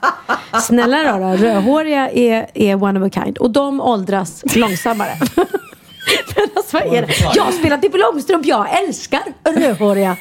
Snälla 0.61 1.03
rara, 1.03 1.35
rödhåriga 1.35 2.09
är, 2.09 2.47
är 2.53 2.83
one 2.83 2.99
of 2.99 3.07
a 3.07 3.23
kind. 3.23 3.37
Och 3.37 3.51
de 3.51 3.81
åldras 3.81 4.43
långsammare. 4.55 5.11
Vad 6.71 6.81
är 6.93 7.01
det? 7.01 7.13
Jag 7.35 7.43
har 7.43 7.51
spelat 7.51 7.81
Pippi 7.81 7.97
Långstrump, 7.97 8.45
jag 8.45 8.79
älskar 8.83 9.21
rödhåriga. 9.43 10.17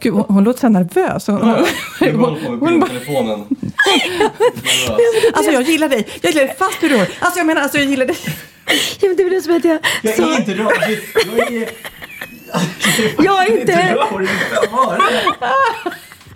Gud, 0.00 0.12
hon, 0.14 0.24
hon 0.28 0.44
låter 0.44 0.60
så 0.60 0.68
nervös. 0.68 1.26
Hon, 1.26 1.36
hon, 1.42 1.66
Jag 2.00 2.12
håller 2.12 2.58
på 2.58 2.64
med 2.66 2.88
telefonen. 2.88 3.46
alltså 5.32 5.52
jag 5.52 5.62
gillar 5.62 5.88
dig. 5.88 6.06
Jag 6.22 6.30
gillar 6.32 6.46
dig 6.46 6.56
fast 6.58 6.80
du 6.80 6.88
rör. 6.88 7.08
Alltså 7.18 7.38
jag 7.40 7.46
menar, 7.46 7.62
alltså 7.62 7.78
jag 7.78 7.86
gillar 7.86 8.06
dig. 8.06 8.16
Ja, 9.00 9.08
men 9.08 9.16
det 9.16 9.22
är 9.22 9.30
väl 9.30 9.42
som 9.42 9.56
att 9.56 9.64
jag... 9.64 9.78
Jag 10.02 10.16
så- 10.16 10.22
är 10.22 10.36
inte 10.36 10.54
rödhårig. 10.54 11.00
Jag 11.36 11.52
är... 11.52 11.68
Jag 13.24 13.46
är 13.46 13.60
inte- 13.60 13.94
rödhårig. 13.94 14.28
Jag 14.52 14.70
hör 14.70 14.98
det. 14.98 15.22
Jag 15.84 15.92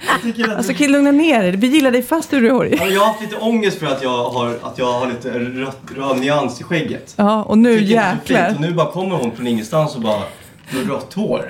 att 0.08 0.56
Alltså 0.56 0.74
kill, 0.74 0.92
lugna 0.92 1.10
ner 1.12 1.42
dig. 1.42 1.56
Vi 1.56 1.66
gillar 1.66 1.90
dig 1.90 2.02
fast 2.02 2.30
du 2.30 2.40
rör. 2.40 2.64
Ja, 2.78 2.86
Jag 2.86 3.00
har 3.00 3.06
haft 3.06 3.20
lite 3.20 3.36
ångest 3.36 3.78
för 3.78 3.86
att 3.86 4.02
jag 4.02 4.24
har, 4.30 4.58
att 4.62 4.78
jag 4.78 4.92
har 4.92 5.06
lite 5.06 5.38
rött, 5.38 5.78
röd 5.96 6.18
nyans 6.18 6.60
i 6.60 6.64
skägget. 6.64 7.14
Ja, 7.16 7.42
och 7.42 7.58
nu 7.58 7.74
är 7.74 7.78
jäklar. 7.78 8.54
Och 8.54 8.60
nu 8.60 8.72
bara 8.72 8.92
kommer 8.92 9.16
hon 9.16 9.36
från 9.36 9.46
ingenstans 9.46 9.94
och 9.94 10.00
bara 10.00 10.22
Du 10.70 10.78
har 10.78 10.84
rött 10.94 11.12
hår. 11.14 11.44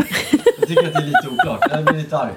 Jag 0.58 0.68
tycker 0.68 0.86
att 0.86 0.92
det 0.92 0.98
är 0.98 1.04
lite 1.06 1.28
oklart. 1.32 1.60
Jag 1.70 1.84
blir 1.84 1.96
lite 1.96 2.18
arg. 2.18 2.32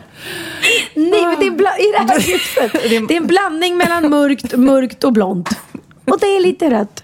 Nej, 0.95 1.25
men 1.25 1.35
det 1.39 1.45
är 1.45 1.51
bla- 1.51 1.77
i 1.79 1.91
det 1.91 2.13
här 2.13 2.19
gipset. 2.19 2.71
Det 3.07 3.13
är 3.15 3.17
en 3.21 3.27
blandning 3.27 3.77
mellan 3.77 4.09
mörkt, 4.09 4.57
mörkt 4.57 5.03
och 5.03 5.13
blont. 5.13 5.49
Och 6.05 6.19
det 6.19 6.25
är 6.25 6.41
lite 6.41 6.69
rött. 6.69 7.03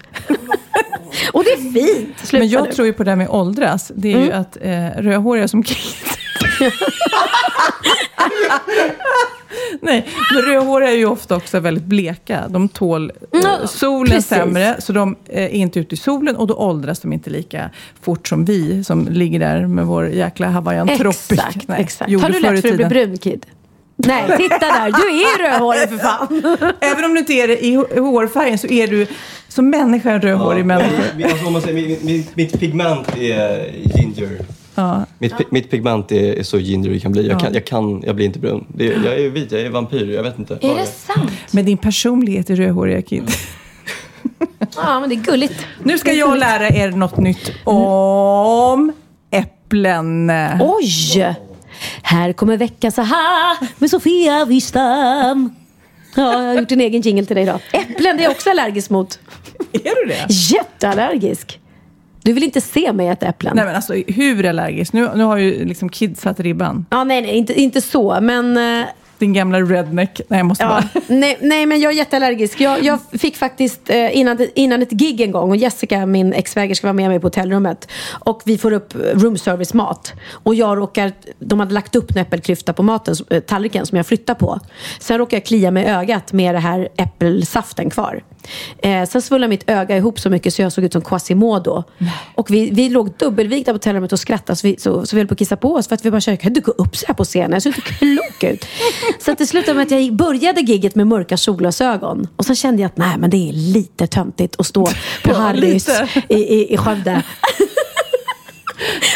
Och 1.32 1.44
det 1.44 1.50
är 1.50 1.72
fint. 1.72 2.18
Sluta 2.22 2.38
Men 2.40 2.48
jag 2.48 2.64
nu. 2.66 2.72
tror 2.72 2.86
ju 2.86 2.92
på 2.92 3.04
det 3.04 3.10
här 3.10 3.16
med 3.16 3.28
åldras. 3.28 3.92
Det 3.94 4.12
är 4.12 4.18
ju 4.24 4.32
att 4.32 4.56
eh, 4.60 4.86
rödhåriga 5.02 5.48
som 5.48 5.62
Kid. 5.62 5.76
Nej, 9.80 10.08
men 10.34 10.42
rödhåriga 10.42 10.90
är 10.90 10.96
ju 10.96 11.06
ofta 11.06 11.36
också 11.36 11.60
väldigt 11.60 11.84
bleka. 11.84 12.48
De 12.48 12.68
tål 12.68 13.12
eh, 13.32 13.40
Ja, 13.42 13.66
solen 13.66 14.06
precis. 14.12 14.26
sämre, 14.28 14.76
så 14.78 14.92
de 14.92 15.16
eh, 15.28 15.44
är 15.44 15.48
inte 15.48 15.80
ute 15.80 15.94
i 15.94 15.98
solen 15.98 16.36
och 16.36 16.46
då 16.46 16.54
åldras 16.54 17.00
de 17.00 17.12
inte 17.12 17.30
lika 17.30 17.70
fort 18.02 18.28
som 18.28 18.44
vi 18.44 18.84
som 18.84 19.08
ligger 19.08 19.38
där 19.38 19.66
med 19.66 19.86
vår 19.86 20.08
jäkla 20.08 20.46
Hawaiian 20.48 20.88
tropic. 20.98 21.30
Exakt, 21.32 21.68
Nej, 21.68 21.80
exakt. 21.80 22.12
Har 22.22 22.28
du 22.28 22.40
lätt 22.40 22.60
för 22.60 22.68
att 22.68 22.76
bli 22.76 22.84
brun 22.84 23.18
kid? 23.18 23.46
Nej, 23.96 24.36
titta 24.38 24.58
där. 24.58 24.84
Du 24.86 25.22
är 25.22 25.50
rödhårig 25.50 25.88
för 25.88 25.98
fan. 25.98 26.42
Även 26.80 27.04
om 27.04 27.12
du 27.12 27.18
inte 27.18 27.32
är 27.32 27.48
det 27.48 27.64
i 27.64 27.76
hå- 27.76 28.00
hårfärgen 28.00 28.58
så 28.58 28.66
är 28.66 28.86
du 28.88 29.06
som 29.48 29.70
människa 29.70 30.10
en 30.10 30.20
rödhårig 30.20 30.64
människa. 30.66 31.02
men, 31.16 31.24
alltså, 31.30 31.46
om 31.46 31.52
man 31.52 31.62
säger, 31.62 31.88
mitt, 31.88 32.02
mitt, 32.04 32.36
mitt 32.36 32.60
pigment 32.60 33.08
är 33.18 33.70
ginger. 33.96 34.38
Ja. 34.74 35.06
Mitt, 35.18 35.32
pi- 35.32 35.46
mitt 35.50 35.70
pigment 35.70 36.12
är, 36.12 36.38
är 36.38 36.42
så 36.42 36.58
ginger 36.58 36.90
det 36.90 37.00
kan 37.00 37.12
bli. 37.12 37.26
Jag, 37.28 37.34
Ja. 37.34 37.38
kan, 37.38 37.54
jag, 37.54 37.64
kan, 37.64 38.02
jag 38.06 38.16
blir 38.16 38.26
inte 38.26 38.38
brun. 38.38 38.64
Det, 38.74 38.86
är- 38.92 39.04
jag 39.04 39.18
är 39.20 39.30
vit, 39.30 39.52
jag 39.52 39.60
är 39.60 39.70
vampyr. 39.70 40.10
Jag 40.14 40.22
vet 40.22 40.38
inte. 40.38 40.58
vad 40.62 40.88
sant? 40.88 41.30
Men 41.50 41.64
din 41.64 41.78
personlighet 41.78 42.50
är 42.50 42.56
rödhåriga 42.56 43.02
Kid. 43.02 43.30
Ja, 44.76 45.00
men 45.00 45.08
det 45.08 45.14
är 45.14 45.20
gulligt. 45.22 45.66
Nu 45.82 45.98
ska 45.98 46.12
jag 46.12 46.38
lära 46.38 46.68
er 46.68 46.90
något 46.90 47.16
nytt 47.16 47.52
om 47.64 48.92
äpplen. 49.30 50.30
Oj! 50.60 51.36
Här 52.02 52.32
kommer 52.32 52.56
veckans 52.56 52.98
aha 52.98 53.56
med 53.78 53.90
Sofia 53.90 54.44
Wistam. 54.44 55.54
Ja, 56.16 56.32
jag 56.32 56.38
har 56.48 56.54
gjort 56.60 56.72
en 56.72 56.80
egen 56.80 57.00
jingle 57.00 57.26
till 57.26 57.36
dig 57.36 57.42
idag. 57.42 57.60
Äpplen, 57.72 58.16
det 58.16 58.22
är 58.22 58.24
jag 58.24 58.30
också 58.32 58.50
allergisk 58.50 58.90
mot. 58.90 59.18
Är 59.72 59.94
du 60.06 60.08
det? 60.08 60.26
Jätteallergisk. 60.34 61.58
Du 62.22 62.32
vill 62.32 62.42
inte 62.42 62.60
se 62.60 62.92
mig 62.92 63.08
äta 63.08 63.26
äpplen. 63.26 63.56
Nej 63.56 63.64
men 63.64 63.76
alltså 63.76 63.94
hur 63.94 64.46
allergisk? 64.46 64.92
Nu, 64.92 65.08
nu 65.14 65.24
har 65.24 65.36
ju 65.36 65.64
liksom 65.64 65.88
kids 65.88 66.20
satt 66.20 66.40
ribban. 66.40 66.86
Ja, 66.90 67.04
nej, 67.04 67.22
nej, 67.22 67.30
inte, 67.36 67.60
inte 67.60 67.80
så. 67.80 68.18
Men 68.20 68.56
eh, 68.56 68.86
Din 69.18 69.32
gamla 69.32 69.60
redneck. 69.60 70.20
Nej 70.28 70.38
jag 70.38 70.46
måste 70.46 70.64
Ja, 70.64 70.68
bara... 70.68 71.02
nej, 71.08 71.38
nej, 71.40 71.66
men 71.66 71.80
jag 71.80 71.92
är 71.92 71.96
jätteallergisk. 71.96 72.60
Jag, 72.60 72.82
jag 72.84 72.98
fick 73.12 73.36
faktiskt 73.36 73.90
eh, 73.90 74.16
innan, 74.16 74.38
innan 74.54 74.82
ett 74.82 74.90
gig 74.90 75.20
en 75.20 75.30
gång 75.32 75.50
och 75.50 75.56
Jessica, 75.56 76.06
min 76.06 76.32
exvägerska, 76.32 76.86
var 76.86 76.94
med 76.94 77.08
mig 77.10 77.20
på 77.20 77.26
hotellrummet. 77.26 77.88
Och 78.10 78.42
vi 78.44 78.58
får 78.58 78.72
upp 78.72 78.94
room 78.94 79.38
service 79.38 79.74
mat. 79.74 80.12
Och 80.30 80.54
jag 80.54 80.78
råkar, 80.78 81.12
de 81.38 81.60
hade 81.60 81.74
lagt 81.74 81.96
upp 81.96 82.10
en 82.10 82.16
äppelklyfta 82.22 82.72
på 82.72 82.82
maten, 82.82 83.14
eh, 83.30 83.40
tallriken 83.40 83.86
som 83.86 83.96
jag 83.96 84.06
flyttar 84.06 84.34
på. 84.34 84.60
Sen 85.00 85.18
råkar 85.18 85.36
jag 85.36 85.44
klia 85.44 85.70
mig 85.70 85.84
i 85.84 85.88
ögat 85.88 86.32
med 86.32 86.54
det 86.54 86.58
här 86.58 86.88
äppelsaften 86.96 87.90
kvar. 87.90 88.22
Eh, 88.78 89.08
sen 89.08 89.22
svullnade 89.22 89.48
mitt 89.48 89.70
öga 89.70 89.96
ihop 89.96 90.20
så 90.20 90.30
mycket 90.30 90.54
så 90.54 90.62
jag 90.62 90.72
såg 90.72 90.84
ut 90.84 90.92
som 90.92 91.02
Quasimodo. 91.02 91.84
Och 92.34 92.50
vi, 92.50 92.70
vi 92.70 92.88
låg 92.88 93.12
dubbelvikta 93.18 93.70
på 93.70 93.74
hotellrummet 93.74 94.12
och 94.12 94.20
skrattade 94.20 94.56
så 94.56 94.66
vi, 94.66 94.76
så, 94.78 95.06
så 95.06 95.16
vi 95.16 95.20
höll 95.20 95.28
på 95.28 95.32
att 95.32 95.38
kissa 95.38 95.56
på 95.56 95.74
oss. 95.74 95.88
För 95.88 95.94
att 95.94 96.04
vi 96.04 96.10
bara 96.10 96.20
kände, 96.20 96.36
kan 96.36 96.52
du 96.52 96.60
gå 96.60 96.72
upp 96.72 96.96
så 96.96 97.06
här 97.06 97.14
på 97.14 97.24
scenen? 97.24 97.52
Jag 97.52 97.62
ser 97.62 97.70
inte 97.70 97.80
klok 97.80 98.44
ut. 98.44 98.66
Så 99.18 99.32
att 99.32 99.38
det 99.38 99.46
slutade 99.46 99.74
med 99.74 99.82
att 99.82 99.90
jag 99.90 100.12
började 100.12 100.60
gigget 100.60 100.94
med 100.94 101.06
mörka 101.06 101.36
solglasögon. 101.36 102.28
Och 102.36 102.46
så 102.46 102.54
kände 102.54 102.82
jag 102.82 102.86
att 102.86 102.96
nej 102.96 103.18
men 103.18 103.30
det 103.30 103.48
är 103.48 103.52
lite 103.52 104.06
töntigt 104.06 104.60
att 104.60 104.66
stå 104.66 104.86
på 104.86 104.92
Ja, 105.24 105.34
Harrys 105.34 105.88
i, 106.28 106.34
i, 106.34 106.74
i 106.74 106.76
Skövde. 106.76 107.22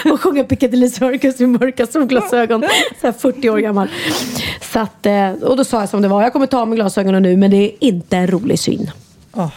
och 0.12 0.20
sjunga 0.20 0.44
Piccadilly 0.44 0.88
Circus 0.88 1.38
med 1.38 1.48
mörka 1.48 1.86
solglasögon. 1.86 2.64
Så 3.00 3.06
här 3.06 3.12
40 3.12 3.50
år 3.50 3.58
gammal. 3.58 3.88
Så 4.60 4.78
att, 4.78 5.06
eh, 5.06 5.30
och 5.30 5.56
då 5.56 5.64
sa 5.64 5.80
jag 5.80 5.88
som 5.88 6.02
det 6.02 6.08
var, 6.08 6.22
jag 6.22 6.32
kommer 6.32 6.46
ta 6.46 6.60
av 6.60 6.68
mig 6.68 6.76
glasögonen 6.76 7.22
nu 7.22 7.36
men 7.36 7.50
det 7.50 7.56
är 7.56 7.70
inte 7.80 8.16
en 8.16 8.26
rolig 8.26 8.58
syn. 8.58 8.90
Åh. 9.36 9.50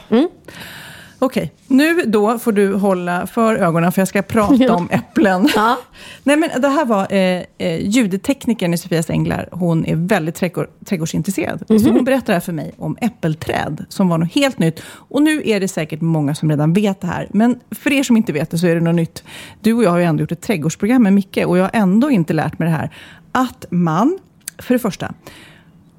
Okej, 1.22 1.54
nu 1.68 2.02
då 2.06 2.40
får 2.40 2.52
du 2.52 2.74
hålla 2.74 3.28
för 3.28 3.56
ögonen 3.56 3.92
för 3.92 4.02
jag 4.02 4.08
ska 4.08 4.22
prata 4.22 4.74
om 4.76 4.90
äpplen. 4.92 5.50
Ja. 5.56 5.78
Nej 6.24 6.38
men 6.38 6.62
det 6.62 6.68
här 6.68 6.86
var 6.86 7.14
eh, 7.14 7.44
eh, 7.58 7.88
ljudteknikern 7.88 8.74
i 8.74 8.78
Sofias 8.78 9.10
Änglar. 9.10 9.50
Hon 9.52 9.86
är 9.86 9.96
väldigt 9.96 10.36
trädgård, 10.36 10.68
trädgårdsintresserad. 10.86 11.64
Så 11.68 11.90
hon 11.90 12.04
berättar 12.04 12.34
här 12.34 12.40
för 12.40 12.54
mig 12.54 12.72
om 12.78 12.98
äppelträd 13.02 13.86
som 13.90 14.10
var 14.10 14.18
något 14.18 14.34
helt 14.34 14.60
nytt. 14.60 14.82
Och 14.90 15.22
nu 15.22 15.42
är 15.46 15.60
det 15.60 15.68
säkert 15.68 16.02
många 16.02 16.36
som 16.36 16.50
redan 16.50 16.74
vet 16.74 17.02
det 17.02 17.08
här. 17.08 17.28
Men 17.32 17.60
för 17.72 17.92
er 17.92 18.04
som 18.04 18.18
inte 18.18 18.34
vet 18.34 18.52
det 18.52 18.58
så 18.58 18.68
är 18.68 18.76
det 18.76 18.82
något 18.82 18.96
nytt. 18.96 19.24
Du 19.62 19.74
och 19.74 19.84
jag 19.84 19.92
har 19.92 19.98
ju 19.98 20.04
ändå 20.04 20.22
gjort 20.22 20.32
ett 20.32 20.42
trädgårdsprogram 20.42 21.04
med 21.04 21.14
Micke 21.14 21.38
och 21.46 21.58
jag 21.58 21.64
har 21.64 21.72
ändå 21.74 22.10
inte 22.12 22.34
lärt 22.34 22.60
mig 22.60 22.70
det 22.70 22.76
här. 22.76 22.94
Att 23.32 23.66
man, 23.70 24.20
för 24.58 24.74
det 24.74 24.80
första, 24.80 25.14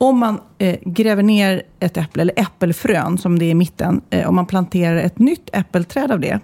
om 0.01 0.19
man 0.19 0.41
eh, 0.59 0.79
gräver 0.85 1.23
ner 1.23 1.63
ett 1.81 1.97
äpple, 1.97 2.23
eller 2.23 2.41
äppelfrön 2.41 3.19
som 3.19 3.39
det 3.39 3.45
är 3.45 3.51
i 3.51 3.55
mitten, 3.55 4.01
eh, 4.11 4.29
om 4.29 4.35
man 4.35 4.47
planterar 4.47 4.97
ett 4.97 5.19
nytt 5.19 5.51
äppelträd 5.53 6.13
av 6.13 6.21
det, 6.21 6.41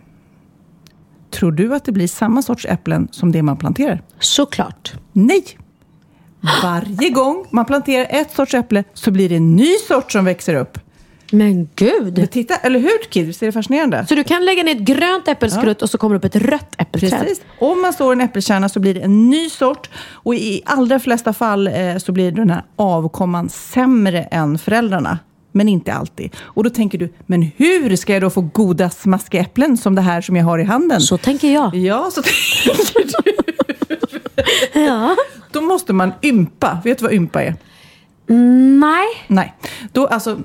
tror 1.30 1.52
du 1.52 1.74
att 1.74 1.84
det 1.84 1.92
blir 1.92 2.08
samma 2.08 2.42
sorts 2.42 2.66
äpplen 2.66 3.08
som 3.10 3.32
det 3.32 3.42
man 3.42 3.56
planterar? 3.56 4.02
Såklart. 4.18 4.94
Nej! 5.12 5.44
Varje 6.62 7.10
gång 7.10 7.46
man 7.50 7.64
planterar 7.64 8.06
ett 8.10 8.30
sorts 8.30 8.54
äpple 8.54 8.84
så 8.94 9.10
blir 9.10 9.28
det 9.28 9.36
en 9.36 9.56
ny 9.56 9.76
sort 9.88 10.12
som 10.12 10.24
växer 10.24 10.54
upp. 10.54 10.78
Men 11.32 11.68
gud. 11.74 12.18
Men 12.18 12.28
titta, 12.28 12.56
eller 12.56 12.78
hur 12.78 13.10
Kid? 13.10 13.26
Visst 13.26 13.42
är 13.42 13.46
det 13.46 13.52
fascinerande? 13.52 14.06
Så 14.08 14.14
du 14.14 14.24
kan 14.24 14.44
lägga 14.44 14.62
ner 14.62 14.74
ett 14.76 14.80
grönt 14.80 15.28
äppelskrutt 15.28 15.82
och 15.82 15.90
så 15.90 15.98
kommer 15.98 16.18
det 16.18 16.18
upp 16.28 16.36
ett 16.36 16.42
rött 16.42 16.74
äppelträd? 16.78 17.20
Precis. 17.20 17.40
Om 17.58 17.82
man 17.82 17.92
står 17.92 18.12
i 18.12 18.16
en 18.16 18.20
äppelkärna 18.20 18.68
så 18.68 18.80
blir 18.80 18.94
det 18.94 19.00
en 19.00 19.30
ny 19.30 19.50
sort 19.50 19.90
och 20.10 20.34
i 20.34 20.62
allra 20.64 20.98
flesta 20.98 21.32
fall 21.32 21.66
eh, 21.68 21.96
så 21.96 22.12
blir 22.12 22.32
den 22.32 22.50
här 22.50 22.64
avkomman 22.76 23.48
sämre 23.48 24.22
än 24.22 24.58
föräldrarna. 24.58 25.18
Men 25.52 25.68
inte 25.68 25.92
alltid. 25.92 26.36
Och 26.40 26.64
då 26.64 26.70
tänker 26.70 26.98
du, 26.98 27.12
men 27.26 27.42
hur 27.56 27.96
ska 27.96 28.12
jag 28.12 28.22
då 28.22 28.30
få 28.30 28.40
goda 28.40 28.90
smaskiga 28.90 29.40
äpplen 29.40 29.76
som 29.76 29.94
det 29.94 30.02
här 30.02 30.20
som 30.20 30.36
jag 30.36 30.44
har 30.44 30.58
i 30.58 30.64
handen? 30.64 31.00
Så 31.00 31.18
tänker 31.18 31.52
jag. 31.52 31.74
Ja, 31.74 32.10
så 32.12 32.22
tänker 32.94 33.22
du. 33.22 34.80
Ja. 34.80 35.16
Då 35.52 35.60
måste 35.60 35.92
man 35.92 36.12
ympa. 36.22 36.78
Vet 36.84 36.98
du 36.98 37.04
vad 37.04 37.12
ympa 37.14 37.42
är? 37.42 37.54
Nej. 38.78 39.06
Nej. 39.26 39.54
Då, 39.92 40.06
alltså, 40.06 40.38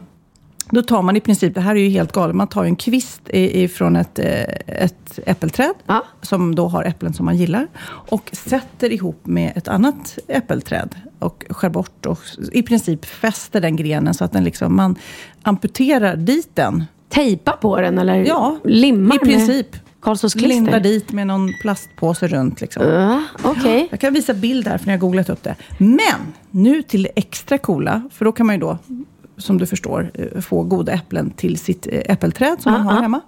då 0.71 0.81
tar 0.81 1.01
man 1.01 1.15
i 1.17 1.19
princip, 1.19 1.55
det 1.55 1.61
här 1.61 1.75
är 1.75 1.79
ju 1.79 1.89
helt 1.89 2.11
galet, 2.11 2.35
man 2.35 2.47
tar 2.47 2.63
en 2.63 2.75
kvist 2.75 3.21
ifrån 3.33 3.95
ett, 3.95 4.19
eh, 4.19 4.41
ett 4.83 5.19
äppelträd, 5.25 5.73
Ja. 5.87 6.03
som 6.21 6.55
då 6.55 6.67
har 6.67 6.83
äpplen 6.83 7.13
som 7.13 7.25
man 7.25 7.37
gillar, 7.37 7.67
och 7.87 8.29
sätter 8.33 8.91
ihop 8.93 9.19
med 9.25 9.51
ett 9.55 9.67
annat 9.67 10.17
äppelträd 10.27 10.95
och 11.19 11.45
skär 11.49 11.69
bort 11.69 12.05
och 12.05 12.19
i 12.53 12.63
princip 12.63 13.05
fäster 13.05 13.61
den 13.61 13.75
grenen 13.75 14.13
så 14.13 14.23
att 14.25 14.31
den 14.31 14.43
liksom, 14.43 14.75
man 14.75 14.95
amputerar 15.43 16.15
dit 16.15 16.49
den. 16.53 16.83
Tejpa 17.09 17.51
på 17.51 17.81
den 17.81 17.97
eller 17.99 18.15
Ja, 18.25 18.57
limma 18.63 19.15
i 19.15 19.19
princip. 19.19 19.71
med 19.71 19.79
Karlssons 20.01 20.33
klister? 20.33 20.47
Linda 20.49 20.79
dit 20.79 21.11
med 21.11 21.27
någon 21.27 21.53
plastpåse 21.61 22.27
runt. 22.27 22.61
Liksom. 22.61 22.83
Ja, 22.87 23.23
Okej. 23.43 23.87
Jag 23.91 23.99
kan 23.99 24.13
visa 24.13 24.33
bild 24.33 24.67
här, 24.67 24.77
för 24.77 24.87
jag 24.87 24.93
har 24.93 24.99
googlat 24.99 25.29
upp 25.29 25.43
det. 25.43 25.55
Men 25.77 26.33
nu 26.51 26.81
till 26.81 27.03
det 27.03 27.09
extra 27.15 27.57
coola, 27.57 28.01
för 28.11 28.25
då 28.25 28.31
kan 28.31 28.45
man 28.45 28.55
ju 28.55 28.61
då, 28.61 28.77
som 29.41 29.57
du 29.57 29.65
förstår, 29.65 30.11
eh, 30.13 30.41
få 30.41 30.63
goda 30.63 30.91
äpplen 30.91 31.31
till 31.31 31.57
sitt 31.57 31.87
eh, 31.91 31.99
äppelträd 32.05 32.61
som 32.61 32.71
man 32.71 32.81
Ah, 32.87 32.91
har 32.91 32.97
ah. 32.99 33.01
hemma. 33.01 33.21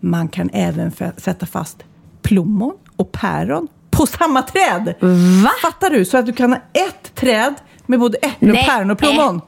Man 0.00 0.28
kan 0.28 0.50
även 0.52 0.92
sätta 1.16 1.46
fast 1.46 1.82
plommon 2.22 2.74
och 2.96 3.12
päron 3.12 3.68
på 3.90 4.06
samma 4.06 4.42
träd. 4.42 4.94
Va? 5.44 5.50
Fattar 5.62 5.90
du? 5.90 6.04
Så 6.04 6.18
att 6.18 6.26
du 6.26 6.32
kan 6.32 6.52
ha 6.52 6.58
ett 6.72 7.14
träd 7.14 7.54
med 7.86 8.00
både 8.00 8.18
äpple, 8.18 8.50
och 8.52 8.58
päron 8.58 8.90
och 8.90 8.98
plommon. 8.98 9.40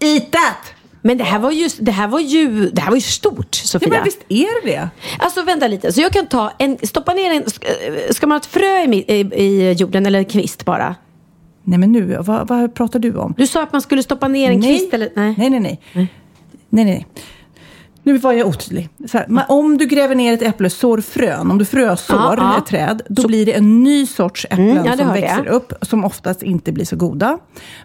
Eat 0.00 0.32
that! 0.32 0.74
Men 1.04 1.18
det 1.18 1.24
här 1.24 1.38
var 1.38 1.50
ju, 1.50 1.68
det 1.78 1.92
här 1.92 2.08
var 2.08 2.20
ju, 2.20 2.70
det 2.70 2.80
här 2.82 2.88
var 2.88 2.96
ju 2.96 3.00
stort, 3.00 3.60
Ja, 3.62 3.66
Sofia. 3.66 3.88
men 3.88 4.04
visst 4.04 4.20
är 4.28 4.64
det 4.66 4.72
det? 4.72 4.88
Alltså 5.18 5.42
vänta 5.42 5.68
lite, 5.68 5.92
så 5.92 6.00
jag 6.00 6.12
kan 6.12 6.26
ta 6.26 6.52
en, 6.58 6.78
stoppa 6.82 7.14
ner 7.14 7.30
en, 7.30 7.50
ska, 8.14 8.26
man 8.26 8.30
ha 8.34 8.36
ett 8.40 8.46
frö 8.46 8.78
i, 8.84 9.04
i, 9.08 9.20
i 9.42 9.72
jorden 9.72 10.06
eller 10.06 10.18
en 10.18 10.24
kvist 10.24 10.64
bara? 10.64 10.94
Nej 11.64 11.78
men 11.78 11.92
nu, 11.92 12.16
vad, 12.20 12.48
vad 12.48 12.74
pratar 12.74 12.98
du 12.98 13.14
om? 13.16 13.34
Du 13.36 13.46
sa 13.46 13.62
att 13.62 13.72
man 13.72 13.82
skulle 13.82 14.02
stoppa 14.02 14.28
ner 14.28 14.50
en 14.50 14.60
nej. 14.60 14.78
kvist 14.78 14.94
eller? 14.94 15.08
Nej. 15.16 15.34
Nej, 15.38 15.50
nej, 15.50 15.60
nej. 15.60 15.80
nej, 15.92 16.08
nej, 16.70 16.84
nej. 16.84 17.06
Nu 18.04 18.18
var 18.18 18.32
jag 18.32 18.48
otydlig. 18.48 18.88
Så 19.08 19.18
här, 19.18 19.26
men 19.28 19.44
om 19.48 19.78
du 19.78 19.86
gräver 19.86 20.14
ner 20.14 20.32
ett 20.34 20.42
äpple, 20.42 20.70
sår 20.70 21.00
frön, 21.00 21.50
om 21.50 21.58
du 21.58 21.64
frösår 21.64 22.16
Ja, 22.16 22.34
ja. 22.38 22.58
ett 22.58 22.66
träd, 22.66 23.02
då 23.08 23.26
blir 23.26 23.46
det 23.46 23.52
en 23.52 23.82
ny 23.82 24.06
sorts 24.06 24.44
äpplen 24.50 24.70
Mm, 24.70 24.84
ja, 24.86 24.96
som 24.96 25.08
växer 25.12 25.44
jag. 25.44 25.54
upp, 25.54 25.72
som 25.82 26.04
oftast 26.04 26.42
inte 26.42 26.72
blir 26.72 26.84
så 26.84 26.96
goda. 26.96 27.38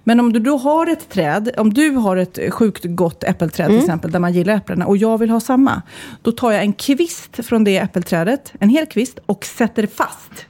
Men 0.04 0.20
om 0.20 0.34
du 0.34 0.40
då 0.40 0.58
har 0.58 0.88
ett 0.88 1.10
träd, 1.10 1.50
om 1.58 1.74
du 1.74 1.90
har 1.92 2.18
ett 2.18 2.40
sjukt 2.54 2.86
gott 2.86 3.24
äppelträd 3.24 3.66
Mm. 3.66 3.78
till 3.80 3.86
exempel, 3.86 4.12
där 4.12 4.20
man 4.20 4.34
gillar 4.34 4.54
äpplena, 4.56 4.86
och 4.86 4.98
jag 4.98 5.18
vill 5.18 5.30
ha 5.30 5.40
samma, 5.40 5.82
då 6.22 6.32
tar 6.32 6.52
jag 6.52 6.62
en 6.62 6.74
kvist 6.74 7.46
från 7.46 7.64
det 7.64 7.78
äppelträdet, 7.78 8.54
en 8.60 8.70
hel 8.70 8.86
kvist, 8.86 9.20
och 9.26 9.46
sätter 9.46 9.88
fast. 9.88 10.46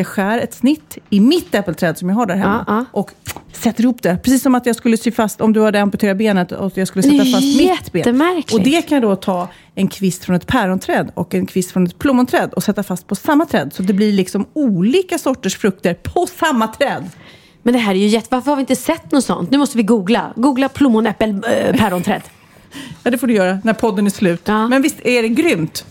Jag 0.00 0.06
skär 0.06 0.38
ett 0.38 0.54
snitt 0.54 0.98
i 1.10 1.20
mitt 1.20 1.54
äppelträd 1.54 1.98
som 1.98 2.08
jag 2.08 2.16
har 2.16 2.26
där 2.26 2.36
hemma. 2.36 2.64
Ja, 2.68 2.74
ja. 2.76 2.84
Och 2.92 3.10
sätter 3.52 3.82
ihop 3.82 4.02
det. 4.02 4.18
Precis 4.22 4.42
som 4.42 4.54
att 4.54 4.66
jag 4.66 4.76
skulle 4.76 4.96
sy 4.96 5.12
fast, 5.12 5.40
om 5.40 5.52
du 5.52 5.62
hade 5.62 5.80
amputerat 5.80 6.16
benet 6.16 6.52
och 6.52 6.72
jag 6.74 6.88
skulle 6.88 7.02
sätta 7.02 7.24
fast 7.24 7.42
mitt 7.42 7.92
ben. 7.92 8.42
Och 8.52 8.60
det 8.62 8.88
kan 8.88 8.96
jag 8.96 9.02
då 9.02 9.16
ta 9.16 9.48
en 9.74 9.88
kvist 9.88 10.24
från 10.24 10.36
ett 10.36 10.46
päronträd 10.46 11.10
och 11.14 11.34
en 11.34 11.46
kvist 11.46 11.70
från 11.70 11.86
ett 11.86 11.98
plommonträd 11.98 12.52
och 12.52 12.62
sätta 12.62 12.82
fast 12.82 13.06
på 13.06 13.14
samma 13.14 13.46
träd. 13.46 13.72
Så 13.72 13.82
det 13.82 13.92
blir 13.92 14.12
liksom 14.12 14.46
olika 14.52 15.18
sorters 15.18 15.56
frukter 15.56 15.94
på 15.94 16.26
samma 16.26 16.66
träd. 16.66 17.10
Men 17.62 17.72
det 17.74 17.80
här 17.80 17.94
är 17.94 17.98
ju 17.98 18.06
jätte... 18.06 18.28
Varför 18.30 18.50
har 18.50 18.56
vi 18.56 18.60
inte 18.60 18.76
sett 18.76 19.12
något 19.12 19.24
sånt? 19.24 19.50
Nu 19.50 19.58
måste 19.58 19.76
vi 19.76 19.82
googla. 19.82 20.32
Googla 20.36 20.68
plommon, 20.68 21.06
äppel, 21.06 21.30
äh, 21.30 21.76
päronträd. 21.76 22.22
Ja, 23.02 23.10
det 23.10 23.18
får 23.18 23.26
du 23.26 23.34
göra 23.34 23.58
när 23.64 23.72
podden 23.72 24.06
är 24.06 24.10
slut. 24.10 24.42
Ja. 24.44 24.68
Men 24.68 24.82
visst 24.82 25.00
är 25.04 25.22
det 25.22 25.28
grymt? 25.28 25.84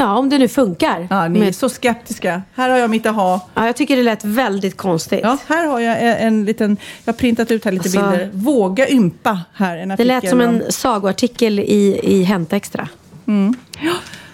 Ja, 0.00 0.18
om 0.18 0.28
det 0.28 0.38
nu 0.38 0.48
funkar. 0.48 1.06
Ja, 1.10 1.28
ni 1.28 1.46
är 1.48 1.52
så 1.52 1.68
skeptiska. 1.68 2.42
Här 2.54 2.70
har 2.70 2.78
jag 2.78 2.90
mitt 2.90 3.06
aha. 3.06 3.48
ja, 3.54 3.66
jag 3.66 3.76
tycker 3.76 3.96
det 3.96 4.02
lät 4.02 4.24
väldigt 4.24 4.76
konstigt. 4.76 5.20
Ja, 5.22 5.38
här 5.46 5.66
har 5.66 5.80
jag 5.80 5.96
en, 6.02 6.16
en 6.26 6.44
liten, 6.44 6.76
jag 7.04 7.12
har 7.12 7.18
printat 7.18 7.50
ut 7.50 7.64
här 7.64 7.72
lite 7.72 7.82
Alltså- 7.88 8.00
bilder. 8.10 8.30
Våga 8.32 8.88
ympa 8.88 9.40
här. 9.54 9.76
En 9.76 9.88
Det 9.88 10.04
lät 10.04 10.28
som 10.28 10.40
om- 10.40 10.46
en 10.46 10.72
sagoartikel 10.72 11.58
i, 11.60 12.00
i 12.02 12.22
Hänt 12.22 12.52
Extra. 12.52 12.88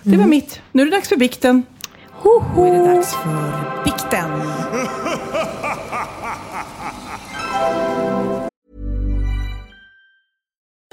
Det 0.02 0.16
var 0.16 0.26
mitt. 0.26 0.60
Nu 0.72 0.82
är 0.82 0.86
det 0.86 0.92
dags 0.92 1.08
för 1.08 1.16
bikten. 1.16 1.62
Nu 2.56 2.66
är 2.68 2.72
det 2.72 2.94
dags 2.94 3.14
för 3.14 3.28
bikten. 3.84 3.95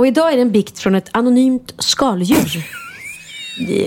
Och 0.00 0.06
idag 0.06 0.32
är 0.32 0.36
det 0.36 0.42
en 0.42 0.52
bikt 0.52 0.78
från 0.78 0.94
ett 0.94 1.08
anonymt 1.12 1.74
skaldjur. 1.78 2.64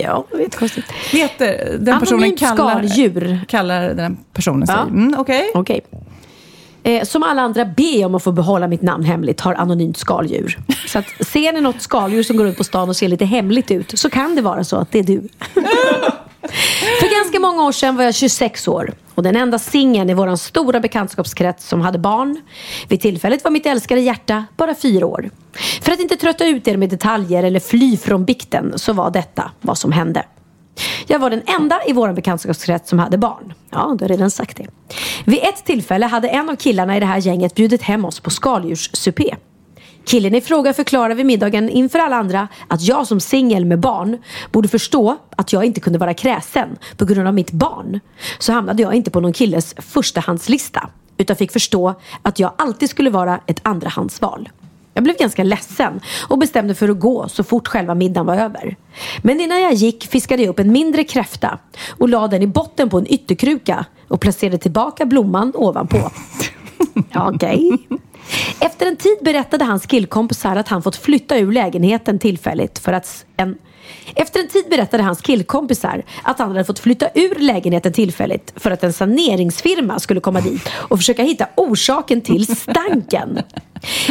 ja, 0.02 0.24
det 0.30 0.44
är 0.44 0.48
konstigt. 0.48 0.84
Heter 1.12 1.76
den 1.80 2.00
personen 2.00 2.18
Anonymt 2.20 2.38
kallar, 2.38 2.70
skaldjur. 2.70 3.40
kallar 3.48 3.94
den 3.94 4.16
personen 4.32 4.66
sig? 4.66 4.76
Ja. 4.76 4.82
Mm, 4.82 5.14
Okej. 5.18 5.50
Okej. 5.54 5.80
Eh, 6.82 7.04
som 7.04 7.22
alla 7.22 7.42
andra 7.42 7.64
ber 7.64 8.06
om 8.06 8.14
att 8.14 8.22
få 8.22 8.32
behålla 8.32 8.68
mitt 8.68 8.82
namn 8.82 9.04
hemligt 9.04 9.40
har 9.40 9.54
anonymt 9.54 9.96
skaldjur. 9.96 10.58
Så 10.86 10.98
att 10.98 11.26
ser 11.26 11.52
ni 11.52 11.60
något 11.60 11.80
skaldjur 11.80 12.22
som 12.22 12.36
går 12.36 12.44
runt 12.44 12.56
på 12.56 12.64
stan 12.64 12.88
och 12.88 12.96
ser 12.96 13.08
lite 13.08 13.24
hemligt 13.24 13.70
ut 13.70 13.98
så 13.98 14.10
kan 14.10 14.36
det 14.36 14.42
vara 14.42 14.64
så 14.64 14.76
att 14.76 14.92
det 14.92 14.98
är 14.98 15.02
du. 15.02 15.28
För 17.00 17.18
ganska 17.20 17.40
många 17.40 17.62
år 17.62 17.72
sedan 17.72 17.96
var 17.96 18.04
jag 18.04 18.14
26 18.14 18.68
år 18.68 18.92
och 19.14 19.22
den 19.22 19.36
enda 19.36 19.58
singeln 19.58 20.10
i 20.10 20.14
vår 20.14 20.36
stora 20.36 20.80
bekantskapskrets 20.80 21.68
som 21.68 21.80
hade 21.80 21.98
barn. 21.98 22.40
Vid 22.88 23.00
tillfället 23.00 23.44
var 23.44 23.50
mitt 23.50 23.66
älskade 23.66 24.00
hjärta 24.00 24.44
bara 24.56 24.74
fyra 24.74 25.06
år. 25.06 25.30
För 25.82 25.92
att 25.92 26.00
inte 26.00 26.16
trötta 26.16 26.46
ut 26.46 26.68
er 26.68 26.76
med 26.76 26.90
detaljer 26.90 27.42
eller 27.42 27.60
fly 27.60 27.96
från 27.96 28.24
bikten 28.24 28.72
så 28.76 28.92
var 28.92 29.10
detta 29.10 29.50
vad 29.60 29.78
som 29.78 29.92
hände. 29.92 30.24
Jag 31.06 31.18
var 31.18 31.30
den 31.30 31.42
enda 31.46 31.80
i 31.86 31.92
vår 31.92 32.12
bekantskapskrets 32.12 32.88
som 32.88 32.98
hade 32.98 33.18
barn. 33.18 33.54
Ja, 33.70 33.96
du 33.98 34.04
har 34.04 34.08
redan 34.08 34.30
sagt 34.30 34.56
det. 34.56 34.66
Vid 35.24 35.38
ett 35.42 35.64
tillfälle 35.64 36.06
hade 36.06 36.28
en 36.28 36.50
av 36.50 36.56
killarna 36.56 36.96
i 36.96 37.00
det 37.00 37.06
här 37.06 37.18
gänget 37.18 37.54
bjudit 37.54 37.82
hem 37.82 38.04
oss 38.04 38.20
på 38.20 38.30
skaldjurssupé. 38.30 39.34
Killen 40.04 40.34
i 40.34 40.40
fråga 40.40 40.72
förklarar 40.72 41.14
vid 41.14 41.26
middagen 41.26 41.68
inför 41.68 41.98
alla 41.98 42.16
andra 42.16 42.48
att 42.68 42.82
jag 42.82 43.06
som 43.06 43.20
singel 43.20 43.64
med 43.64 43.80
barn 43.80 44.18
borde 44.52 44.68
förstå 44.68 45.16
att 45.36 45.52
jag 45.52 45.64
inte 45.64 45.80
kunde 45.80 45.98
vara 45.98 46.14
kräsen 46.14 46.76
på 46.96 47.04
grund 47.04 47.28
av 47.28 47.34
mitt 47.34 47.50
barn. 47.50 48.00
Så 48.38 48.52
hamnade 48.52 48.82
jag 48.82 48.94
inte 48.94 49.10
på 49.10 49.20
någon 49.20 49.32
killes 49.32 49.74
förstahandslista 49.78 50.90
utan 51.16 51.36
fick 51.36 51.52
förstå 51.52 51.94
att 52.22 52.38
jag 52.38 52.52
alltid 52.58 52.90
skulle 52.90 53.10
vara 53.10 53.40
ett 53.46 53.60
andrahandsval. 53.62 54.48
Jag 54.94 55.04
blev 55.04 55.16
ganska 55.16 55.44
ledsen 55.44 56.00
och 56.28 56.38
bestämde 56.38 56.74
för 56.74 56.88
att 56.88 57.00
gå 57.00 57.28
så 57.28 57.44
fort 57.44 57.68
själva 57.68 57.94
middagen 57.94 58.26
var 58.26 58.36
över. 58.36 58.76
Men 59.22 59.40
innan 59.40 59.62
jag 59.62 59.74
gick 59.74 60.06
fiskade 60.06 60.42
jag 60.42 60.50
upp 60.50 60.58
en 60.58 60.72
mindre 60.72 61.04
kräfta 61.04 61.58
och 61.98 62.08
la 62.08 62.28
den 62.28 62.42
i 62.42 62.46
botten 62.46 62.90
på 62.90 62.98
en 62.98 63.12
ytterkruka 63.12 63.84
och 64.08 64.20
placerade 64.20 64.58
tillbaka 64.58 65.06
blomman 65.06 65.52
ovanpå. 65.54 65.98
Ja, 67.10 67.32
Okej. 67.34 67.70
Efter 68.60 68.86
en 68.86 68.96
tid 68.96 69.16
berättade 69.20 69.64
hans 69.64 69.86
killkompisar 69.86 70.56
att 70.56 70.68
han 70.68 70.82
fått 70.82 70.96
flytta 70.96 71.38
ur 71.38 71.52
lägenheten 71.52 72.18
tillfälligt 72.18 72.78
för 72.78 72.92
att 72.92 73.24
en 73.36 73.58
efter 74.14 74.40
en 74.40 74.48
tid 74.48 74.64
berättade 74.70 75.02
hans 75.02 75.20
killkompisar 75.20 76.02
att 76.22 76.38
han 76.38 76.48
hade 76.48 76.64
fått 76.64 76.78
flytta 76.78 77.08
ur 77.14 77.34
lägenheten 77.34 77.92
tillfälligt 77.92 78.52
för 78.56 78.70
att 78.70 78.84
en 78.84 78.92
saneringsfirma 78.92 79.98
skulle 79.98 80.20
komma 80.20 80.40
dit 80.40 80.68
och 80.72 80.98
försöka 80.98 81.22
hitta 81.22 81.46
orsaken 81.56 82.20
till 82.20 82.56
stanken. 82.56 83.38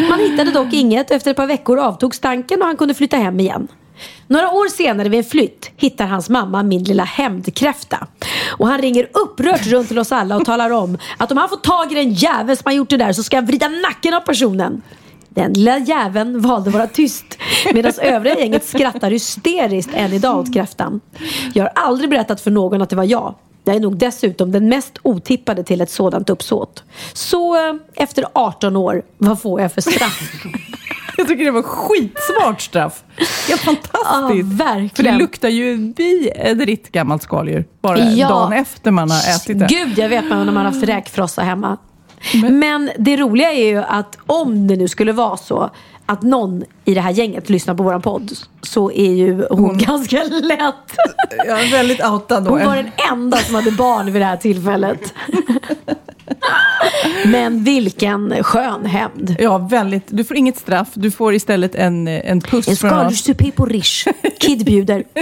Man 0.10 0.20
hittade 0.20 0.52
dock 0.52 0.74
inget 0.74 1.10
och 1.10 1.16
efter 1.16 1.32
ett 1.32 1.38
par 1.38 1.48
veckor 1.48 1.80
avtog 1.80 2.16
stanken 2.16 2.62
och 2.62 2.68
han 2.68 2.78
kunde 2.78 2.94
flytta 2.94 3.18
hem 3.18 3.40
igen. 3.40 3.68
Några 4.34 4.52
år 4.52 4.68
senare 4.68 5.10
vid 5.10 5.18
en 5.18 5.24
flytt 5.24 5.72
hittar 5.78 6.08
hans 6.08 6.30
mamma 6.30 6.64
min 6.64 6.84
lilla 6.84 7.04
hämndkräfta. 7.04 8.08
Och 8.58 8.68
han 8.68 8.82
ringer 8.82 9.08
upprört 9.14 9.68
runt 9.68 9.88
till 9.88 10.00
oss 10.00 10.12
alla 10.12 10.36
och 10.36 10.46
talar 10.46 10.70
om 10.70 10.98
att 11.18 11.32
om 11.32 11.38
han 11.38 11.50
får 11.50 11.58
tag 11.58 11.92
i 11.92 11.96
den 11.96 12.14
jävel 12.14 12.58
som 12.58 12.64
har 12.66 12.74
gjort 12.74 12.90
det 12.90 12.98
där 12.98 13.14
så 13.14 13.24
ska 13.24 13.38
jag 13.38 13.48
vrida 13.48 13.68
nacken 13.68 14.14
av 14.14 14.20
personen. 14.20 14.82
Den 15.30 15.54
lilla 15.54 15.78
jäveln 15.78 16.42
valde 16.42 16.70
att 16.70 16.74
vara 16.74 16.88
tyst 16.88 17.26
medan 17.74 17.94
övriga 18.02 18.40
gänget 18.40 18.66
skrattar 18.66 19.12
hysteriskt 19.12 19.90
än 19.94 20.14
idag 20.14 20.40
åt 20.40 20.54
kräftan. 20.54 21.02
Jag 21.54 21.64
har 21.64 21.72
aldrig 21.76 22.10
berättat 22.10 22.42
för 22.42 22.52
någon 22.52 22.82
att 22.82 22.90
det 22.90 22.96
var 22.96 23.04
jag. 23.04 23.36
Jag 23.64 23.76
är 23.76 23.80
nog 23.80 23.98
dessutom 23.98 24.52
den 24.52 24.70
mest 24.70 24.98
otippade 25.04 25.64
till 25.64 25.82
ett 25.82 25.92
sådant 25.92 26.30
uppsåt. 26.30 26.84
Så 27.14 27.68
eh, 27.70 27.76
efter 27.94 28.26
18 28.34 28.76
år, 28.76 29.02
vad 29.18 29.42
får 29.42 29.62
jag 29.62 29.74
för 29.74 29.82
straff? 29.82 30.32
Jag 31.18 31.28
tycker 31.28 31.46
det 31.46 31.52
var 31.52 31.62
skitsmart 31.62 32.62
straff. 32.62 33.04
Helt 33.50 33.62
fantastiskt. 33.62 34.00
Ja, 34.04 34.66
verkligen. 34.66 34.90
För 34.90 35.04
det 35.04 35.12
luktar 35.12 35.50
ju 35.50 35.94
vidrigt 35.98 36.92
gammalt 36.92 37.24
skaldjur. 37.24 37.66
Bara 37.82 38.00
Ja. 38.00 38.30
dagen 38.30 38.54
efter 38.54 38.92
man 38.92 39.12
har 39.12 39.20
ätit 39.36 39.60
det. 39.60 39.68
Gud, 39.70 39.98
jag 40.00 40.10
vet 40.10 40.30
man 40.30 40.38
när 40.46 40.54
man 40.54 40.66
har 40.66 40.72
haft 40.72 40.84
räkfrossa 40.84 41.42
hemma. 41.42 41.78
Men, 42.50 42.92
det 43.00 43.18
roliga 43.18 43.52
är 43.52 43.66
ju 43.66 43.78
att 43.84 44.18
om 44.26 44.68
det 44.68 44.76
nu 44.76 44.88
skulle 44.88 45.12
vara 45.12 45.38
så 45.38 45.70
att 46.06 46.22
någon 46.22 46.64
i 46.86 46.94
det 46.94 47.02
här 47.02 47.12
gänget 47.12 47.50
lyssnar 47.50 47.76
på 47.76 47.84
våran 47.84 48.02
podd 48.02 48.32
så 48.62 48.92
är 48.92 49.12
ju 49.14 49.46
hon, 49.50 49.78
ganska 49.78 50.24
lätt. 50.24 50.76
Jag 51.48 51.64
är 51.64 51.72
väldigt 51.72 52.06
outad 52.06 52.44
då. 52.44 52.50
Hon 52.50 52.66
var 52.66 52.76
den 52.76 52.92
enda 53.12 53.38
som 53.38 53.56
hade 53.56 53.72
barn 53.72 54.06
vid 54.14 54.22
det 54.22 54.26
här 54.26 54.38
tillfället. 54.38 55.14
Men 57.26 57.64
vilken 57.64 58.44
skön 58.44 58.86
hämnd. 58.86 59.36
Ja, 59.40 59.58
väldigt. 59.58 60.04
Du 60.08 60.24
får 60.24 60.38
inget 60.38 60.58
straff. 60.58 60.88
Du 60.94 61.12
får 61.12 61.34
istället 61.34 61.76
en, 61.76 62.08
en 62.08 62.42
puss 62.42 62.68
En 62.68 62.76
skaldjurssupé 62.76 63.52
på 63.52 63.66
Rish. 63.66 64.08
Kid 64.40 64.66
bjuder. 64.66 65.04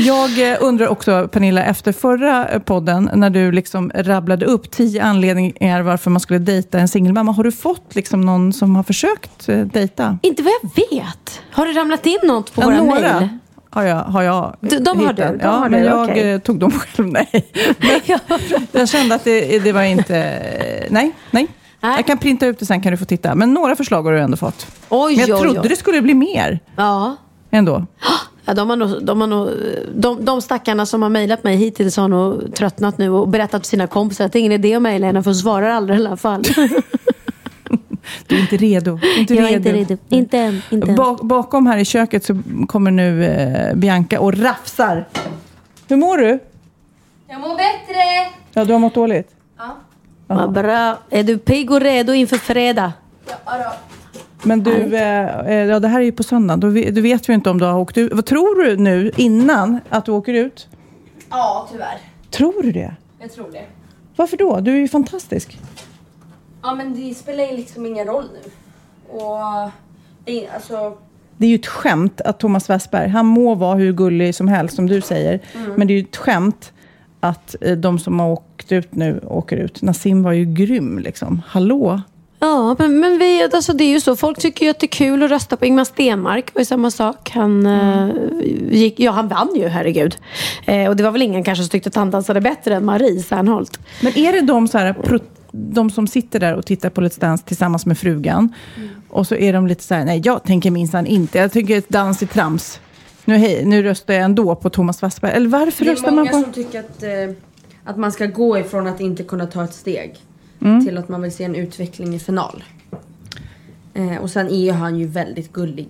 Jag 0.00 0.50
eh, 0.50 0.56
undrar 0.60 0.88
också, 0.88 1.28
Pernilla, 1.32 1.64
efter 1.64 1.92
förra 1.92 2.48
eh, 2.48 2.58
podden, 2.58 3.10
när 3.14 3.30
du 3.30 3.52
liksom 3.52 3.90
rabblade 3.94 4.46
upp 4.46 4.70
tio 4.70 5.02
anledningar 5.02 5.82
varför 5.82 6.10
man 6.10 6.20
skulle 6.20 6.38
dejta 6.38 6.78
en 6.78 6.88
singelmamma. 6.88 7.32
Har 7.32 7.44
du 7.44 7.52
fått 7.52 7.94
liksom 7.94 8.20
någon 8.20 8.52
som 8.52 8.76
har 8.76 8.82
försökt 8.82 9.48
eh, 9.48 9.60
dejta? 9.60 10.18
Inte 10.22 10.42
vad 10.42 10.52
jag 10.62 10.70
vet. 10.90 11.42
Har 11.50 11.66
det 11.66 11.72
ramlat 11.72 12.06
in 12.06 12.18
något 12.24 12.54
på 12.54 12.62
Ja, 12.62 12.66
våra 12.66 12.76
några 12.76 13.20
mejl? 13.20 13.28
Har 13.70 13.82
jag, 13.82 13.96
har 13.96 14.22
jag 14.22 14.56
De- 14.60 14.78
de 14.78 14.98
har 14.98 15.08
hittat. 15.12 15.16
du, 15.32 15.38
de 15.38 15.44
ja, 15.44 15.50
har 15.50 15.68
men 15.68 15.80
du, 15.82 15.86
jag 15.86 16.02
okej. 16.10 16.30
eh, 16.32 16.38
tog 16.40 16.58
dem 16.58 16.70
själv. 16.96 17.08
Nej. 17.08 17.46
Jag 18.72 18.88
kände 18.88 19.14
att 19.14 19.24
det, 19.24 19.58
det 19.58 19.72
var 19.72 19.82
inte... 19.82 20.14
Nej, 20.90 21.12
nej. 21.30 21.46
Nej. 21.80 21.96
Jag 21.96 22.06
kan 22.06 22.18
printa 22.18 22.46
ut 22.46 22.58
det 22.58 22.66
sen 22.66 22.80
kan 22.80 22.92
du 22.92 22.96
få 22.98 23.04
titta. 23.04 23.34
Men 23.34 23.54
några 23.54 23.76
förslag 23.76 24.02
har 24.02 24.12
du 24.12 24.20
ändå 24.20 24.36
fått. 24.36 24.66
Oj, 24.88 25.16
Men 25.16 25.26
jag 25.26 25.36
oj, 25.36 25.42
trodde 25.42 25.60
oj. 25.60 25.68
det 25.68 25.76
skulle 25.76 26.02
bli 26.02 26.14
mer 26.14 26.60
Ja. 26.76 27.16
ändå. 27.50 27.86
Ja, 28.44 28.54
de, 28.54 28.70
har 28.70 28.76
nog, 28.76 29.04
de, 29.04 29.20
har 29.20 29.28
nog, 29.28 29.50
de, 29.94 30.24
de 30.24 30.42
stackarna 30.42 30.86
som 30.86 31.02
har 31.02 31.08
mejlat 31.08 31.44
mig 31.44 31.56
hittills 31.56 31.96
har 31.96 32.08
nog 32.08 32.54
tröttnat 32.54 32.98
nu 32.98 33.10
och 33.10 33.28
berättat 33.28 33.62
för 33.62 33.68
sina 33.68 33.86
kompisar 33.86 34.24
att 34.24 34.32
det 34.32 34.38
är 34.38 34.40
ingen 34.40 34.52
idé 34.52 34.74
att 34.74 34.82
mejla 34.82 35.06
henne 35.06 35.22
för 35.22 35.30
hon 35.30 35.34
svarar 35.34 35.70
aldrig 35.70 36.00
i 36.00 36.06
alla 36.06 36.16
fall. 36.16 36.42
Du 38.26 38.36
är 38.36 38.40
inte 38.40 38.56
redo. 38.56 38.98
Inte 39.18 39.34
Jag 39.34 39.50
är 39.50 39.56
inte 39.56 39.72
redo. 39.72 39.96
Inte 40.08 40.38
än. 40.38 40.62
Inte 40.70 40.88
än. 40.90 40.96
Bak, 40.96 41.20
bakom 41.22 41.66
här 41.66 41.78
i 41.78 41.84
köket 41.84 42.24
så 42.24 42.42
kommer 42.68 42.90
nu 42.90 43.24
eh, 43.24 43.74
Bianca 43.74 44.20
och 44.20 44.38
rafsar. 44.38 45.08
Hur 45.88 45.96
mår 45.96 46.18
du? 46.18 46.38
Jag 47.28 47.40
mår 47.40 47.48
bättre! 47.48 48.32
Ja, 48.52 48.64
du 48.64 48.72
har 48.72 48.80
mått 48.80 48.94
dåligt. 48.94 49.28
Vad 50.26 50.52
bra. 50.52 50.98
Är 51.10 51.22
du 51.22 51.38
pigg 51.38 51.70
och 51.70 51.80
redo 51.80 52.12
inför 52.12 52.36
fredag? 52.36 52.92
Ja, 53.26 53.34
då. 53.58 53.72
Men 54.42 54.62
du, 54.62 54.96
eh, 54.96 55.38
eh, 55.46 55.52
ja, 55.54 55.80
det 55.80 55.88
här 55.88 56.00
är 56.00 56.04
ju 56.04 56.12
på 56.12 56.22
söndag. 56.22 56.56
Ve- 56.66 56.90
du 56.90 57.00
vet 57.00 57.28
ju 57.28 57.32
inte 57.34 57.50
om 57.50 57.58
du 57.58 57.64
har 57.64 57.78
åkt 57.78 57.98
ut. 57.98 58.12
Vad 58.12 58.26
tror 58.26 58.64
du 58.64 58.76
nu 58.76 59.10
innan 59.16 59.80
att 59.88 60.04
du 60.04 60.12
åker 60.12 60.34
ut? 60.34 60.68
ja, 61.30 61.68
tyvärr. 61.72 61.98
Tror 62.30 62.62
du 62.62 62.72
det? 62.72 62.94
Jag 63.20 63.32
tror 63.32 63.50
det. 63.52 63.64
Varför 64.16 64.36
då? 64.36 64.60
Du 64.60 64.72
är 64.74 64.78
ju 64.78 64.88
fantastisk. 64.88 65.58
Ja, 66.62 66.74
men 66.74 66.94
det 66.94 67.14
spelar 67.14 67.44
ju 67.44 67.56
liksom 67.56 67.86
ingen 67.86 68.06
roll 68.06 68.24
nu. 68.32 68.50
Och 69.08 69.70
det 70.24 70.46
är, 70.46 70.54
alltså, 70.54 70.96
Det 71.36 71.46
är 71.46 71.50
ju 71.50 71.54
ett 71.54 71.66
skämt 71.66 72.20
att 72.20 72.40
Thomas 72.40 72.70
Westberg, 72.70 73.08
han 73.08 73.26
må 73.26 73.54
vara 73.54 73.74
hur 73.74 73.92
gullig 73.92 74.34
som 74.34 74.48
helst 74.48 74.76
som 74.76 74.86
du 74.86 75.00
säger. 75.00 75.40
Men 75.76 75.86
det 75.86 75.92
är 75.92 75.96
ju 75.96 76.02
ett 76.02 76.16
skämt 76.16 76.72
att 77.20 77.56
eh, 77.60 77.76
de 77.76 77.98
som 77.98 78.20
har 78.20 78.28
åkt 78.30 78.72
ut 78.72 78.94
nu 78.94 79.20
åker 79.26 79.56
ut. 79.56 79.82
Nassim 79.82 80.22
var 80.22 80.32
ju 80.32 80.44
grym 80.44 80.98
liksom. 80.98 81.42
Hallå? 81.46 82.00
Ja, 82.40 82.76
men, 82.78 83.00
men 83.00 83.18
vi, 83.18 83.48
alltså 83.52 83.72
det 83.72 83.84
är 83.84 83.88
ju 83.88 84.00
så. 84.00 84.16
Folk 84.16 84.38
tycker 84.38 84.64
ju 84.64 84.70
att 84.70 84.80
det 84.80 84.86
är 84.86 84.88
kul 84.88 85.22
att 85.22 85.30
rösta 85.30 85.56
på 85.56 85.66
Ingmar 85.66 85.84
Stenmark. 85.84 86.46
Det 86.46 86.54
var 86.54 86.60
ju 86.60 86.64
samma 86.64 86.90
sak. 86.90 87.30
Han, 87.34 87.66
eh, 87.66 88.08
gick, 88.70 89.00
ja, 89.00 89.12
han 89.12 89.28
vann 89.28 89.48
ju, 89.56 89.68
herregud. 89.68 90.16
Eh, 90.66 90.88
och 90.88 90.96
det 90.96 91.02
var 91.02 91.10
väl 91.10 91.22
ingen 91.22 91.44
kanske 91.44 91.64
som 91.64 91.70
tyckte 91.70 91.88
att 91.88 91.94
han 91.94 92.10
dansade 92.10 92.40
bättre 92.40 92.74
än 92.74 92.84
Marie 92.84 93.22
Serneholt. 93.22 93.78
Men 94.02 94.18
är 94.18 94.32
det 94.32 94.40
de, 94.40 94.68
så 94.68 94.78
här, 94.78 94.92
pro, 94.92 95.18
de 95.58 95.90
som 95.90 96.06
sitter 96.06 96.40
där 96.40 96.54
och 96.54 96.66
tittar 96.66 96.90
på 96.90 97.00
Let's 97.00 97.20
Dance 97.20 97.44
tillsammans 97.44 97.86
med 97.86 97.98
frugan 97.98 98.54
och 99.08 99.26
så 99.26 99.34
är 99.34 99.52
de 99.52 99.66
lite 99.66 99.82
så 99.82 99.94
här, 99.94 100.04
nej 100.04 100.22
jag 100.24 100.42
tänker 100.44 100.70
minsann 100.70 101.06
inte, 101.06 101.38
jag 101.38 101.52
tycker 101.52 101.78
ett 101.78 101.88
dans 101.88 102.22
i 102.22 102.26
trams. 102.26 102.80
Nu, 103.24 103.36
hej, 103.36 103.64
nu 103.66 103.82
röstar 103.82 104.14
jag 104.14 104.22
ändå 104.22 104.54
på 104.54 104.70
Thomas 104.70 105.02
Wassberg. 105.02 105.32
Eller 105.32 105.48
varför 105.48 105.84
Det 105.84 105.90
är 105.90 105.94
röstar 105.94 106.06
man 106.10 106.14
många 106.16 106.30
på... 106.30 106.42
som 106.42 106.52
tycker 106.52 106.80
att, 106.80 107.02
eh, 107.02 107.36
att 107.84 107.96
man 107.96 108.12
ska 108.12 108.26
gå 108.26 108.58
ifrån 108.58 108.86
att 108.86 109.00
inte 109.00 109.22
kunna 109.22 109.46
ta 109.46 109.64
ett 109.64 109.74
steg 109.74 110.16
Mm. 110.60 110.86
till 110.86 110.98
att 110.98 111.08
man 111.08 111.22
vill 111.22 111.32
se 111.32 111.44
en 111.44 111.54
utveckling 111.54 112.14
i 112.14 112.18
final. 112.18 112.64
Eh, 113.94 114.16
och 114.16 114.30
sen 114.30 114.48
är 114.48 114.72
han 114.72 114.98
ju 114.98 115.06
väldigt 115.06 115.52
gullig. 115.52 115.88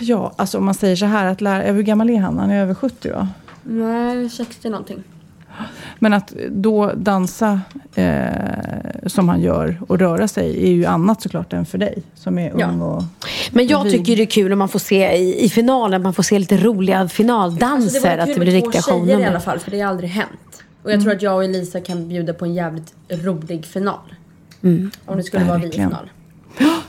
Ja, 0.00 0.32
alltså 0.36 0.58
om 0.58 0.64
man 0.64 0.74
säger 0.74 0.96
så 0.96 1.06
här, 1.06 1.26
att 1.26 1.40
lära, 1.40 1.72
hur 1.72 1.82
gammal 1.82 2.10
är 2.10 2.18
han? 2.18 2.38
Han 2.38 2.50
är 2.50 2.62
över 2.62 2.74
70 2.74 3.10
va? 3.12 3.28
Nej, 3.62 4.30
60 4.30 4.68
någonting. 4.70 5.02
Men 5.98 6.12
att 6.12 6.32
då 6.50 6.92
dansa 6.96 7.60
eh, 7.94 8.26
som 9.06 9.28
han 9.28 9.40
gör 9.42 9.80
och 9.88 9.98
röra 9.98 10.28
sig 10.28 10.64
är 10.68 10.72
ju 10.72 10.84
annat 10.86 11.22
såklart 11.22 11.52
än 11.52 11.66
för 11.66 11.78
dig 11.78 12.02
som 12.14 12.38
är 12.38 12.50
ung 12.50 12.60
Ja. 12.60 12.84
och... 12.84 13.02
Men 13.50 13.66
jag 13.66 13.84
Vig. 13.84 13.92
tycker 13.92 14.16
det 14.16 14.22
är 14.22 14.26
kul 14.26 14.52
om 14.52 14.58
man 14.58 14.68
får 14.68 14.78
se 14.78 15.16
i, 15.16 15.44
i 15.44 15.48
finalen, 15.48 16.02
man 16.02 16.14
får 16.14 16.22
se 16.22 16.38
lite 16.38 16.56
roliga 16.56 17.08
finaldanser. 17.08 17.78
Alltså, 17.78 18.00
det 18.08 18.16
var 18.16 18.18
att 18.18 18.26
kul 18.26 18.34
det 18.34 18.40
blir 18.40 18.52
med 18.52 18.62
två 18.62 18.66
riktiga 18.68 18.82
tjejer 18.82 18.96
i 18.96 19.06
shownummer. 19.06 19.26
alla 19.30 19.40
fall, 19.40 19.58
för 19.58 19.70
det 19.70 19.80
har 19.80 19.88
aldrig 19.90 20.10
hänt. 20.10 20.62
Och 20.82 20.92
jag 20.92 21.02
tror 21.02 21.12
att 21.12 21.22
jag 21.22 21.34
och 21.36 21.44
Elisa 21.44 21.80
kan 21.80 22.08
bjuda 22.08 22.34
på 22.34 22.44
en 22.44 22.54
jävligt 22.54 22.94
rolig 23.08 23.66
final. 23.66 23.98
Om 25.04 25.16
det 25.16 25.22
skulle 25.22 25.44
vara 25.44 25.58
vi 25.58 25.62
i 25.64 25.66
Verkligen. 25.66 25.90
final. 25.90 26.10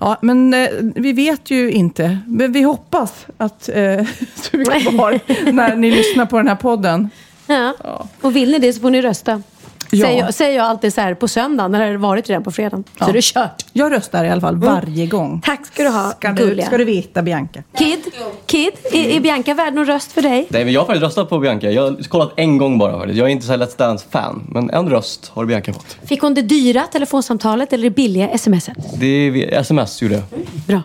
Ja, 0.00 0.16
men 0.22 0.54
eh, 0.54 0.68
vi 0.94 1.12
vet 1.12 1.50
ju 1.50 1.70
inte. 1.70 2.18
Men 2.26 2.52
vi 2.52 2.62
hoppas 2.62 3.26
att 3.36 3.68
eh, 3.68 3.74
du 4.50 4.60
är 4.60 4.90
kvar 4.90 5.20
när 5.52 5.76
ni 5.76 5.90
lyssnar 5.90 6.26
på 6.26 6.36
den 6.36 6.48
här 6.48 6.54
podden. 6.54 7.10
Ja. 7.48 7.74
Och 8.20 8.36
vill 8.36 8.50
ni 8.50 8.58
det 8.58 8.72
så 8.72 8.80
får 8.80 8.90
ni 8.90 9.02
rösta. 9.02 9.42
Ja. 9.90 10.06
Säger, 10.06 10.20
jag, 10.20 10.34
säger 10.34 10.56
jag 10.56 10.66
alltid 10.66 10.94
så 10.94 11.00
här 11.00 11.14
på 11.14 11.28
söndagen, 11.28 11.72
när 11.72 11.78
det 11.80 11.86
har 11.86 11.94
varit 11.96 12.28
redan 12.28 12.42
på 12.44 12.50
fredagen. 12.50 12.84
Så 12.86 12.92
Ja. 12.98 13.08
är 13.08 13.12
det 13.12 13.22
kört. 13.24 13.64
Jag 13.72 13.92
röstar 13.92 14.24
i 14.24 14.30
alla 14.30 14.40
fall 14.40 14.56
varje 14.56 15.06
gång. 15.06 15.40
Tack 15.44 15.66
ska 15.66 15.82
du 15.82 15.88
ha, 15.88 16.10
Ska 16.10 16.32
du, 16.32 16.62
ska 16.66 16.78
du 16.78 16.84
veta, 16.84 17.22
Bianca. 17.22 17.62
Kid, 17.78 17.98
Kid 18.46 18.72
är, 18.92 19.06
är 19.16 19.20
Bianca 19.20 19.54
värd 19.54 19.74
någon 19.74 19.86
röst 19.86 20.12
för 20.12 20.22
dig? 20.22 20.46
Nej 20.50 20.64
men 20.64 20.74
jag 20.74 20.80
har 20.80 20.86
faktiskt 20.86 21.02
röstat 21.04 21.28
på 21.28 21.38
Bianca. 21.38 21.70
Jag 21.70 21.82
har 21.82 22.02
kollat 22.08 22.32
en 22.36 22.58
gång 22.58 22.78
bara 22.78 22.98
faktiskt. 22.98 23.18
Jag 23.18 23.26
är 23.28 23.32
inte 23.32 23.46
så 23.46 23.52
här 23.52 23.58
Let's 23.58 23.78
Dance-fan. 23.78 24.46
Men 24.52 24.70
en 24.70 24.90
röst 24.90 25.30
har 25.34 25.44
Bianca 25.44 25.72
fått. 25.72 25.96
Fick 26.04 26.20
hon 26.22 26.34
det 26.34 26.42
dyra 26.42 26.82
telefonsamtalet 26.92 27.72
eller 27.72 27.84
det 27.84 27.90
billiga 27.96 28.38
smset? 28.38 28.76
Det 29.00 29.06
är 29.06 29.58
sms 29.60 30.02
gjorde 30.02 30.14
jag. 30.14 30.24
Bra. 30.66 30.82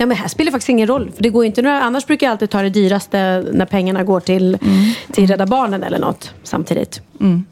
Ja, 0.00 0.06
men 0.06 0.16
här 0.16 0.28
spelar 0.28 0.46
det 0.46 0.52
faktiskt 0.52 0.68
ingen 0.68 0.86
roll. 0.88 1.10
För 1.16 1.22
det 1.22 1.28
går 1.28 1.44
inte 1.44 1.62
några, 1.62 1.82
annars 1.82 2.06
brukar 2.06 2.26
jag 2.26 2.32
alltid 2.32 2.50
ta 2.50 2.62
det 2.62 2.70
dyraste 2.70 3.44
när 3.52 3.66
pengarna 3.66 4.04
går 4.04 4.20
till, 4.20 4.58
till 5.12 5.26
Rädda 5.26 5.46
Barnen 5.46 5.82
eller 5.82 5.98
något 5.98 6.34
samtidigt. 6.42 7.02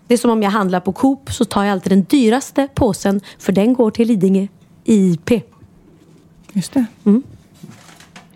Det 0.06 0.14
är 0.14 0.18
som 0.18 0.30
om 0.30 0.42
jag 0.42 0.50
handlar 0.50 0.80
på 0.80 0.92
Coop 0.92 1.32
så 1.32 1.44
tar 1.44 1.64
jag 1.64 1.72
alltid 1.72 1.92
den 1.92 2.02
dyraste 2.02 2.68
påsen 2.74 3.20
för 3.38 3.52
den 3.52 3.74
går 3.74 3.90
till 3.90 4.08
Lidingö 4.08 4.46
IP. 4.84 5.30
Just 6.52 6.72
det. 6.72 6.84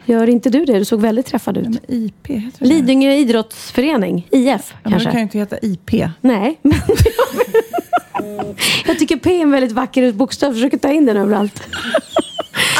Gör 0.04 0.28
inte 0.28 0.50
du 0.50 0.64
det? 0.64 0.78
Du 0.78 0.84
såg 0.84 1.00
väldigt 1.00 1.26
träffad 1.26 1.56
ut. 1.58 1.82
IP 1.88 2.26
heter 2.26 2.58
det. 2.58 2.64
Lidingö 2.66 3.12
idrottsförening, 3.12 4.26
IF 4.30 4.48
Ja, 4.48 4.54
men 4.82 4.84
det 4.84 4.90
kanske? 4.90 5.10
kan 5.10 5.18
ju 5.18 5.22
inte 5.22 5.38
heta 5.38 5.56
IP. 5.62 5.90
Nej. 6.20 6.58
men- 6.62 6.72
jag 8.86 8.98
tycker 8.98 9.16
P 9.16 9.36
är 9.38 9.42
en 9.42 9.50
väldigt 9.50 9.72
vacker 9.72 10.12
bokstav. 10.12 10.52
Försöker 10.52 10.78
ta 10.78 10.92
in 10.92 11.06
den 11.06 11.16
överallt. 11.16 11.62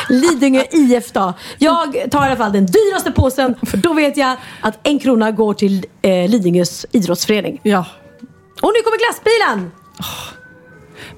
Lidingö 0.09 0.63
IF 0.71 1.13
då. 1.13 1.35
Jag 1.59 2.11
tar 2.11 2.23
i 2.23 2.27
alla 2.27 2.37
fall 2.37 2.53
den 2.53 2.67
dyraste 2.67 3.13
påsen. 3.13 3.55
För 3.63 3.77
då 3.77 3.93
vet 3.93 4.17
jag 4.17 4.37
att 4.61 4.79
en 4.83 4.99
krona 4.99 5.31
går 5.31 5.55
till 5.55 5.87
eh, 6.03 6.31
Lidingös 6.31 6.87
idrottsförening. 6.93 7.61
Ja. 7.63 7.87
Och 8.63 8.73
nu 8.75 8.83
kommer 8.83 8.99
glassbilen! 8.99 9.71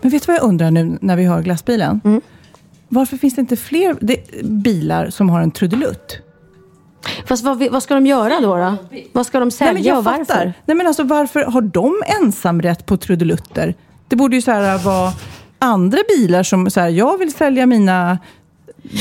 Men 0.00 0.10
vet 0.10 0.22
du 0.22 0.26
vad 0.26 0.36
jag 0.36 0.44
undrar 0.44 0.70
nu 0.70 0.98
när 1.00 1.16
vi 1.16 1.24
hör 1.24 1.42
glassbilen? 1.42 2.20
Varför 2.88 3.16
finns 3.16 3.34
det 3.34 3.40
inte 3.40 3.56
fler 3.56 3.96
bilar 4.42 5.10
som 5.10 5.30
har 5.30 5.40
en 5.40 5.50
trudelutt? 5.50 6.18
Fast 7.26 7.44
vad, 7.44 7.70
vad 7.70 7.82
ska 7.82 7.94
de 7.94 8.06
göra 8.06 8.40
då? 8.40 8.56
då? 8.56 8.76
Vad 9.12 9.26
ska 9.26 9.40
de 9.40 9.50
sälja 9.50 9.72
Nej, 9.72 9.86
jag 9.86 9.98
och 9.98 10.04
varför? 10.04 10.24
fattar. 10.24 10.52
Nej, 10.64 10.76
men 10.76 10.86
alltså, 10.86 11.02
varför 11.02 11.42
har 11.42 11.60
de 11.60 12.02
ensamrätt 12.20 12.86
på 12.86 12.96
trudelutter? 12.96 13.74
Det 14.08 14.16
borde 14.16 14.36
ju 14.36 14.42
så 14.42 14.50
här 14.50 14.78
vara 14.78 15.12
andra 15.58 15.98
bilar 16.08 16.42
som 16.42 16.70
så 16.70 16.80
här, 16.80 16.88
jag 16.88 17.18
vill 17.18 17.32
sälja 17.32 17.66
mina 17.66 18.18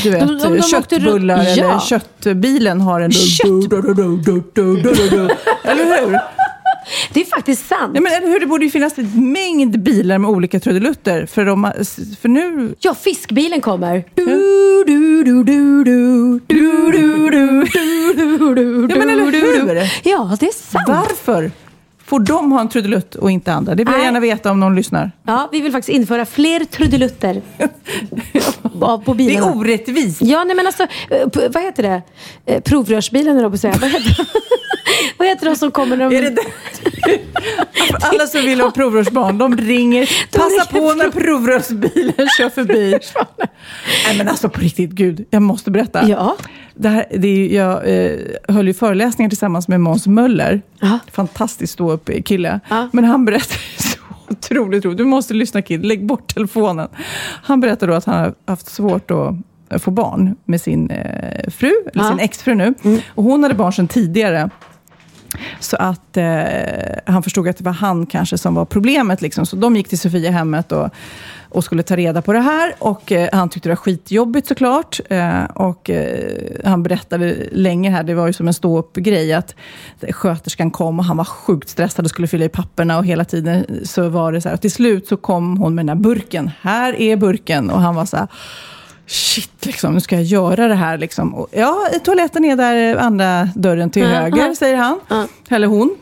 du 0.03 0.09
vet, 0.09 0.27
de- 0.27 0.37
de 0.37 0.47
åkte 0.57 0.69
köttbullar 0.69 1.37
runt- 1.37 1.47
eller 1.47 1.63
Ja. 1.63 1.79
köttbilen 1.79 2.81
har 2.81 3.01
en... 3.01 3.11
Kött- 3.11 3.69
Eller 5.63 6.01
hur? 6.05 6.19
Det 7.13 7.21
är 7.21 7.25
faktiskt 7.25 7.67
sant. 7.67 7.93
Nej, 7.93 8.01
men 8.01 8.11
eller 8.13 8.27
hur? 8.27 8.39
Det 8.39 8.45
borde 8.45 8.65
ju 8.65 8.71
finnas 8.71 8.97
en 8.97 9.31
mängd 9.31 9.79
bilar 9.79 10.17
med 10.17 10.29
olika 10.29 10.59
trudelutter. 10.59 11.25
För, 11.25 11.45
de, 11.45 11.71
för 12.21 12.29
nu... 12.29 12.75
Ja, 12.79 12.95
fiskbilen 12.95 13.61
kommer. 13.61 14.03
Du, 14.15 14.25
du, 14.87 15.23
du, 15.23 15.43
du, 15.43 15.83
du, 15.83 15.83
du, 15.83 16.39
du, 16.47 16.91
du, 16.91 17.29
du, 18.15 18.55
du, 18.55 18.87
Ja, 18.89 18.97
men 18.99 19.09
eller 19.09 19.31
hur? 19.31 19.91
Ja, 20.03 20.37
det 20.39 20.45
är 20.45 20.53
sant. 20.53 20.87
Varför 20.87 21.51
får 22.05 22.19
de 22.19 22.51
ha 22.51 22.61
en 22.61 22.69
trudelutt 22.69 23.15
och 23.15 23.31
inte 23.31 23.53
andra? 23.53 23.75
Det 23.75 23.83
vill 23.83 23.91
jag 23.91 23.97
Nej. 23.97 24.05
gärna 24.05 24.19
veta 24.19 24.51
om 24.51 24.59
någon 24.59 24.75
lyssnar. 24.75 25.11
Ja, 25.23 25.49
vi 25.51 25.61
vill 25.61 25.71
faktiskt 25.71 25.95
införa 25.97 26.25
fler 26.25 26.65
trudelutter 26.65 27.41
på, 28.79 28.99
på 29.05 29.13
Det 29.13 29.17
bilarna. 29.17 29.47
är 29.47 29.57
orättvist. 29.57 30.21
Ja, 30.21 30.43
nej 30.43 30.55
men 30.55 30.65
alltså, 30.67 30.83
eh, 30.83 31.27
vad 31.53 31.63
heter 31.63 31.83
det? 31.83 32.01
Eh, 32.45 32.61
Provrörsbilen, 32.61 33.37
eller 33.37 33.49
på 33.49 33.55
att 33.55 33.61
säga. 33.61 33.75
Vad 33.81 33.89
heter, 33.91 34.27
vad 35.17 35.27
heter 35.27 35.45
de 35.45 35.55
som 35.55 35.71
kommer 35.71 35.97
när 35.97 36.09
de... 36.09 36.15
Är 36.17 36.21
det? 36.21 36.37
Alla 38.01 38.27
som 38.27 38.41
vill 38.41 38.61
ha 38.61 38.71
provrörsbarn, 38.71 39.37
de 39.37 39.57
ringer. 39.57 40.09
Passa 40.31 40.47
ringer 40.49 40.65
på 40.89 40.93
när 40.93 41.09
provrörsbilen 41.09 42.27
kör 42.37 42.49
förbi. 42.49 42.99
Nej 44.07 44.17
men 44.17 44.27
alltså 44.27 44.49
på 44.49 44.61
riktigt, 44.61 44.89
gud, 44.91 45.25
jag 45.29 45.41
måste 45.41 45.71
berätta. 45.71 46.09
Ja. 46.09 46.35
Det 46.75 46.89
här, 46.89 47.05
det 47.17 47.27
är, 47.27 47.55
jag 47.55 47.89
eh, 48.05 48.19
höll 48.55 48.67
ju 48.67 48.73
föreläsningar 48.73 49.29
tillsammans 49.29 49.67
med 49.67 49.81
Måns 49.81 50.07
Möller. 50.07 50.61
Ja. 50.79 50.99
Fantastiskt 51.11 51.73
stå 51.73 51.91
upp 51.91 52.09
kille. 52.25 52.59
Ja. 52.69 52.89
Men 52.93 53.03
han 53.03 53.25
berättade 53.25 53.59
så 53.77 53.97
otroligt 54.29 54.85
roligt. 54.85 54.97
Du 54.97 55.05
måste 55.05 55.33
lyssna 55.33 55.61
kid, 55.61 55.85
lägg 55.85 56.05
bort 56.05 56.33
telefonen. 56.33 56.87
Han 57.43 57.59
berättade 57.59 57.91
då 57.91 57.95
att 57.97 58.05
han 58.05 58.15
har 58.19 58.33
haft 58.47 58.69
svårt 58.69 59.11
att 59.11 59.83
få 59.83 59.91
barn 59.91 60.35
med 60.45 60.61
sin 60.61 60.89
eh, 60.89 61.49
fru, 61.49 61.71
eller 61.93 62.03
Ja. 62.03 62.09
sin 62.09 62.19
exfru 62.19 62.55
nu. 62.55 62.73
Och 63.07 63.23
hon 63.23 63.43
hade 63.43 63.55
barn 63.55 63.73
sedan 63.73 63.87
tidigare. 63.87 64.49
Så 65.59 65.77
att 65.77 66.17
eh, 66.17 66.43
han 67.05 67.23
förstod 67.23 67.47
att 67.47 67.57
det 67.57 67.63
var 67.63 67.71
han 67.71 68.05
kanske 68.05 68.37
som 68.37 68.55
var 68.55 68.65
problemet. 68.65 69.21
Liksom. 69.21 69.45
Så 69.45 69.55
de 69.55 69.75
gick 69.75 69.87
till 69.89 69.99
Sofiahemmet 69.99 70.71
och, 70.71 70.89
och 71.53 71.63
skulle 71.63 71.83
ta 71.83 71.95
reda 71.95 72.21
på 72.21 72.33
det 72.33 72.39
här. 72.39 72.75
Och 72.79 73.11
eh, 73.11 73.29
han 73.33 73.49
tyckte 73.49 73.69
det 73.69 73.71
var 73.71 73.75
skitjobbigt 73.75 74.47
såklart. 74.47 74.99
Eh, 75.09 75.43
och 75.43 75.89
eh, 75.89 76.29
han 76.65 76.83
berättade 76.83 77.35
länge 77.51 77.89
här, 77.89 78.03
det 78.03 78.13
var 78.13 78.27
ju 78.27 78.33
som 78.33 78.47
en 78.47 78.53
ståuppgrej, 78.53 79.33
att 79.33 79.55
sköterskan 80.11 80.71
kom 80.71 80.99
och 80.99 81.05
han 81.05 81.17
var 81.17 81.25
sjukt 81.25 81.69
stressad 81.69 82.05
och 82.05 82.11
skulle 82.11 82.27
fylla 82.27 82.45
i 82.45 82.49
papperna 82.49 82.97
och 82.97 83.05
hela 83.05 83.25
tiden 83.25 83.65
så 83.83 84.09
var 84.09 84.31
det 84.31 84.41
så 84.41 84.49
här. 84.49 84.55
Och 84.55 84.61
till 84.61 84.71
slut 84.71 85.07
så 85.07 85.17
kom 85.17 85.57
hon 85.57 85.75
med 85.75 85.85
den 85.85 85.97
här 85.97 86.03
burken. 86.03 86.51
Här 86.61 87.01
är 87.01 87.15
burken. 87.15 87.69
Och 87.69 87.81
han 87.81 87.95
var 87.95 88.05
så 88.05 88.17
här, 88.17 88.27
Shit, 89.07 89.65
liksom, 89.65 89.93
nu 89.93 89.99
ska 89.99 90.15
jag 90.15 90.23
göra 90.23 90.67
det 90.67 90.75
här. 90.75 90.97
Liksom. 90.97 91.35
Och, 91.35 91.47
ja, 91.51 91.89
toaletten 92.03 92.45
är 92.45 92.55
där, 92.55 92.97
andra 92.97 93.49
dörren 93.55 93.89
till 93.89 94.01
Ja, 94.01 94.07
höger, 94.09 94.53
säger 94.53 94.75
han. 94.75 94.99
Ja. 95.07 95.27
Eller 95.49 95.67
hon. 95.67 95.95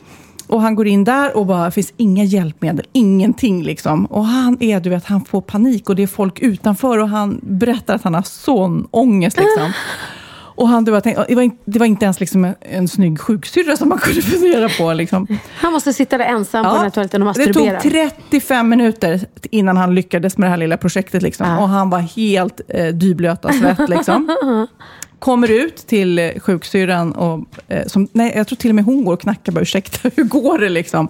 Och 0.51 0.61
han 0.61 0.75
går 0.75 0.87
in 0.87 1.03
där 1.03 1.37
och 1.37 1.45
bara, 1.45 1.71
finns 1.71 1.93
inga 1.97 2.23
hjälpmedel, 2.23 2.85
ingenting 2.93 3.63
liksom. 3.63 4.05
Och 4.05 4.25
han 4.25 4.57
är, 4.63 4.79
du 4.79 4.89
vet, 4.89 5.05
han 5.05 5.25
får 5.25 5.41
panik 5.41 5.89
och 5.89 5.95
det 5.95 6.03
är 6.03 6.07
folk 6.07 6.39
utanför 6.39 6.97
och 6.97 7.09
han 7.09 7.39
berättar 7.43 7.95
att 7.95 8.03
han 8.03 8.13
har 8.13 8.21
sån 8.21 8.87
ångest 8.91 9.37
liksom. 9.37 9.71
Och 10.55 10.67
han, 10.67 10.85
du 10.85 11.01
tänkte, 11.01 11.25
det, 11.27 11.35
var 11.35 11.41
inte, 11.41 11.57
det 11.65 11.79
var 11.79 11.85
inte 11.85 12.05
ens 12.05 12.19
liksom 12.19 12.45
en, 12.45 12.55
en 12.61 12.87
snygg 12.87 13.19
sjuksyrra 13.19 13.77
som 13.77 13.89
man 13.89 13.97
kunde 13.97 14.21
fundera 14.21 14.69
på. 14.69 14.93
Liksom. 14.93 15.27
Han 15.55 15.73
måste 15.73 15.93
sitta 15.93 16.17
där 16.17 16.25
ensam 16.25 16.65
på 16.65 16.71
den 16.71 16.81
här 16.81 16.89
toaletten 16.89 17.21
och 17.21 17.35
det 17.35 17.45
masturbera. 17.45 17.81
tog 17.81 17.91
35 17.91 18.69
minuter 18.69 19.19
innan 19.51 19.77
han 19.77 19.95
lyckades 19.95 20.37
med 20.37 20.47
det 20.47 20.51
här 20.51 20.57
lilla 20.57 20.77
projektet. 20.77 21.21
Liksom. 21.21 21.47
Ja. 21.47 21.59
Och 21.59 21.69
han 21.69 21.89
var 21.89 21.99
helt 21.99 22.61
eh, 22.67 22.87
dyblöt 22.87 23.45
av 23.45 23.49
svett. 23.49 23.89
Liksom. 23.89 24.37
Kommer 25.21 25.51
ut 25.51 25.75
till 25.87 26.19
eh, 26.19 26.39
sjuksyrran 26.39 27.11
och, 27.11 27.45
eh, 27.67 27.87
som, 27.87 28.07
nej, 28.11 28.33
jag 28.35 28.47
tror 28.47 28.55
till 28.55 28.69
och 28.71 28.75
med 28.75 28.83
hon 28.85 29.05
går 29.05 29.13
och 29.13 29.21
knackar 29.21 29.51
bara, 29.51 29.61
ursäkta, 29.61 30.09
hur 30.15 30.23
går 30.23 30.59
det 30.59 30.69
liksom? 30.69 31.09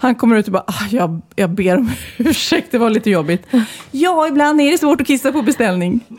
Han 0.00 0.14
kommer 0.14 0.36
ut 0.36 0.46
och 0.46 0.52
bara, 0.52 0.64
ah, 0.66 0.86
jag, 0.90 1.20
jag 1.36 1.50
ber 1.50 1.76
om 1.76 1.90
ursäkt, 2.16 2.68
det 2.70 2.78
var 2.78 2.90
lite 2.90 3.10
jobbigt. 3.10 3.46
Ja, 3.90 4.28
ibland 4.28 4.60
är 4.60 4.70
det 4.70 4.78
svårt 4.78 5.00
att 5.00 5.06
kissa 5.06 5.32
på 5.32 5.42
beställning. 5.42 6.00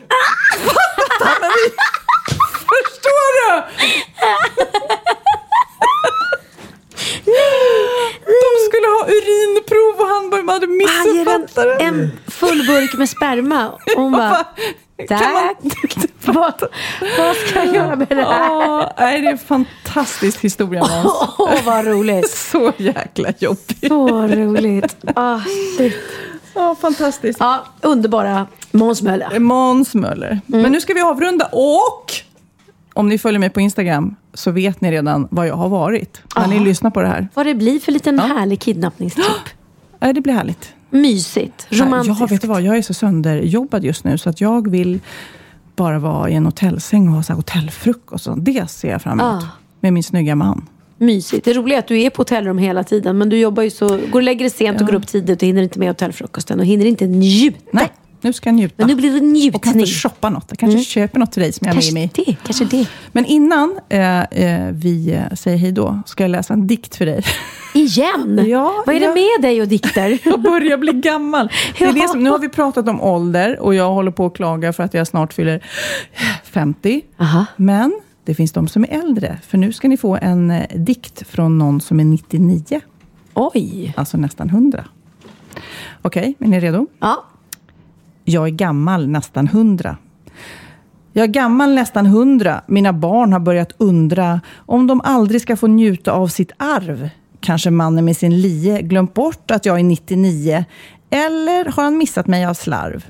Förstår 2.72 3.32
du? 3.50 3.62
De 8.24 8.66
skulle 8.68 8.86
ha 8.86 9.06
urinprov 9.08 10.00
och 10.00 10.08
han 10.08 10.30
bara 10.30 10.52
hade 10.52 10.66
missuppfattat 10.66 11.54
det. 11.78 11.84
en, 11.84 12.10
full 12.28 12.66
burk 12.66 12.98
med 12.98 13.08
sperma. 13.08 13.68
Och 13.68 14.02
hon 14.02 14.12
bara, 14.12 14.46
tack. 15.08 15.56
vad, 16.24 16.62
vad 17.18 17.36
ska 17.36 17.64
jag 17.64 17.74
göra 17.74 17.96
med 17.96 18.08
det 18.08 18.14
här? 18.14 18.50
Åh, 18.50 18.88
nej, 18.98 19.20
det 19.20 19.26
är 19.26 19.32
en 19.32 19.38
fantastisk 19.38 20.40
historia 20.44 20.80
Måns. 20.80 21.14
Åh, 21.38 21.64
vad 21.64 21.86
roligt. 21.86 22.30
Så 22.50 22.72
jäkla 22.76 23.32
jobbigt. 23.38 23.88
Så 23.88 24.08
roligt. 24.26 24.96
Ah, 25.16 25.40
shit. 25.78 25.94
Ja, 26.54 26.76
fantastiskt. 26.80 27.40
Ja, 27.40 27.64
underbara 27.80 28.46
Måns 28.70 29.02
Möller. 29.02 29.38
Måns 29.38 29.94
Möller. 29.94 30.40
Men 30.46 30.72
nu 30.72 30.80
ska 30.80 30.94
vi 30.94 31.00
avrunda 31.00 31.46
och 31.52 32.12
om 32.94 33.08
ni 33.08 33.18
följer 33.18 33.38
mig 33.38 33.50
på 33.50 33.60
Instagram 33.60 34.16
så 34.34 34.50
vet 34.50 34.80
ni 34.80 34.90
redan 34.92 35.28
vad 35.30 35.46
jag 35.46 35.54
har 35.54 35.68
varit 35.68 36.20
när 36.36 36.46
ni 36.46 36.56
Ah. 36.56 36.62
lyssnar 36.62 36.90
på 36.90 37.00
det 37.02 37.08
här. 37.08 37.28
Vad 37.34 37.46
det 37.46 37.54
blir 37.54 37.80
för 37.80 37.92
liten 37.92 38.18
härlig 38.18 38.60
kidnappningstripp. 38.60 39.26
Nej, 39.98 40.12
det 40.14 40.20
blir 40.20 40.32
härligt. 40.34 40.72
Mysigt, 40.90 41.66
romantiskt. 41.70 42.20
Ja, 42.20 42.26
vet 42.26 42.40
du 42.40 42.48
vad? 42.48 42.62
Jag 42.62 42.76
är 42.76 42.82
så 42.82 42.94
sönderjobbad 42.94 43.84
just 43.84 44.04
nu 44.04 44.18
så 44.18 44.30
att 44.30 44.40
jag 44.40 44.70
vill 44.70 45.00
bara 45.76 45.98
vara 45.98 46.30
i 46.30 46.34
en 46.34 46.46
hotellsäng 46.46 47.08
och 47.08 47.14
ha 47.14 47.22
så 47.22 47.32
hotellfrukost. 47.32 48.26
och 48.26 48.38
Det 48.38 48.70
ser 48.70 48.90
jag 48.90 49.02
fram 49.02 49.20
emot. 49.20 49.42
Ah. 49.42 49.48
Med 49.80 49.92
min 49.92 50.02
snygga 50.02 50.34
man. 50.34 50.68
Mysigt. 50.98 51.44
Det 51.44 51.52
roliga 51.52 51.78
är 51.78 51.78
att 51.78 51.88
du 51.88 52.02
är 52.02 52.10
på 52.10 52.20
hotellrum 52.20 52.58
hela 52.58 52.84
tiden. 52.84 53.18
Men 53.18 53.28
du 53.28 53.38
jobbar 53.38 53.62
ju 53.62 53.70
så, 53.70 53.88
går 53.88 54.14
och 54.14 54.22
lägger 54.22 54.40
dig 54.40 54.50
sent 54.50 54.80
och 54.80 54.86
går 54.86 54.94
upp 54.94 55.06
tidigt 55.06 55.42
och 55.42 55.46
hinner 55.46 55.62
inte 55.62 55.78
med 55.78 55.88
hotellfrukosten. 55.88 56.60
Och 56.60 56.66
hinner 56.66 56.86
inte 56.86 57.06
njuta. 57.06 57.58
Nej, 57.70 57.92
nu 58.26 58.32
ska 58.32 58.48
jag 58.48 58.54
njuta. 58.54 58.74
Men 58.76 58.86
nu 58.86 58.94
blir 58.94 59.10
det 59.10 59.16
och 59.16 59.22
njutning. 59.24 59.60
kanske 59.60 59.86
shoppa 60.08 60.30
något. 60.30 60.44
Jag 60.48 60.58
kanske 60.58 60.80
köper 60.84 61.18
något 61.18 61.32
till 61.32 61.42
dig 61.42 61.52
som 61.52 61.66
jag 61.66 61.74
har 61.74 61.82
med 61.82 61.94
mig. 61.94 62.10
det, 62.14 62.36
kanske 62.44 62.64
det. 62.64 62.88
Men 63.12 63.24
innan 63.24 63.78
eh, 63.88 64.20
eh, 64.22 64.70
vi 64.72 65.20
säger 65.34 65.56
hej 65.58 65.72
då, 65.72 66.00
ska 66.06 66.24
jag 66.24 66.30
läsa 66.30 66.54
en 66.54 66.66
dikt 66.66 66.96
för 66.96 67.06
dig. 67.06 67.22
Igen? 67.74 68.44
Ja, 68.48 68.82
Vad 68.86 68.96
är 68.96 69.00
det 69.00 69.06
ja. 69.06 69.14
med 69.14 69.42
dig 69.50 69.62
och 69.62 69.68
dikter? 69.68 70.18
Jag 70.28 70.40
börjar 70.42 70.78
bli 70.78 70.92
gammal. 70.92 71.48
Det 71.78 71.84
är 71.84 71.88
Ja. 71.88 71.92
det 72.02 72.08
som, 72.08 72.24
nu 72.24 72.30
har 72.30 72.38
vi 72.38 72.48
pratat 72.48 72.88
om 72.88 73.00
ålder 73.00 73.58
och 73.60 73.74
jag 73.74 73.90
håller 73.92 74.10
på 74.10 74.26
att 74.26 74.34
klaga 74.36 74.72
för 74.72 74.82
att 74.82 74.94
jag 74.94 75.06
snart 75.06 75.32
fyller 75.32 75.64
50. 76.44 77.02
Aha. 77.18 77.46
Men 77.56 78.00
det 78.24 78.34
finns 78.34 78.52
de 78.52 78.68
som 78.68 78.84
är 78.84 78.88
äldre. 78.88 79.38
För 79.46 79.58
nu 79.58 79.72
ska 79.72 79.88
ni 79.88 79.96
få 79.96 80.18
en 80.22 80.50
eh, 80.50 80.66
dikt 80.74 81.26
från 81.28 81.58
någon 81.58 81.80
som 81.80 82.00
är 82.00 82.04
99. 82.04 82.80
Oj. 83.34 83.94
Alltså 83.96 84.16
nästan 84.16 84.48
100. 84.48 84.84
Okej, 86.02 86.34
är 86.38 86.46
ni 86.48 86.60
redo? 86.60 86.86
Ja. 86.98 87.24
Jag 88.28 88.46
är 88.46 88.50
gammal, 88.50 89.08
nästan 89.08 89.48
hundra. 89.48 89.96
Jag 91.12 91.22
är 91.22 91.32
gammal, 91.32 91.74
nästan 91.74 92.06
hundra. 92.06 92.62
Mina 92.66 92.92
barn 92.92 93.32
har 93.32 93.40
börjat 93.40 93.72
undra 93.78 94.40
om 94.56 94.86
de 94.86 95.00
aldrig 95.04 95.40
ska 95.40 95.56
få 95.56 95.66
njuta 95.66 96.12
av 96.12 96.28
sitt 96.28 96.52
arv. 96.56 97.08
Kanske 97.40 97.70
mannen 97.70 98.04
med 98.04 98.16
sin 98.16 98.40
lie 98.40 98.82
glömt 98.82 99.14
bort 99.14 99.50
att 99.50 99.66
jag 99.66 99.78
är 99.78 99.84
99. 99.84 100.64
Eller 101.10 101.64
har 101.64 101.82
han 101.82 101.98
missat 101.98 102.26
mig 102.26 102.46
av 102.46 102.54
slarv? 102.54 103.06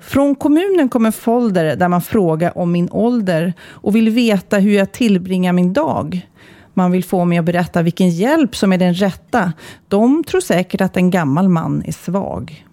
Från 0.00 0.34
kommunen 0.34 0.88
kom 0.88 1.06
en 1.06 1.12
folder 1.12 1.76
där 1.76 1.88
man 1.88 2.02
frågar 2.02 2.58
om 2.58 2.72
min 2.72 2.88
ålder 2.90 3.52
och 3.66 3.96
vill 3.96 4.10
veta 4.10 4.58
hur 4.58 4.72
jag 4.72 4.92
tillbringar 4.92 5.52
min 5.52 5.72
dag. 5.72 6.28
Man 6.74 6.90
vill 6.90 7.04
få 7.04 7.24
mig 7.24 7.38
att 7.38 7.44
berätta 7.44 7.82
vilken 7.82 8.10
hjälp 8.10 8.56
som 8.56 8.72
är 8.72 8.78
den 8.78 8.94
rätta. 8.94 9.52
De 9.88 10.24
tror 10.24 10.40
säkert 10.40 10.80
att 10.80 10.96
en 10.96 11.10
gammal 11.10 11.48
man 11.48 11.82
är 11.86 11.92
svag. 11.92 12.64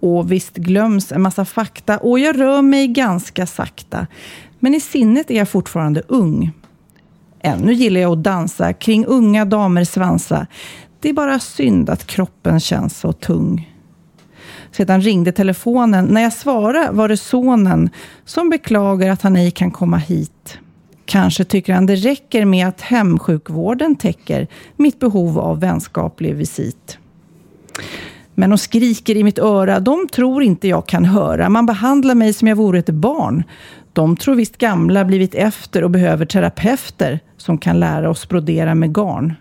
Och 0.00 0.32
visst 0.32 0.56
glöms 0.56 1.12
en 1.12 1.22
massa 1.22 1.44
fakta 1.44 1.98
och 1.98 2.18
jag 2.18 2.40
rör 2.40 2.62
mig 2.62 2.88
ganska 2.88 3.46
sakta. 3.46 4.06
Men 4.58 4.74
i 4.74 4.80
sinnet 4.80 5.30
är 5.30 5.34
jag 5.34 5.48
fortfarande 5.48 6.02
ung. 6.08 6.52
Ännu 7.42 7.72
gillar 7.72 8.00
jag 8.00 8.12
att 8.12 8.24
dansa 8.24 8.72
kring 8.72 9.06
unga 9.06 9.44
damer 9.44 9.84
svansa. 9.84 10.46
Det 11.00 11.08
är 11.08 11.12
bara 11.12 11.38
synd 11.38 11.90
att 11.90 12.06
kroppen 12.06 12.60
känns 12.60 12.98
så 12.98 13.12
tung. 13.12 13.70
Sedan 14.72 15.00
ringde 15.00 15.32
telefonen. 15.32 16.04
När 16.04 16.20
jag 16.20 16.32
svarade 16.32 16.90
var 16.92 17.08
det 17.08 17.16
sonen 17.16 17.90
som 18.24 18.50
beklagar 18.50 19.10
att 19.10 19.22
han 19.22 19.36
ej 19.36 19.50
kan 19.50 19.70
komma 19.70 19.96
hit. 19.96 20.58
Kanske 21.04 21.44
tycker 21.44 21.72
han 21.72 21.86
det 21.86 21.94
räcker 21.94 22.44
med 22.44 22.68
att 22.68 22.80
hemsjukvården 22.80 23.96
täcker 23.96 24.46
mitt 24.76 24.98
behov 24.98 25.38
av 25.38 25.60
vänskaplig 25.60 26.34
visit. 26.34 26.98
Men 28.40 28.50
de 28.50 28.58
skriker 28.58 29.16
i 29.16 29.24
mitt 29.24 29.38
öra. 29.38 29.80
De 29.80 30.08
tror 30.08 30.42
inte 30.42 30.68
jag 30.68 30.86
kan 30.86 31.04
höra. 31.04 31.48
Man 31.48 31.66
behandlar 31.66 32.14
mig 32.14 32.32
som 32.32 32.48
jag 32.48 32.56
vore 32.56 32.78
ett 32.78 32.90
barn. 32.90 33.44
De 33.92 34.16
tror 34.16 34.34
visst 34.34 34.58
gamla 34.58 35.04
blivit 35.04 35.34
efter 35.34 35.84
och 35.84 35.90
behöver 35.90 36.26
terapeuter 36.26 37.20
som 37.36 37.58
kan 37.58 37.80
lära 37.80 38.10
oss 38.10 38.28
brodera 38.28 38.74
med 38.74 38.94
garn. 38.94 39.34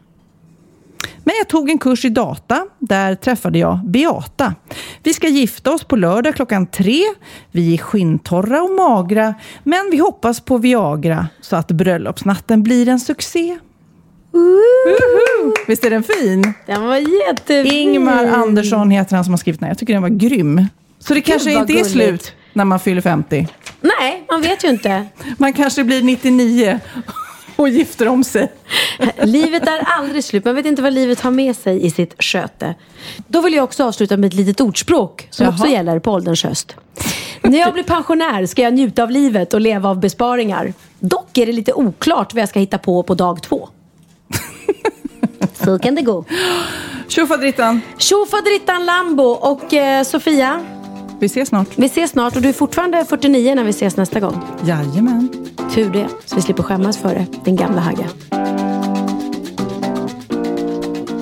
Men 1.24 1.36
jag 1.38 1.50
tog 1.50 1.70
en 1.70 1.78
kurs 1.78 2.06
i 2.06 2.10
data. 2.10 2.66
Där 2.80 3.16
träffade 3.16 3.60
jag 3.60 3.80
Beata. 3.86 4.54
Vi 5.04 5.14
ska 5.14 5.28
gifta 5.28 5.72
oss 5.72 5.84
på 5.84 5.96
lördag 5.96 6.36
klockan 6.36 6.68
tre. 6.68 7.02
Vi 7.52 7.74
är 7.74 7.78
skinntorra 7.78 8.62
och 8.62 8.76
magra, 8.76 9.34
men 9.64 9.90
vi 9.92 9.98
hoppas 9.98 10.40
på 10.40 10.58
Viagra 10.58 11.28
så 11.42 11.56
att 11.56 11.72
bröllopsnatten 11.72 12.64
blir 12.64 12.88
en 12.88 13.00
succé. 13.00 13.60
Woho! 14.32 15.54
Visst 15.68 15.84
är 15.86 15.90
den 15.90 16.04
fin? 16.04 16.54
Den 16.66 16.84
var 16.84 16.96
jättefin. 17.28 17.74
Ingmar 17.74 18.26
Andersson 18.26 18.92
heter 18.92 19.16
han 19.16 19.26
som 19.26 19.34
har 19.34 19.38
skrivit 19.38 19.60
den. 19.60 19.70
Jag 19.70 19.78
tycker 19.78 19.94
den 19.94 20.02
var 20.02 20.10
grym. 20.10 20.68
Så 21.00 21.14
det 21.14 21.22
kanske 21.22 21.52
inte 21.52 21.74
är 21.74 21.76
gulligt. 21.76 21.90
slut 21.92 22.34
när 22.54 22.66
man 22.66 22.80
fyller 22.80 23.02
50. 23.02 23.48
Nej, 23.82 24.24
man 24.32 24.42
vet 24.42 24.64
ju 24.64 24.68
inte. 24.70 25.06
Man 25.38 25.54
kanske 25.54 25.84
blir 25.84 26.04
99 26.04 26.80
och 27.56 27.70
gifter 27.70 28.08
om 28.08 28.24
sig. 28.24 28.52
Livet 29.24 29.68
är 29.68 29.80
aldrig 29.86 30.24
slut. 30.24 30.46
Man 30.46 30.56
vet 30.56 30.66
inte 30.66 30.82
vad 30.82 30.94
livet 30.94 31.22
har 31.22 31.32
med 31.32 31.56
sig 31.56 31.86
i 31.86 31.92
sitt 31.92 32.24
sköte. 32.24 32.76
Då 33.28 33.42
vill 33.42 33.54
jag 33.54 33.64
också 33.64 33.84
avsluta 33.84 34.18
med 34.18 34.28
ett 34.28 34.34
litet 34.34 34.62
ordspråk 34.62 35.28
som 35.30 35.44
Jaha. 35.44 35.54
också 35.54 35.68
gäller 35.68 36.00
på 36.00 36.12
ålderns 36.12 36.44
höst. 36.44 36.76
När 37.42 37.60
jag 37.60 37.74
blir 37.74 37.84
pensionär 37.84 38.46
ska 38.46 38.62
jag 38.62 38.74
njuta 38.74 39.04
av 39.04 39.12
livet 39.12 39.54
och 39.54 39.62
leva 39.62 39.90
av 39.90 40.00
besparingar. 40.00 40.74
Dock 41.00 41.38
är 41.38 41.46
det 41.46 41.52
lite 41.52 41.74
oklart 41.74 42.34
vad 42.34 42.42
jag 42.42 42.50
ska 42.50 42.60
hitta 42.60 42.78
på 42.78 43.04
på 43.04 43.16
dag 43.16 43.44
två. 43.44 43.70
Så 45.66 45.80
kan 45.80 45.96
det 45.96 46.02
gå. 46.02 46.26
Tjofaderittan, 47.08 47.82
Tjofaderittan 47.98 48.86
Lambo 48.86 49.24
och 49.24 49.74
eh, 49.74 50.04
Sofia. 50.04 50.60
vi 51.20 51.26
ses 51.26 51.50
snart. 51.50 51.68
Vi 51.76 51.86
ses 51.86 52.12
snart 52.12 52.36
och 52.36 52.42
du 52.42 52.50
är 52.50 52.54
fortfarande 52.54 53.06
49 53.06 53.56
när 53.56 53.64
vi 53.64 53.70
ses 53.70 53.98
nästa 53.98 54.20
gång. 54.20 54.42
Jajamän. 54.66 55.30
Tur 55.76 55.90
det, 55.90 56.08
så 56.26 56.36
vi 56.36 56.42
slipper 56.42 56.64
skämmas 56.64 56.98
för 56.98 57.10
det, 57.16 57.26
din 57.46 57.56
gamla 57.56 57.82
hagga. 57.82 58.06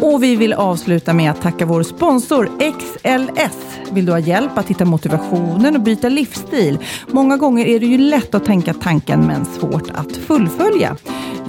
Och 0.01 0.23
vi 0.23 0.35
vill 0.35 0.53
avsluta 0.53 1.13
med 1.13 1.31
att 1.31 1.41
tacka 1.41 1.65
vår 1.65 1.83
sponsor 1.83 2.49
XLS. 2.79 3.57
Vill 3.91 4.05
du 4.05 4.11
ha 4.11 4.19
hjälp 4.19 4.57
att 4.57 4.67
hitta 4.69 4.85
motivationen 4.85 5.75
och 5.75 5.81
byta 5.81 6.09
livsstil? 6.09 6.79
Många 7.07 7.37
gånger 7.37 7.65
är 7.65 7.79
det 7.79 7.85
ju 7.85 7.97
lätt 7.97 8.35
att 8.35 8.45
tänka 8.45 8.73
tanken 8.73 9.27
men 9.27 9.45
svårt 9.45 9.89
att 9.93 10.17
fullfölja. 10.17 10.97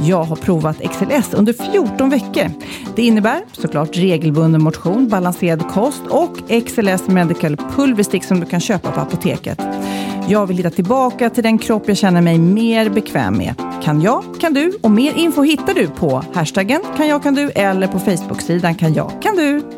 Jag 0.03 0.25
har 0.25 0.37
provat 0.37 0.77
XLS 0.77 1.35
under 1.35 1.53
14 1.73 2.11
veckor. 2.11 2.51
Det 2.97 3.03
innebär 3.03 3.41
såklart 3.53 3.97
regelbunden 3.97 4.63
motion, 4.63 5.09
balanserad 5.09 5.69
kost 5.69 6.03
och 6.09 6.39
XLS 6.67 7.09
Medical 7.09 7.57
Pulverstick 7.57 8.25
som 8.25 8.41
du 8.41 8.47
kan 8.47 8.61
köpa 8.61 8.93
på 8.93 9.01
apoteket. 9.01 9.61
Jag 10.29 10.47
vill 10.47 10.57
hitta 10.57 10.71
tillbaka 10.71 11.31
till 11.31 11.43
den 11.43 11.59
kropp 11.59 11.83
jag 11.87 11.97
känner 11.97 12.21
mig 12.21 12.39
mer 12.39 12.91
bekväm 12.91 13.37
med. 13.37 13.55
Kan 13.83 14.03
jag, 14.03 14.25
kan 14.41 14.55
du 14.55 14.73
och 14.83 14.91
mer 14.91 15.13
info 15.17 15.43
hittar 15.43 15.75
du 15.75 15.87
på 15.87 16.23
hashtaggen 16.35 16.81
kan 16.97 17.09
jag, 17.09 17.23
kan 17.23 17.35
du 17.35 17.51
eller 17.51 17.87
på 17.87 17.99
Facebook-sidan 17.99 18.75
kan 18.75 18.95
jag, 18.95 19.13
kan 19.23 19.37
du. 19.37 19.78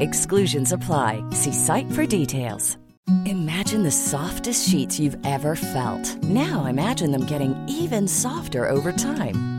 Exclusions 0.00 0.72
apply. 0.72 1.22
See 1.30 1.52
site 1.52 1.90
for 1.92 2.06
details. 2.06 2.78
Imagine 3.26 3.82
the 3.82 3.90
softest 3.90 4.66
sheets 4.68 4.98
you've 4.98 5.18
ever 5.26 5.54
felt. 5.56 6.22
Now 6.22 6.64
imagine 6.64 7.10
them 7.10 7.26
getting 7.26 7.54
even 7.68 8.08
softer 8.08 8.66
over 8.66 8.92
time. 8.92 9.53